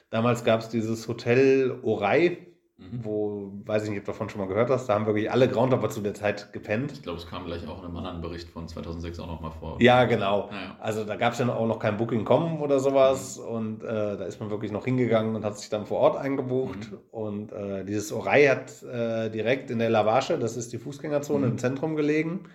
Damals 0.10 0.44
gab 0.44 0.60
es 0.60 0.70
dieses 0.70 1.08
Hotel 1.08 1.80
Orei, 1.82 2.38
mhm. 2.78 3.00
wo, 3.04 3.54
weiß 3.66 3.86
ich 3.86 3.90
nicht, 3.90 4.00
ob 4.00 4.06
du 4.06 4.12
davon 4.12 4.30
schon 4.30 4.42
mal 4.42 4.48
gehört 4.48 4.70
hast, 4.70 4.88
da 4.88 4.96
haben 4.96 5.06
wirklich 5.06 5.32
alle 5.32 5.48
Groundhopper 5.48 5.90
zu 5.90 6.02
der 6.02 6.14
Zeit 6.14 6.52
gepennt. 6.52 6.92
Ich 6.92 7.04
glaube, 7.04 7.20
es 7.20 7.28
kam 7.28 7.46
gleich 7.46 7.66
auch 7.68 7.80
in 7.80 7.86
einem 7.86 7.98
anderen 7.98 8.22
Bericht 8.22 8.50
von 8.50 8.68
2006 8.68 9.18
auch 9.20 9.28
nochmal 9.28 9.52
vor. 9.52 9.78
Ja, 9.82 10.04
genau. 10.04 10.50
Ja, 10.52 10.78
Also 10.82 11.06
da 11.06 11.16
gab 11.16 11.34
es 11.34 11.40
ja 11.40 11.48
auch 11.48 11.68
noch 11.68 11.80
kein 11.80 11.96
Booking.com 11.96 12.62
oder 12.62 12.80
sowas 12.80 13.40
mhm. 13.40 13.56
und 13.56 13.84
äh, 13.84 14.18
da 14.18 14.26
ist 14.26 14.42
man 14.42 14.50
wirklich 14.50 14.74
noch 14.74 14.84
hingegangen 14.84 15.36
und 15.36 15.46
hat 15.46 15.58
sich 15.58 15.70
dann 15.70 15.86
vor 15.86 16.00
Ort 16.00 16.18
eingebucht 16.18 16.92
mhm. 16.92 16.98
und 17.12 17.52
äh, 17.54 17.86
dieses 17.86 18.12
Orei 18.12 18.48
hat 18.48 18.84
äh, 18.84 19.30
direkt 19.30 19.72
in 19.72 19.80
der 19.80 19.90
Lavasche, 19.90 20.38
das 20.38 20.58
ist 20.58 20.74
die 20.74 20.80
Fußgängerzone 20.80 21.46
mhm. 21.46 21.52
im 21.54 21.58
Zentrum 21.60 21.96
gelegen, 21.96 22.50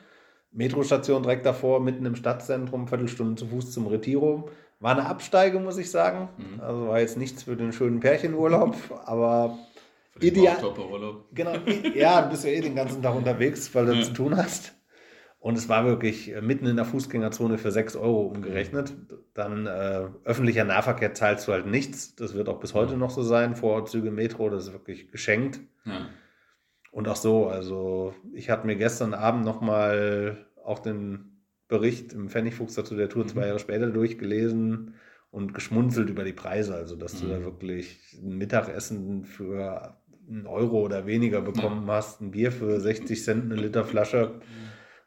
Metrostation 0.53 1.23
direkt 1.23 1.47
davor, 1.47 1.81
mitten 1.81 2.07
im 2.07 2.17
Stadtzentrum, 2.17 2.89
Viertelstunde 2.89 3.37
zu 3.37 3.47
Fuß 3.47 3.71
zum 3.71 3.87
Retiro. 3.87 4.49
War 4.81 4.93
eine 4.93 5.07
Absteige, 5.07 5.61
muss 5.61 5.79
ich 5.79 5.91
sagen. 5.91 6.29
Mhm. 6.39 6.61
Also 6.61 6.89
war 6.89 7.01
jetzt 7.01 7.17
nichts 7.17 7.45
für 7.45 7.57
den 7.57 7.73
schönen 7.73 8.01
Pärchenurlaub, 8.01 8.77
aber 9.05 9.59
ideal. 10.21 10.57
Genau, 11.33 11.53
ja, 11.95 12.23
du 12.23 12.31
bist 12.31 12.45
ja 12.45 12.51
eh 12.51 12.61
den 12.61 12.75
ganzen 12.75 13.03
Tag 13.03 13.15
unterwegs, 13.15 13.75
weil 13.75 13.87
du 13.87 13.93
ja. 13.93 14.03
zu 14.03 14.13
tun 14.13 14.37
hast. 14.37 14.75
Und 15.41 15.57
es 15.57 15.71
war 15.71 15.87
wirklich 15.87 16.35
äh, 16.35 16.43
mitten 16.43 16.67
in 16.67 16.77
der 16.77 16.85
Fußgängerzone 16.85 17.57
für 17.57 17.71
6 17.71 17.97
Euro 17.97 18.27
umgerechnet. 18.27 18.95
Dann 19.33 19.67
äh, 19.67 20.07
öffentlicher 20.25 20.65
Nahverkehr 20.65 21.15
zahlst 21.15 21.49
du 21.49 21.53
halt 21.53 21.67
nichts. 21.67 22.15
Das 22.15 22.35
wird 22.35 22.49
auch 22.51 22.61
bis 22.61 22.75
heute 22.75 22.99
noch 22.99 23.11
so 23.11 23.23
sein. 23.23 23.57
Vorortzüge, 23.57 24.11
Metro, 24.11 24.51
das 24.51 24.67
ist 24.67 24.73
wirklich 24.75 25.11
geschenkt. 25.11 25.61
Ja. 25.87 26.09
Und 26.91 27.09
auch 27.09 27.17
so, 27.17 27.47
also 27.47 28.15
ich 28.35 28.51
hatte 28.51 28.67
mir 28.67 28.77
gestern 28.77 29.15
Abend 29.15 29.45
nochmal 29.45 30.47
auch 30.65 30.81
den 30.81 31.43
Bericht 31.69 32.13
im 32.13 32.29
Pfennigfuchs 32.29 32.75
dazu 32.75 32.97
der 32.97 33.09
Tour 33.09 33.25
mhm. 33.25 33.29
zwei 33.29 33.47
Jahre 33.47 33.59
später 33.61 33.87
durchgelesen 33.91 34.95
und 35.31 35.55
geschmunzelt 35.55 36.11
über 36.11 36.25
die 36.25 36.33
Preise. 36.33 36.75
Also, 36.75 36.97
dass 36.97 37.15
mhm. 37.15 37.21
du 37.21 37.27
da 37.29 37.39
mhm. 37.39 37.45
wirklich 37.45 38.19
ein 38.21 38.37
Mittagessen 38.37 39.25
für 39.25 39.97
einen 40.29 40.47
Euro 40.47 40.81
oder 40.81 41.07
weniger 41.07 41.41
bekommen 41.41 41.87
ja. 41.87 41.95
hast, 41.95 42.21
ein 42.21 42.33
Bier 42.33 42.53
für 42.53 42.81
60 42.81 43.23
Cent, 43.25 43.45
eine 43.45 43.61
Liter 43.61 43.85
Flasche. 43.85 44.41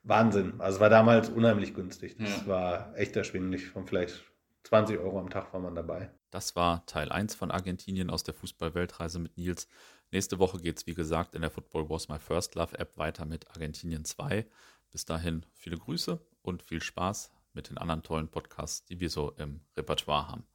Wahnsinn. 0.03 0.53
Also, 0.59 0.77
es 0.77 0.81
war 0.81 0.89
damals 0.89 1.29
unheimlich 1.29 1.73
günstig. 1.73 2.17
Das 2.17 2.41
ja. 2.41 2.47
war 2.47 2.97
echt 2.97 3.15
erschwinglich. 3.15 3.67
Von 3.67 3.85
vielleicht 3.85 4.23
20 4.63 4.99
Euro 4.99 5.19
am 5.19 5.29
Tag 5.29 5.53
war 5.53 5.59
man 5.59 5.75
dabei. 5.75 6.11
Das 6.31 6.55
war 6.55 6.85
Teil 6.85 7.11
1 7.11 7.35
von 7.35 7.51
Argentinien 7.51 8.09
aus 8.09 8.23
der 8.23 8.33
Fußball-Weltreise 8.33 9.19
mit 9.19 9.37
Nils. 9.37 9.67
Nächste 10.13 10.37
Woche 10.37 10.59
geht 10.59 10.77
es, 10.77 10.85
wie 10.85 10.93
gesagt, 10.93 11.33
in 11.33 11.41
der 11.41 11.49
Football 11.49 11.89
Was 11.89 12.07
My 12.07 12.19
First 12.19 12.53
Love 12.53 12.77
App 12.77 12.99
weiter 12.99 13.25
mit 13.25 13.49
Argentinien 13.49 14.05
2. 14.05 14.45
Bis 14.91 15.05
dahin 15.05 15.43
viele 15.55 15.75
Grüße 15.75 16.23
und 16.43 16.61
viel 16.61 16.83
Spaß 16.83 17.31
mit 17.53 17.71
den 17.71 17.79
anderen 17.79 18.03
tollen 18.03 18.27
Podcasts, 18.27 18.85
die 18.85 18.99
wir 18.99 19.09
so 19.09 19.31
im 19.31 19.61
Repertoire 19.75 20.27
haben. 20.27 20.45